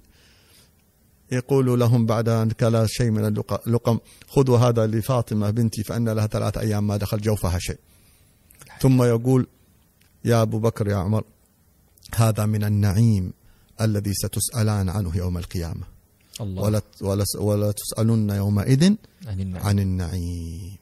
يقول 1.31 1.79
لهم 1.79 2.05
بعد 2.05 2.29
أن 2.29 2.51
كلا 2.51 2.85
شيء 2.87 3.11
من 3.11 3.25
اللق- 3.25 3.67
اللقم 3.67 3.99
خذوا 4.27 4.57
هذا 4.57 4.87
لفاطمة 4.87 5.49
بنتي 5.49 5.83
فإن 5.83 6.09
لها 6.09 6.27
ثلاثة 6.27 6.61
أيام 6.61 6.87
ما 6.87 6.97
دخل 6.97 7.21
جوفها 7.21 7.59
شيء. 7.59 7.77
ثم 8.81 9.03
يقول 9.03 9.47
يا 10.25 10.41
أبو 10.41 10.59
بكر 10.59 10.87
يا 10.87 10.95
عمر 10.95 11.23
هذا 12.15 12.45
من 12.45 12.63
النعيم 12.63 13.33
الذي 13.81 14.13
ستسألان 14.13 14.89
عنه 14.89 15.17
يوم 15.17 15.37
القيامة. 15.37 15.83
الله. 16.41 16.61
ولا, 16.61 16.81
ولا, 17.01 17.25
ولا 17.39 17.71
تسألن 17.71 18.29
يومئذ 18.29 18.93
عن 19.27 19.39
النعم 19.39 19.63
عن 19.67 19.79
النعيم. 19.79 20.75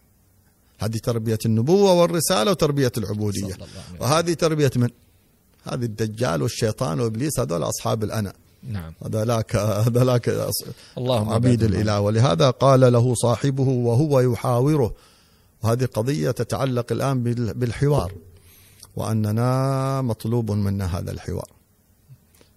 هذه 0.79 0.97
تربية 0.97 1.39
النبوة 1.45 1.93
والرسالة 1.93 2.51
وتربية 2.51 2.91
العبودية. 2.97 3.57
وهذه 3.99 4.33
تربية 4.33 4.71
من؟ 4.75 4.89
هذه 5.63 5.85
الدجال 5.85 6.41
والشيطان 6.41 6.99
وإبليس 6.99 7.39
هذول 7.39 7.63
أصحاب 7.63 8.03
الأنا. 8.03 8.33
نعم. 8.63 8.93
هذولاك 9.05 9.55
هذولاك 9.55 10.29
اللهم 10.97 11.29
عبيد 11.29 11.63
الإله. 11.63 12.01
ولهذا 12.01 12.49
قال 12.49 12.93
له 12.93 13.13
صاحبه 13.15 13.63
وهو 13.63 14.19
يحاوره. 14.19 14.93
وهذه 15.63 15.85
قضية 15.85 16.31
تتعلق 16.31 16.93
بال- 16.93 17.53
بالحوار. 17.53 18.11
وأننا 18.95 20.01
مطلوب 20.01 20.51
منا 20.51 20.99
هذا 20.99 21.11
الحوار. 21.11 21.49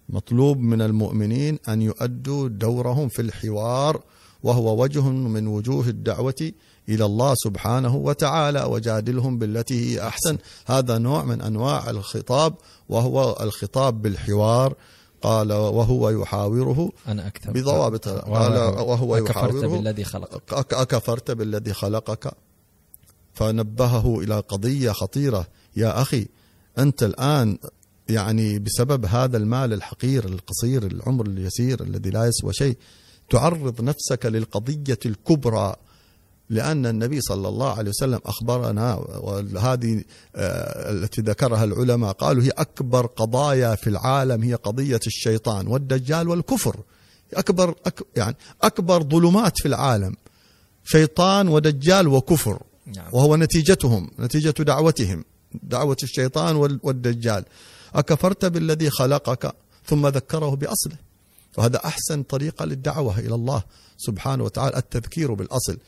مطلوب 0.09 0.59
من 0.59 0.83
المؤمنين 0.83 1.59
أن 1.69 1.83
يؤدوا 1.83 2.49
دورهم 2.49 3.09
في 3.09 3.23
الحوار 3.23 4.03
وهو 4.43 4.83
وجه 4.83 5.01
من 5.11 5.47
وجوه 5.47 5.89
الدعوة 5.89 6.53
إلى 6.89 7.05
الله 7.05 7.34
سبحانه 7.37 7.97
وتعالى 7.97 8.62
وجادلهم 8.64 9.39
بالتي 9.39 9.95
هي 9.95 10.07
أحسن. 10.07 10.39
هذا 10.66 10.99
نوع 10.99 11.24
من 11.24 11.41
أنواع 11.43 11.91
الخطاب 11.91 12.55
وهو 12.89 13.39
الخطاب 13.41 14.03
بالحوار. 14.03 14.74
قال 15.22 15.53
وهو 15.53 16.11
يحاوره 16.11 16.91
أنا 17.09 17.26
أكثر. 17.26 17.51
بضوابط. 17.53 18.09
قال 18.09 18.53
وهو 18.78 19.16
أكفرت 19.16 19.30
يحاوره 19.30 19.66
بالذي 19.66 20.05
خلقك. 20.05 20.55
أك- 20.55 20.74
أكفرت 20.78 21.30
بالذي 21.30 21.72
خلقك. 21.72 22.32
فنبهه 23.34 24.20
إلى 24.20 24.41
قضية 24.41 24.93
خطيرة. 24.93 25.47
يا 25.76 26.03
أخي 26.03 26.26
أنت 26.78 27.03
الآن 27.03 27.59
يعني 28.09 28.59
بسبب 28.59 29.07
هذا 29.07 29.37
المال 29.37 29.72
الحقير 29.72 30.24
القصير 30.24 30.87
العمر 30.87 31.26
اليسير 31.26 31.82
الذي 31.82 32.11
لا 32.11 32.26
يسوى 32.26 32.53
شيء 32.53 32.76
تعرض 33.30 33.80
نفسك 33.80 34.26
للقضية 34.26 34.99
الكبرى. 35.07 35.76
لأن 36.51 36.87
النبي 36.87 37.21
صلى 37.21 37.49
الله 37.49 37.79
عليه 37.79 37.91
وسلم 37.91 38.21
أخبرنا 38.27 38.95
وهذه 38.95 40.05
آه، 40.37 40.91
التي 40.93 41.21
ذكرها 41.21 41.65
العلماء 41.65 42.13
قالوا 42.13 42.43
هي 42.43 42.51
أكبر 42.51 43.07
قضايا 43.07 43.75
في 43.75 43.91
العالم 43.91 44.43
هي 44.43 44.55
قضية 44.55 45.01
الشيطان 45.07 45.67
والدجال 45.67 46.29
والكفر. 46.29 46.77
أكبر 47.35 47.75
أك 47.87 48.01
يعني 48.17 48.37
أكبر 48.63 49.03
ظلمات 49.03 49.59
في 49.59 49.69
العالم 49.69 50.15
شيطان 50.85 51.49
ودجال 51.49 52.09
وكفر. 52.09 52.63
نعم. 52.97 53.07
وهو 53.13 53.37
نتيجتهم 53.37 54.11
نتيجة 54.19 54.51
دعوتهم 54.63 55.25
دعوة 55.63 55.97
الشيطان 56.03 56.57
وال- 56.57 56.81
والدجال. 56.83 57.45
أكفرت 57.95 58.45
بالذي 58.45 58.91
خلقك 58.91 59.55
ثم 59.87 60.07
ذكره 60.07 60.55
بأصله. 60.57 60.97
وهذا 61.59 61.77
أحسن 61.85 62.23
طريقة 62.23 62.65
للدعوة 62.65 63.19
إلى 63.19 63.35
الله 63.35 63.63
سبحانه 63.99 64.45
وتعالى 64.45 64.77
التذكير 64.77 65.35
بالأصل. 65.35 65.79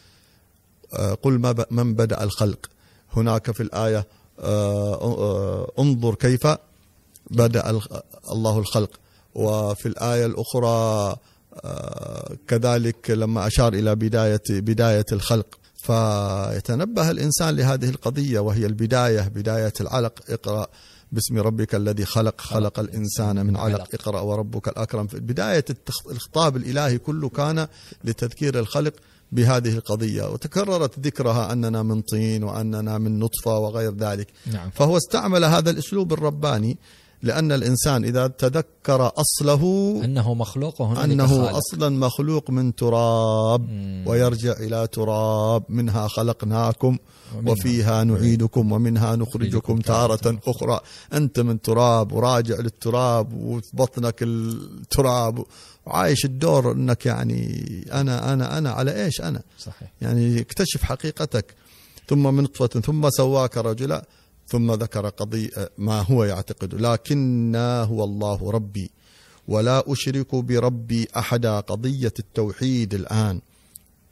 قل 1.22 1.38
ما 1.38 1.52
ب- 1.52 1.66
من 1.70 1.94
بدأ 1.94 2.24
الخلق. 2.24 2.58
هناك 3.12 3.50
في 3.50 3.62
الآية 3.62 4.06
آه، 4.40 4.94
آه، 4.94 5.72
انظر 5.78 6.14
كيف 6.14 6.46
بدأ 7.30 7.70
الله 8.32 8.58
الخلق. 8.58 8.90
وفي 9.34 9.86
الآية 9.88 10.26
الأخرى 10.26 11.16
آه، 11.64 12.36
كذلك 12.48 13.10
لما 13.10 13.46
أشار 13.46 13.72
إلى 13.72 13.94
بداية 13.94 14.42
بداية 14.50 15.04
الخلق. 15.12 15.58
فيتنبه 15.76 17.10
الإنسان 17.10 17.56
لهذه 17.56 17.88
القضية 17.88 18.40
وهي 18.40 18.66
البداية 18.66 19.20
بداية 19.28 19.72
العلق. 19.80 20.12
اقرأ 20.28 20.66
باسم 21.12 21.38
ربك 21.38 21.74
الذي 21.74 22.04
خلق. 22.04 22.40
خلق 22.40 22.78
الإنسان 22.80 23.46
من 23.46 23.56
علق. 23.56 23.88
اقرأ 23.94 24.20
وربك 24.20 24.68
الأكرم. 24.68 25.06
في 25.06 25.20
بداية 25.20 25.64
الخطاب 26.10 26.56
الإلهي 26.56 26.98
كله 26.98 27.28
كان 27.28 27.68
لتذكير 28.04 28.58
الخلق. 28.58 28.92
بهذه 29.32 29.72
القضية 29.74 30.22
وتكررت 30.32 30.98
ذكرها 30.98 31.52
أننا 31.52 31.82
من 31.82 32.00
طين 32.00 32.44
وأننا 32.44 32.98
من 32.98 33.18
نطفة 33.18 33.58
وغير 33.58 33.94
ذلك 33.94 34.26
نعم 34.52 34.70
فهو 34.70 34.96
استعمل 34.96 35.44
هذا 35.44 35.70
الأسلوب 35.70 36.12
الرباني 36.12 36.78
لأن 37.22 37.52
الإنسان 37.52 38.04
إذا 38.04 38.26
تذكر 38.26 39.12
أصله 39.16 39.92
أنه 40.04 40.34
مخلوق 40.34 40.82
أنه 40.82 41.26
خالق. 41.26 41.56
أصلا 41.56 41.88
مخلوق 41.88 42.50
من 42.50 42.74
تراب 42.74 43.68
مم. 43.68 44.04
ويرجع 44.06 44.52
إلى 44.52 44.86
تراب 44.86 45.62
منها 45.68 46.08
خلقناكم 46.08 46.98
ومنها. 47.36 47.52
وفيها 47.52 48.04
نعيدكم 48.04 48.72
ومنها 48.72 49.16
نخرجكم 49.16 49.78
تارة 49.78 50.38
أخرى 50.46 50.80
أنت 51.12 51.40
من 51.40 51.60
تراب 51.60 52.12
وراجع 52.12 52.56
للتراب 52.56 53.32
وفي 53.32 53.70
بطنك 53.72 54.22
التراب 54.22 55.44
وعايش 55.88 56.24
الدور 56.24 56.72
أنك 56.72 57.06
يعني 57.06 57.84
أنا 57.92 58.32
أنا 58.32 58.58
أنا 58.58 58.70
على 58.70 59.04
إيش 59.04 59.20
أنا؟ 59.20 59.42
صحيح. 59.58 59.92
يعني 60.00 60.40
اكتشف 60.40 60.82
حقيقتك. 60.82 61.54
ثم 62.08 62.34
من 62.34 62.42
نطفة 62.42 62.66
ثم 62.80 63.10
سواك 63.10 63.56
رجلا 63.56 64.06
ثم 64.46 64.72
ذكر 64.72 65.08
قضية 65.08 65.50
ما 65.78 66.00
هو 66.00 66.24
يعتقد. 66.24 66.74
لكنا 66.74 67.82
هو 67.82 68.04
الله 68.04 68.50
ربي. 68.50 68.90
ولا 69.48 69.92
أشرك 69.92 70.34
بربي 70.34 71.08
أحدا 71.16 71.60
قضية 71.60 72.12
التوحيد 72.18 72.94
الآن. 72.94 73.40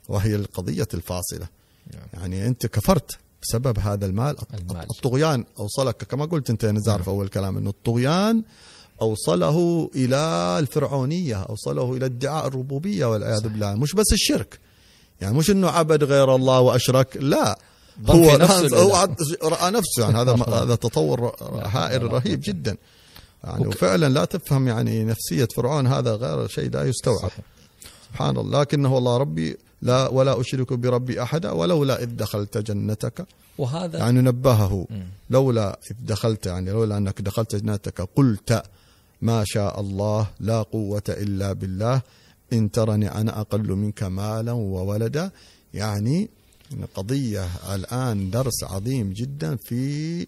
وهي 0.09 0.35
القضية 0.35 0.87
الفاصلة. 0.93 1.47
نعم. 1.93 2.07
يعني 2.13 2.47
أنت 2.47 2.65
كفرت 2.65 3.17
بسبب 3.41 3.79
هذا 3.79 4.05
المال. 4.05 4.35
المال. 4.53 4.87
الطغيان 4.91 5.45
أوصلك 5.59 6.03
كما 6.03 6.25
قلت 6.25 6.49
أنت 6.49 6.65
نزار 6.65 7.03
في 7.03 7.07
أول 7.07 7.27
كلام 7.27 7.57
أنه 7.57 7.69
الطغيان 7.69 8.43
أوصله 9.01 9.89
إلى 9.95 10.17
الفرعونية 10.59 11.35
أوصله 11.35 11.93
إلى 11.93 12.05
ادعاء 12.05 12.47
الربوبية 12.47 13.05
والعياذ 13.05 13.41
بالله. 13.41 13.75
مش 13.75 13.93
بس 13.93 14.13
الشرك. 14.13 14.59
يعني 15.21 15.37
مش 15.37 15.49
إنه 15.49 15.69
عبد 15.69 16.03
غير 16.03 16.35
الله 16.35 16.59
وأشرك 16.59 17.17
لا. 17.17 17.59
هو 18.09 18.37
نفسه 18.37 18.81
هو 18.81 19.07
رأى 19.43 19.71
نفسه. 19.71 20.03
يعني 20.03 20.17
هذا 20.17 20.33
هذا 20.63 20.75
تطور 20.75 21.35
هائل 21.65 22.03
رهيب 22.03 22.41
جدا. 22.43 22.77
يعني 23.43 23.67
وفعلا 23.67 24.09
لا 24.09 24.25
تفهم 24.25 24.67
يعني 24.67 25.03
نفسية 25.03 25.47
فرعون 25.55 25.87
هذا 25.87 26.15
غير 26.15 26.47
شيء 26.47 26.69
لا 26.69 26.83
يستوعب. 26.83 27.31
سبحان 28.09 28.37
الله. 28.37 28.61
لكنه 28.61 28.97
الله 28.97 29.17
ربي 29.17 29.57
لا 29.81 30.07
ولا 30.07 30.41
أشرك 30.41 30.73
بربي 30.73 31.21
أحدا 31.23 31.51
ولولا 31.51 32.03
إذ 32.03 32.15
دخلت 32.15 32.57
جنتك. 32.57 33.25
وهذا 33.57 33.99
يعني 33.99 34.21
نبهه. 34.21 34.87
لولا 35.29 35.79
إذ 35.91 35.95
دخلت 36.05 36.45
يعني 36.45 36.71
لولا 36.71 36.97
أنك 36.97 37.21
دخلت 37.21 37.55
جنتك 37.55 38.01
قلت 38.15 38.63
ما 39.21 39.43
شاء 39.47 39.79
الله 39.79 40.27
لا 40.39 40.61
قوة 40.61 41.03
إلا 41.09 41.53
بالله 41.53 42.01
إن 42.53 42.71
ترني 42.71 43.11
أنا 43.11 43.41
أقل 43.41 43.71
منك 43.71 44.03
مالا 44.03 44.51
وولدا 44.51 45.31
يعني 45.73 46.29
قضية 46.95 47.47
الآن 47.73 48.29
درس 48.29 48.63
عظيم 48.63 49.13
جدا 49.13 49.55
في 49.55 50.27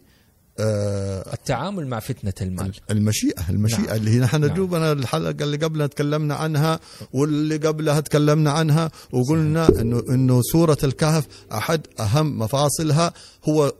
آه، 0.62 1.34
التعامل 1.34 1.88
مع 1.88 2.00
فتنة 2.00 2.34
المال 2.42 2.72
المشيئة 2.92 3.50
المشيئة 3.50 3.88
نعم. 3.88 3.96
اللي 3.96 4.20
نحن 4.20 4.42
نعم. 4.42 4.54
دوبنا 4.54 4.92
الحلقة 4.92 5.44
اللي 5.44 5.58
قبلها 5.58 5.88
تكلمنا 5.88 6.36
عنها 6.36 6.80
واللي 7.14 7.58
قبلها 7.58 8.00
تكلمنا 8.00 8.52
عنها 8.52 8.92
وقلنا 9.12 9.70
إنه 9.82 10.04
إنه 10.10 10.42
سورة 10.42 10.78
الكهف 10.84 11.28
أحد 11.54 11.88
أهم 12.00 12.40
مفاصلها 12.40 13.14
هو 13.50 13.74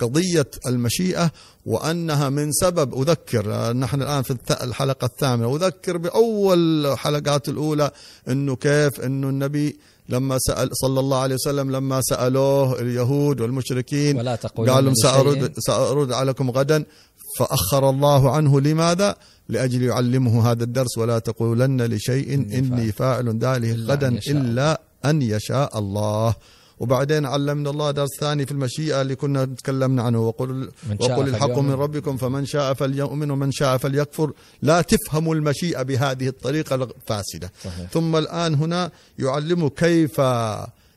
قضية 0.00 0.50
المشيئة 0.66 1.30
وأنها 1.66 2.28
من 2.28 2.52
سبب 2.52 3.00
أذكر 3.00 3.72
نحن 3.72 4.02
الآن 4.02 4.22
في 4.22 4.36
الحلقة 4.50 5.04
الثامنة 5.04 5.56
أذكر 5.56 5.96
بأول 5.96 6.86
حلقات 6.96 7.48
الأولى 7.48 7.90
أنه 8.28 8.56
كيف 8.56 9.00
أنه 9.00 9.28
النبي 9.28 9.76
لما 10.08 10.38
سأل 10.38 10.68
صلى 10.72 11.00
الله 11.00 11.18
عليه 11.18 11.34
وسلم 11.34 11.70
لما 11.70 12.00
سألوه 12.02 12.80
اليهود 12.80 13.40
والمشركين 13.40 14.16
ولا 14.18 14.36
تقولن 14.36 14.70
قال 14.70 14.84
لهم 14.84 14.94
سأرد, 14.94 15.54
سأرد 15.58 16.12
عليكم 16.12 16.50
غدا 16.50 16.84
فأخر 17.38 17.90
الله 17.90 18.30
عنه 18.30 18.60
لماذا؟ 18.60 19.16
لأجل 19.48 19.82
يعلمه 19.82 20.50
هذا 20.50 20.64
الدرس 20.64 20.98
ولا 20.98 21.18
تقولن 21.18 21.82
لشيء 21.82 22.34
إني 22.34 22.92
فاعل. 22.92 23.38
ذلك 23.38 23.76
غدا 23.78 24.08
إلا 24.08 24.80
أن 25.04 25.22
يشاء 25.22 25.78
الله. 25.78 26.34
وبعدين 26.80 27.26
علمنا 27.26 27.70
الله 27.70 27.90
درس 27.90 28.10
ثاني 28.20 28.46
في 28.46 28.52
المشيئة 28.52 29.02
اللي 29.02 29.16
كنا 29.16 29.44
تكلمنا 29.44 30.02
عنه 30.02 30.28
وقل, 30.28 30.70
وقل 31.00 31.28
الحق. 31.28 31.58
من 31.58 31.72
ربكم 31.72 32.16
فمن 32.16 32.46
شاء 32.46 32.74
فليؤمن 32.74 33.30
ومن 33.30 33.52
شاء 33.52 33.76
فليكفر 33.76 34.32
لا 34.62 34.82
تفهموا 34.82 35.34
المشيئة 35.34 35.82
بهذه 35.82 36.28
الطريقة 36.28 36.74
الفاسدة 36.74 37.52
صحيح. 37.64 37.90
ثم 37.90 38.16
الآن 38.16 38.54
هنا 38.54 38.90
يعلمه 39.18 39.70
كيف 39.70 40.20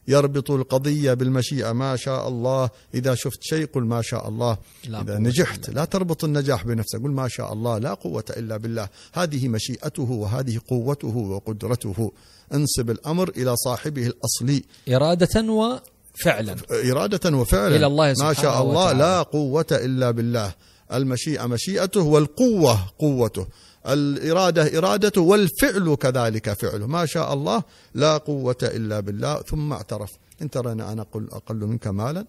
يربط 0.08 0.52
القضية 0.52 1.14
بالمشيئة. 1.14 1.72
ما 1.72 1.96
شاء 1.96 2.28
الله. 2.28 2.70
إذا 2.94 3.16
شفت 3.16 3.40
شيء 3.42 3.66
قل 3.66 3.84
ما 3.84 4.02
شاء 4.02 4.30
الله. 4.30 4.58
لا 4.88 5.02
إذا 5.02 5.18
نجحت. 5.18 5.70
لا 5.70 5.86
تربط 5.86 6.24
النجاح 6.24 6.66
بنفسك. 6.66 7.02
قل 7.04 7.12
ما 7.12 7.28
شاء 7.28 7.54
الله. 7.54 7.78
لا 7.78 7.94
قوة 7.94 8.24
إلا 8.30 8.58
بالله. 8.58 8.90
هذه 9.14 9.48
مشيئته 9.48 10.12
وهذه 10.12 10.60
قوته 10.70 11.18
وقدرته. 11.18 12.12
انسب 12.54 12.90
الأمر 12.90 13.30
إلى 13.30 13.56
صاحبه 13.56 14.08
الأصلي. 14.08 14.64
إرادة 14.90 15.52
وفعلا. 15.52 16.56
إرادة 16.72 17.38
وفعلا. 17.38 17.76
إلى 17.76 17.86
الله 17.86 18.08
ما 18.08 18.14
سبحانه 18.14 18.34
شاء 18.34 18.62
الله. 18.62 18.82
وتعالى. 18.82 19.00
لا 19.00 19.22
قوة 19.22 19.66
إلا 19.72 20.12
بالله. 20.12 20.54
المشيئة 20.94 21.46
مشيئته 21.46 22.02
والقوة 22.02 22.80
قوته. 23.00 23.48
الإرادة 23.88 24.78
إرادته 24.78 25.22
والفعل 25.22 25.96
كذلك 25.96 26.54
فعله. 26.54 26.88
ما 26.88 27.06
شاء 27.06 27.34
الله 27.34 27.64
لا 27.94 28.18
قوة 28.18 28.58
إلا 28.64 29.00
بالله 29.00 29.42
ثم 29.42 29.74
اعترف. 29.74 30.12
إن 30.42 30.50
تراني 30.50 30.92
أنا 30.92 31.02
أقل, 31.02 31.28
أقل 31.32 31.56
منك 31.56 31.88
مالا 31.88 32.26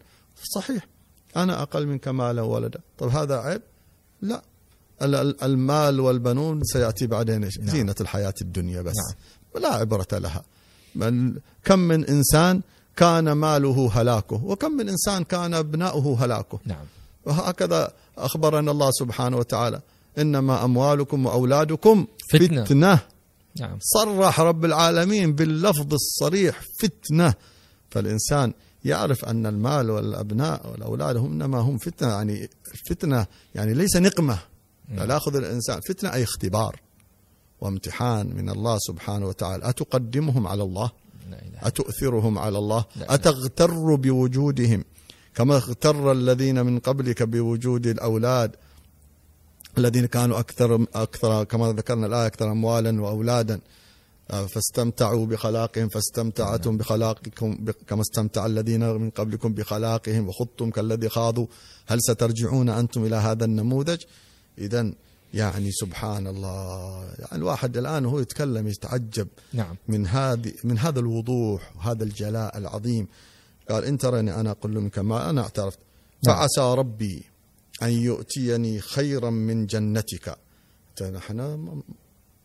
صحيح. 0.54 0.86
أنا 1.36 1.62
أقل 1.62 1.86
منك 1.86 2.08
مالا 2.08 2.42
ولدا 2.42 2.80
طب 2.98 3.08
هذا 3.08 3.36
عيب؟ 3.38 3.62
لا. 4.22 4.42
المال 5.42 6.00
والبنون 6.00 6.64
سيأتي 6.64 7.06
بعدين. 7.06 7.40
نعم. 7.40 7.50
زينة 7.60 7.94
الحياة 8.00 8.34
الدنيا 8.42 8.82
بس. 8.82 8.96
نعم. 8.96 9.62
لا 9.62 9.74
عبرة 9.74 10.06
لها. 10.12 10.42
بل 10.94 11.40
كم 11.64 11.78
من 11.78 12.04
إنسان 12.04 12.60
كان 12.96 13.32
ماله 13.32 13.90
هلاكه 13.94 14.44
وكم 14.44 14.72
من 14.72 14.88
إنسان 14.88 15.24
كان 15.24 15.54
أبناؤه 15.54 16.24
هلاكه. 16.24 16.58
نعم. 16.64 16.84
وهكذا 17.24 17.92
أخبرنا 18.18 18.70
الله 18.70 18.90
سبحانه 18.90 19.36
وتعالى. 19.36 19.80
إنما 20.18 20.64
أموالكم 20.64 21.26
وأولادكم 21.26 22.06
فتنة, 22.32 22.64
فتنة. 22.64 23.00
نعم. 23.60 23.78
صرح 23.80 24.40
رب 24.40 24.64
العالمين 24.64 25.34
باللفظ 25.34 25.94
الصريح 25.94 26.60
فتنة. 26.82 27.34
فالإنسان 27.90 28.52
يعرف 28.84 29.24
أن 29.24 29.46
المال 29.46 29.90
والأبناء 29.90 30.70
والأولاد 30.70 31.16
هم 31.16 31.32
إنما 31.32 31.58
هم 31.58 31.78
فتنة 31.78 32.08
يعني 32.08 32.50
الفتنة 32.74 33.26
يعني 33.54 33.74
ليس 33.74 33.96
نقمة. 33.96 34.38
لا 34.88 34.96
نعم. 34.96 35.10
يأخذ 35.10 35.36
الإنسان 35.36 35.80
فتنة 35.80 36.12
أي 36.12 36.22
اختبار 36.22 36.80
وامتحان 37.60 38.36
من 38.36 38.50
الله 38.50 38.78
سبحانه 38.78 39.26
وتعالى. 39.26 39.68
أتقدمهم 39.68 40.46
على 40.46 40.62
الله؟ 40.62 40.90
أتؤثرهم 41.62 42.38
على 42.38 42.58
الله. 42.58 42.84
أتغتر 43.00 43.94
بوجودهم 43.94 44.84
كما 45.34 45.56
اغتر 45.56 46.12
الذين 46.12 46.66
من 46.66 46.78
قبلك 46.78 47.22
بوجود 47.22 47.86
الأولاد؟ 47.86 48.56
الذين 49.78 50.06
كانوا 50.06 50.38
أكثر 50.38 50.86
أكثر 50.94 51.44
كما 51.44 51.72
ذكرنا 51.72 52.06
الآية 52.06 52.26
أكثر 52.26 52.52
أموالا 52.52 53.02
وأولادا 53.02 53.60
آه، 54.30 54.46
فاستمتعوا 54.46 55.26
بخلاقهم 55.26 55.88
فاستمتعتم 55.88 56.76
بخلاقكم 56.76 57.64
كما 57.86 58.00
استمتع 58.00 58.46
الذين 58.46 58.90
من 58.90 59.10
قبلكم 59.10 59.54
بخلاقهم 59.54 60.28
وخضتم 60.28 60.70
كالذي 60.70 61.08
خاضوا. 61.08 61.46
هل 61.86 61.98
سترجعون 62.02 62.68
أنتم 62.68 63.04
إلى 63.04 63.16
هذا 63.16 63.44
النموذج؟ 63.44 64.02
إذا 64.58 64.92
يعني 65.34 65.70
سبحان 65.72 66.26
الله. 66.26 67.04
يعني 67.18 67.32
الواحد 67.32 67.76
الآن 67.76 68.06
وهو 68.06 68.20
يتكلم 68.20 68.68
يتعجب 68.68 69.28
نعم. 69.52 69.76
من 69.88 70.06
هذه 70.06 70.52
من 70.64 70.78
هذا 70.78 71.00
الوضوح 71.00 71.72
وهذا 71.76 72.04
الجلاء 72.04 72.58
العظيم. 72.58 73.08
قال 73.70 73.84
إن 73.84 73.98
ترني 73.98 74.34
أنا 74.34 74.50
أقول 74.50 74.80
منك 74.80 74.98
ما 74.98 75.30
أنا 75.30 75.40
اعترفت. 75.40 75.78
نعم. 76.26 76.36
فعسى 76.36 76.60
ربي 76.60 77.24
أن 77.82 77.90
يؤتيني 77.90 78.80
خيرا 78.80 79.30
من 79.30 79.66
جنتك. 79.66 80.38
نحن 81.02 81.82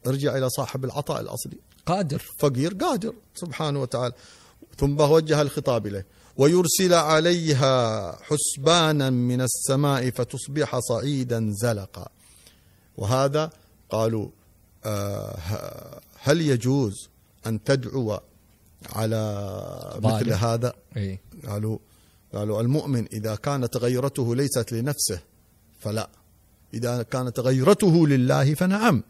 ارجع 0.07 0.38
إلى 0.38 0.49
صاحب 0.49 0.86
العطاء 0.86 1.21
الأصلي. 1.21 1.57
قادر. 1.86 2.21
فقير 2.39 2.73
قادر 2.73 3.13
سبحانه 3.36 3.81
وتعالى. 3.81 4.13
ثم 4.77 5.01
وجه 5.01 5.41
الخطاب 5.41 5.88
إليه. 5.88 6.05
ويرسل 6.38 6.93
عليها 6.93 8.11
حسبانا 8.21 9.09
من 9.09 9.41
السماء 9.41 10.09
فتصبح 10.09 10.79
صعيدا 10.79 11.51
زلقا. 11.53 12.07
وهذا 12.97 13.51
قالوا 13.89 14.27
آه، 14.86 16.01
هل 16.19 16.41
يجوز 16.41 17.09
أن 17.47 17.63
تدعو 17.63 18.19
على 18.89 19.99
مثل 20.03 20.34
هذا؟ 20.34 20.73
إيه. 20.97 21.21
قالوا 21.47 21.77
قالوا 22.34 22.61
المؤمن 22.61 23.05
إذا 23.13 23.36
كانت 23.36 23.77
غيرته 23.77 24.36
ليست 24.36 24.71
لنفسه 24.71 25.19
فلا. 25.79 26.09
إذا 26.73 27.03
كانت 27.03 27.39
غيرته 27.39 28.07
لله 28.07 28.53
فنعم. 28.53 29.03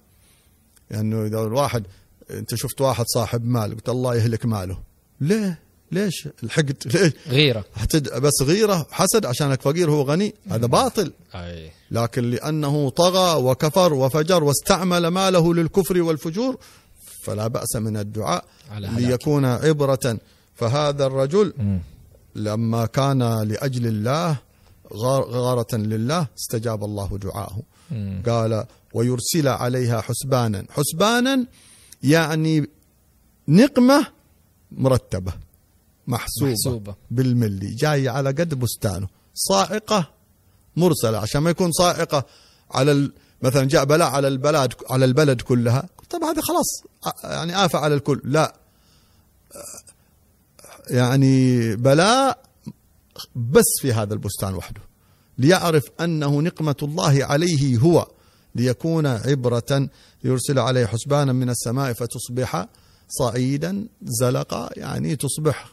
لأنه 0.91 1.15
يعني 1.15 1.27
إذا 1.27 1.41
الواحد 1.41 1.83
أنت 2.31 2.55
شفت 2.55 2.81
واحد 2.81 3.05
صاحب 3.07 3.45
مال 3.45 3.75
قلت 3.75 3.89
الله 3.89 4.15
يهلك 4.15 4.45
ماله. 4.45 4.79
ليه؟ 5.21 5.59
ليش؟ 5.91 6.27
الحقد 6.43 6.75
ليش؟ 6.85 7.13
غيرة. 7.27 7.65
بس 8.17 8.41
غيرة 8.41 8.87
حسد 8.91 9.25
عشانك 9.25 9.61
فقير 9.61 9.91
هو 9.91 10.01
غني. 10.01 10.33
هذا 10.47 10.65
باطل. 10.65 11.13
أي. 11.35 11.71
لكن 11.91 12.31
لأنه 12.31 12.89
طغى 12.89 13.43
وكفر 13.43 13.93
وفجر 13.93 14.43
واستعمل 14.43 15.07
ماله 15.07 15.53
للكفر 15.53 16.01
والفجور 16.01 16.57
فلا 17.23 17.47
بأس 17.47 17.75
من 17.75 17.97
الدعاء 17.97 18.45
على 18.71 18.89
ليكون 18.95 19.45
عبرة. 19.45 20.17
فهذا 20.55 21.05
الرجل 21.05 21.53
لما 22.35 22.85
كان 22.85 23.41
لأجل 23.41 23.87
الله 23.87 24.37
غارة 24.93 25.75
لله 25.75 26.27
استجاب 26.37 26.83
الله 26.83 27.17
دعاءه. 27.17 27.61
قال 28.25 28.65
ويرسل 28.93 29.47
عليها 29.47 30.01
حسبانا. 30.01 30.65
حسبانا 30.69 31.45
يعني 32.03 32.69
نقمة 33.47 34.07
مرتبة 34.71 35.33
محسوبة, 36.07 36.51
محسوبة. 36.51 36.95
بالملي 37.11 37.73
جاية 37.73 38.09
على 38.09 38.29
قد 38.29 38.53
بستانه. 38.53 39.07
صاعقة 39.33 40.09
مرسلة 40.75 41.17
عشان 41.17 41.41
ما 41.41 41.49
يكون 41.49 41.71
صاعقة 41.71 42.25
على 42.71 42.91
ال... 42.91 43.13
مثلا 43.41 43.63
جاء 43.63 43.85
بلاء 43.85 44.09
على 44.09 44.27
البلد 44.27 44.73
على 44.89 45.05
البلد 45.05 45.41
كلها. 45.41 45.89
طب 46.09 46.23
هذا 46.23 46.41
خلاص 46.41 46.83
يعني 47.23 47.65
آفة 47.65 47.79
على 47.79 47.95
الكل. 47.95 48.21
لا. 48.23 48.55
يعني 50.89 51.75
بلاء 51.75 52.43
بس 53.35 53.73
في 53.81 53.93
هذا 53.93 54.13
البستان 54.13 54.55
وحده 54.55 54.81
ليعرف 55.37 55.83
أنه 56.01 56.41
نقمة 56.41 56.75
الله 56.83 57.25
عليه 57.25 57.77
هو 57.77 58.07
ليكون 58.55 59.05
عبرة 59.05 59.89
يرسل 60.23 60.59
عليه 60.59 60.85
حسبانا 60.85 61.33
من 61.33 61.49
السماء 61.49 61.93
فتصبح 61.93 62.67
صعيدا 63.09 63.87
زلقا 64.03 64.69
يعني 64.77 65.15
تصبح 65.15 65.67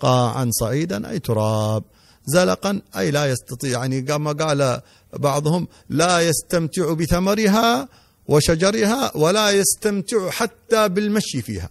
قاعا 0.00 0.50
صعيدا 0.60 1.10
أي 1.10 1.18
تراب 1.18 1.84
زلقا 2.26 2.80
أي 2.96 3.10
لا 3.10 3.26
يستطيع 3.30 3.70
يعني 3.70 4.02
كما 4.02 4.32
قال 4.32 4.80
بعضهم 5.12 5.68
لا 5.88 6.20
يستمتع 6.20 6.92
بثمرها 6.92 7.88
وشجرها 8.28 9.16
ولا 9.16 9.50
يستمتع 9.50 10.30
حتى 10.30 10.88
بالمشي 10.88 11.42
فيها. 11.42 11.70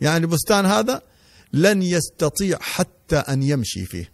يعني 0.00 0.24
البستان 0.24 0.66
هذا 0.66 1.02
لن 1.54 1.82
يستطيع 1.82 2.58
حتى 2.60 3.16
أن 3.16 3.42
يمشي 3.42 3.86
فيه. 3.86 4.12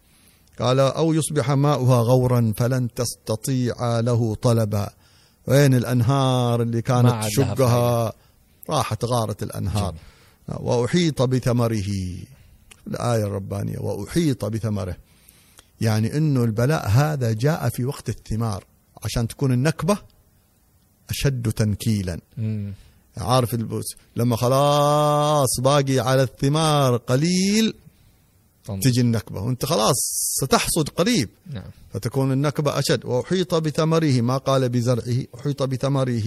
قال 0.59 0.81
أو 0.81 1.15
يصبح 1.15 1.51
ماؤها 1.51 2.01
غورا 2.01 2.53
فلن 2.57 2.95
تستطيع 2.95 4.01
له 4.01 4.35
طلبا. 4.35 4.91
وين 5.47 5.75
الأنهار 5.75 6.63
اللي 6.63 6.83
كانت 6.83 7.25
تشقها 7.25 8.13
راحت 8.71 9.05
غارت 9.05 9.43
الأنهار. 9.43 9.95
وأحيط 10.49 11.23
بثمره. 11.23 11.91
الآية 12.87 13.25
الربانية 13.25 13.79
وأحيط 13.79 14.45
بثمره. 14.45 14.97
يعني 15.81 16.17
أنه 16.17 16.45
البلاء 16.45 16.89
هذا 16.89 17.33
جاء 17.33 17.69
في 17.69 17.85
وقت 17.85 18.09
الثمار. 18.09 18.65
عشان 19.03 19.29
تكون 19.29 19.53
النكبة 19.53 19.99
أشد 21.11 21.53
تنكيلا. 21.53 22.21
مم. 22.37 22.73
عارف 23.17 23.55
البوس. 23.55 23.85
لما 24.17 24.37
خلاص 24.37 25.61
باقي 25.61 25.99
على 25.99 26.23
الثمار 26.23 26.97
قليل 26.97 27.75
طنط. 28.67 28.83
تجي 28.83 29.01
النكبة. 29.01 29.41
وانت 29.41 29.65
خلاص 29.65 29.97
ستحصد 30.43 30.89
قريب. 30.89 31.29
نعم. 31.53 31.71
فتكون 31.95 32.33
النكبة 32.33 32.79
أشد. 32.79 33.05
وأحيط 33.05 33.55
بثمره 33.55 34.21
ما 34.21 34.37
قال 34.37 34.69
بزرعه. 34.69 35.25
أحيط 35.41 35.63
بثمره 35.63 36.23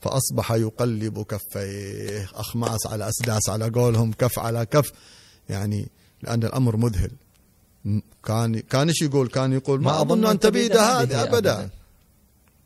فأصبح 0.00 0.52
يقلب 0.52 1.22
كفيه. 1.22 2.28
أخماس 2.34 2.86
على 2.86 3.08
أسداس 3.08 3.48
على 3.48 3.70
قولهم 3.70 4.12
كف 4.12 4.38
على 4.38 4.66
كف. 4.66 4.92
يعني 5.48 5.88
لأن 6.22 6.44
الأمر 6.44 6.76
مذهل. 6.76 7.10
كان 8.24 8.60
كان 8.60 8.88
إيش 8.88 9.02
يقول؟ 9.02 9.28
كان 9.28 9.52
يقول 9.52 9.80
ما, 9.82 9.92
ما 9.92 10.02
أظن 10.02 10.26
أن 10.26 10.38
تبيد 10.40 10.76
هذه 10.76 11.22
أبدا. 11.22 11.70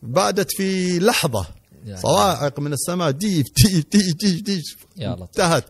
بادت 0.02 0.50
في 0.50 0.98
لحظة. 0.98 1.46
يعني. 1.86 2.00
صواعق 2.00 2.60
من 2.60 2.72
السماء 2.72 3.10
ديف 3.10 3.46
ديف 3.56 3.84
ديف 3.92 4.14
ديف 4.14 4.42
ديف. 4.42 4.76
انتهت. 5.22 5.64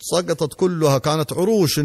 سقطت 0.00 0.54
كلها 0.54 0.98
كانت 0.98 1.32
عروش 1.32 1.80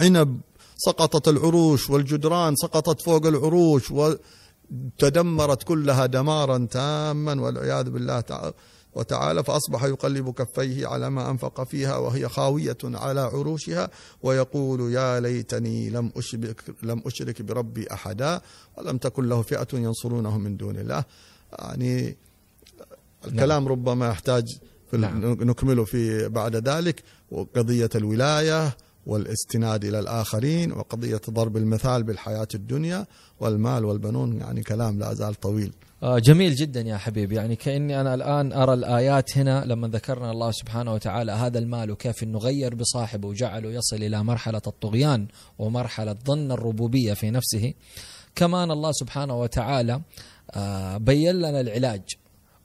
عنب 0.00 0.40
سقطت 0.76 1.28
العروش 1.28 1.90
والجدران 1.90 2.56
سقطت 2.56 3.02
فوق 3.02 3.26
العروش 3.26 3.90
وتدمرت 3.90 5.62
كلها 5.62 6.06
دمارا 6.06 6.68
تاما 6.70 7.40
والعياذ 7.42 7.90
بالله 7.90 8.20
تعالى 8.20 8.52
وتعالى 8.94 9.44
فأصبح 9.44 9.84
يقلب 9.84 10.30
كفيه 10.30 10.86
على 10.86 11.10
ما 11.10 11.30
أنفق 11.30 11.62
فيها 11.62 11.96
وهي 11.96 12.28
خاوية 12.28 12.78
على 12.84 13.20
عروشها 13.20 13.90
ويقول 14.22 14.92
يا 14.92 15.20
ليتني 15.20 15.90
لم 15.90 16.12
أشرك, 16.16 16.62
لم 16.82 17.02
أشرك 17.06 17.42
بربي 17.42 17.92
أحدا 17.92 18.40
ولم 18.78 18.98
تكن 18.98 19.28
له 19.28 19.42
فئة 19.42 19.68
ينصرونه 19.72 20.38
من 20.38 20.56
دون 20.56 20.76
الله. 20.76 21.04
يعني 21.58 22.16
الكلام 23.26 23.68
ربما 23.68 24.08
يحتاج 24.08 24.44
في 24.90 24.96
نعم. 24.96 25.32
نكمله 25.32 25.84
في 25.84 26.28
بعد 26.28 26.68
ذلك 26.68 27.02
وقضية 27.30 27.90
الولاية 27.94 28.76
والاستناد 29.06 29.84
إلى 29.84 29.98
الآخرين 29.98 30.72
وقضية 30.72 31.20
ضرب 31.30 31.56
المثال 31.56 32.02
بالحياة 32.02 32.48
الدنيا 32.54 33.06
والمال 33.40 33.84
والبنون 33.84 34.36
يعني 34.36 34.62
كلام 34.62 34.98
لا 34.98 35.14
زال 35.14 35.34
طويل. 35.34 35.72
آه، 36.02 36.18
جميل 36.18 36.54
جدا 36.54 36.80
يا 36.80 36.96
حبيبي 36.96 37.34
يعني 37.34 37.56
كأني 37.56 38.00
أنا 38.00 38.14
الآن 38.14 38.52
أرى 38.52 38.74
الآيات 38.74 39.38
هنا 39.38 39.64
لما 39.64 39.88
ذكرنا 39.88 40.30
الله 40.30 40.50
سبحانه 40.50 40.92
وتعالى 40.94 41.32
هذا 41.32 41.58
المال 41.58 41.90
وكيف 41.90 42.22
انه 42.22 42.38
غير 42.38 42.74
بصاحبه 42.74 43.28
وجعله 43.28 43.70
يصل 43.70 43.96
إلى 43.96 44.24
مرحلة 44.24 44.62
الطغيان 44.66 45.26
ومرحلة 45.58 46.16
ظن 46.26 46.52
الربوبية 46.52 47.14
في 47.14 47.30
نفسه 47.30 47.74
كمان 48.34 48.70
الله 48.70 48.92
سبحانه 48.92 49.40
وتعالى 49.40 50.00
آه، 50.50 50.96
بين 50.96 51.34
لنا 51.34 51.60
العلاج 51.60 52.02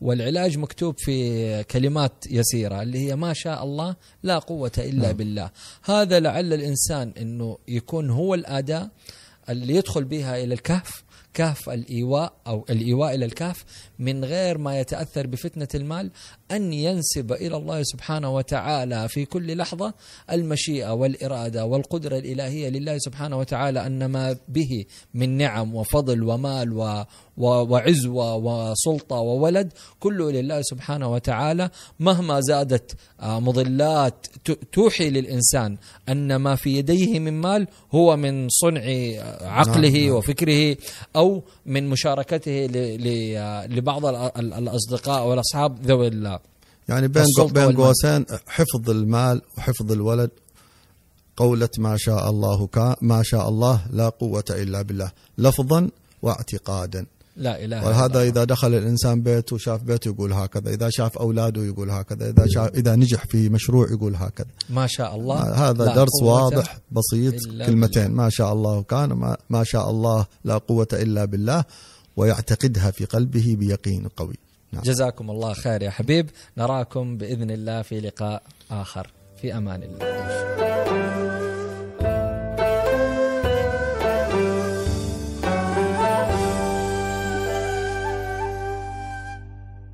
والعلاج 0.01 0.57
مكتوب 0.57 0.97
في 0.97 1.63
كلمات 1.63 2.23
يسيرة 2.29 2.81
اللي 2.81 2.99
هي 2.99 3.15
ما 3.15 3.33
شاء 3.33 3.63
الله 3.63 3.95
لا 4.23 4.39
قوة 4.39 4.71
إلا 4.77 5.07
نعم. 5.07 5.17
بالله 5.17 5.49
هذا 5.83 6.19
لعل 6.19 6.53
الإنسان 6.53 7.13
أنه 7.21 7.57
يكون 7.67 8.09
هو 8.09 8.33
الأداة 8.33 8.91
اللي 9.49 9.75
يدخل 9.75 10.03
بها 10.03 10.43
إلى 10.43 10.53
الكهف 10.53 11.03
كهف 11.37 11.69
الإيواء 11.69 12.33
أو 12.47 12.65
الإيواء 12.69 13.15
إلى 13.15 13.25
الكهف 13.25 13.65
من 13.99 14.25
غير 14.25 14.57
ما 14.57 14.79
يتأثر 14.79 15.27
بفتنة 15.27 15.67
المال 15.75 16.11
أن 16.51 16.73
ينسب 16.73 17.31
إلى 17.31 17.57
الله 17.57 17.83
سبحانه 17.83 18.35
وتعالى 18.35 19.07
في 19.09 19.25
كل 19.25 19.57
لحظة 19.57 19.93
المشيئة 20.31 20.93
والإرادة 20.93 21.65
والقدرة 21.65 22.17
الإلهية 22.17 22.69
لله 22.69 22.97
سبحانه 22.97 23.37
وتعالى 23.37 23.85
أن 23.85 24.05
ما 24.05 24.37
به 24.47 24.85
من 25.13 25.37
نعم 25.37 25.75
وفضل 25.75 26.23
ومال 26.23 26.73
و 26.73 27.03
وعزوة 27.37 28.35
وسلطة 28.35 29.15
وولد 29.15 29.73
كله 29.99 30.31
لله 30.31 30.61
سبحانه 30.61 31.11
وتعالى 31.11 31.69
مهما 31.99 32.41
زادت 32.41 32.95
آه، 33.19 33.39
مضلات 33.39 34.25
توحي 34.71 35.09
للإنسان 35.09 35.77
أن 36.09 36.35
ما 36.35 36.55
في 36.55 36.77
يديه 36.77 37.19
من 37.19 37.41
مال 37.41 37.67
هو 37.91 38.17
من 38.17 38.49
صنع 38.49 38.81
آه، 38.85 39.47
عقله 39.47 39.89
نعم، 39.89 40.05
نعم. 40.05 40.15
وفكره 40.15 40.77
أو 41.15 41.26
من 41.65 41.89
مشاركته 41.89 42.65
لبعض 43.69 44.05
ال- 44.05 44.15
ال- 44.15 44.53
الأصدقاء 44.53 45.27
والأصحاب 45.27 45.85
ذوي 45.85 46.07
ال- 46.07 46.39
يعني 46.89 47.07
بين 47.07 47.23
بين. 47.53 47.75
قوسين 47.87 48.25
حفظ 48.47 48.89
المال 48.89 49.41
وحفظ 49.57 49.91
الولد 49.91 50.29
قولة 51.37 51.69
ما 51.77 51.97
شاء 51.97 52.29
الله 52.29 52.67
كا 52.67 52.95
ما 53.01 53.23
شاء 53.23 53.49
الله 53.49 53.81
لا 53.91 54.09
قوة 54.09 54.43
إلا 54.49 54.81
بالله 54.81 55.11
لفظا 55.37 55.89
واعتقادا 56.21 57.05
لا 57.37 57.63
إله 57.65 57.85
وهذا. 57.85 58.21
إذا 58.21 58.43
دخل 58.43 58.73
الإنسان 58.73 59.21
بيته 59.21 59.57
شاف 59.57 59.83
بيته 59.83 60.09
يقول 60.09 60.33
هكذا 60.33 60.69
إذا 60.73 60.89
شاف 60.89 61.17
أولاده 61.17 61.63
يقول 61.65 61.89
هكذا 61.89 62.29
إذا 62.29 62.45
شاف 62.47 62.75
إذا 62.75 62.95
نجح 62.95 63.25
في 63.25 63.49
مشروع 63.49 63.91
يقول 63.91 64.15
هكذا. 64.15 64.47
ما 64.69 64.87
شاء 64.87 65.15
الله. 65.15 65.69
هذا 65.69 65.95
درس 65.95 66.23
واضح 66.23 66.77
بسيط 66.91 67.33
كلمتين. 67.65 68.11
ما 68.11 68.29
شاء 68.29 68.53
الله 68.53 68.83
كان 68.83 69.13
ما, 69.13 69.37
ما 69.49 69.63
شاء 69.63 69.89
الله 69.89 70.25
لا 70.43 70.57
قوة 70.57 70.87
إلا 70.93 71.25
بالله 71.25 71.63
ويعتقدها 72.17 72.91
في 72.91 73.05
قلبه 73.05 73.55
بيقين 73.59 74.07
قوي. 74.07 74.35
نعم. 74.71 74.83
جزاكم 74.83 75.31
الله 75.31 75.53
خير 75.53 75.81
يا 75.81 75.89
حبيب. 75.89 76.29
نراكم 76.57 77.17
بإذن 77.17 77.51
الله 77.51 77.81
في 77.81 77.99
لقاء 77.99 78.43
آخر. 78.71 79.07
في 79.41 79.57
أمان 79.57 79.83
الله. 79.83 81.06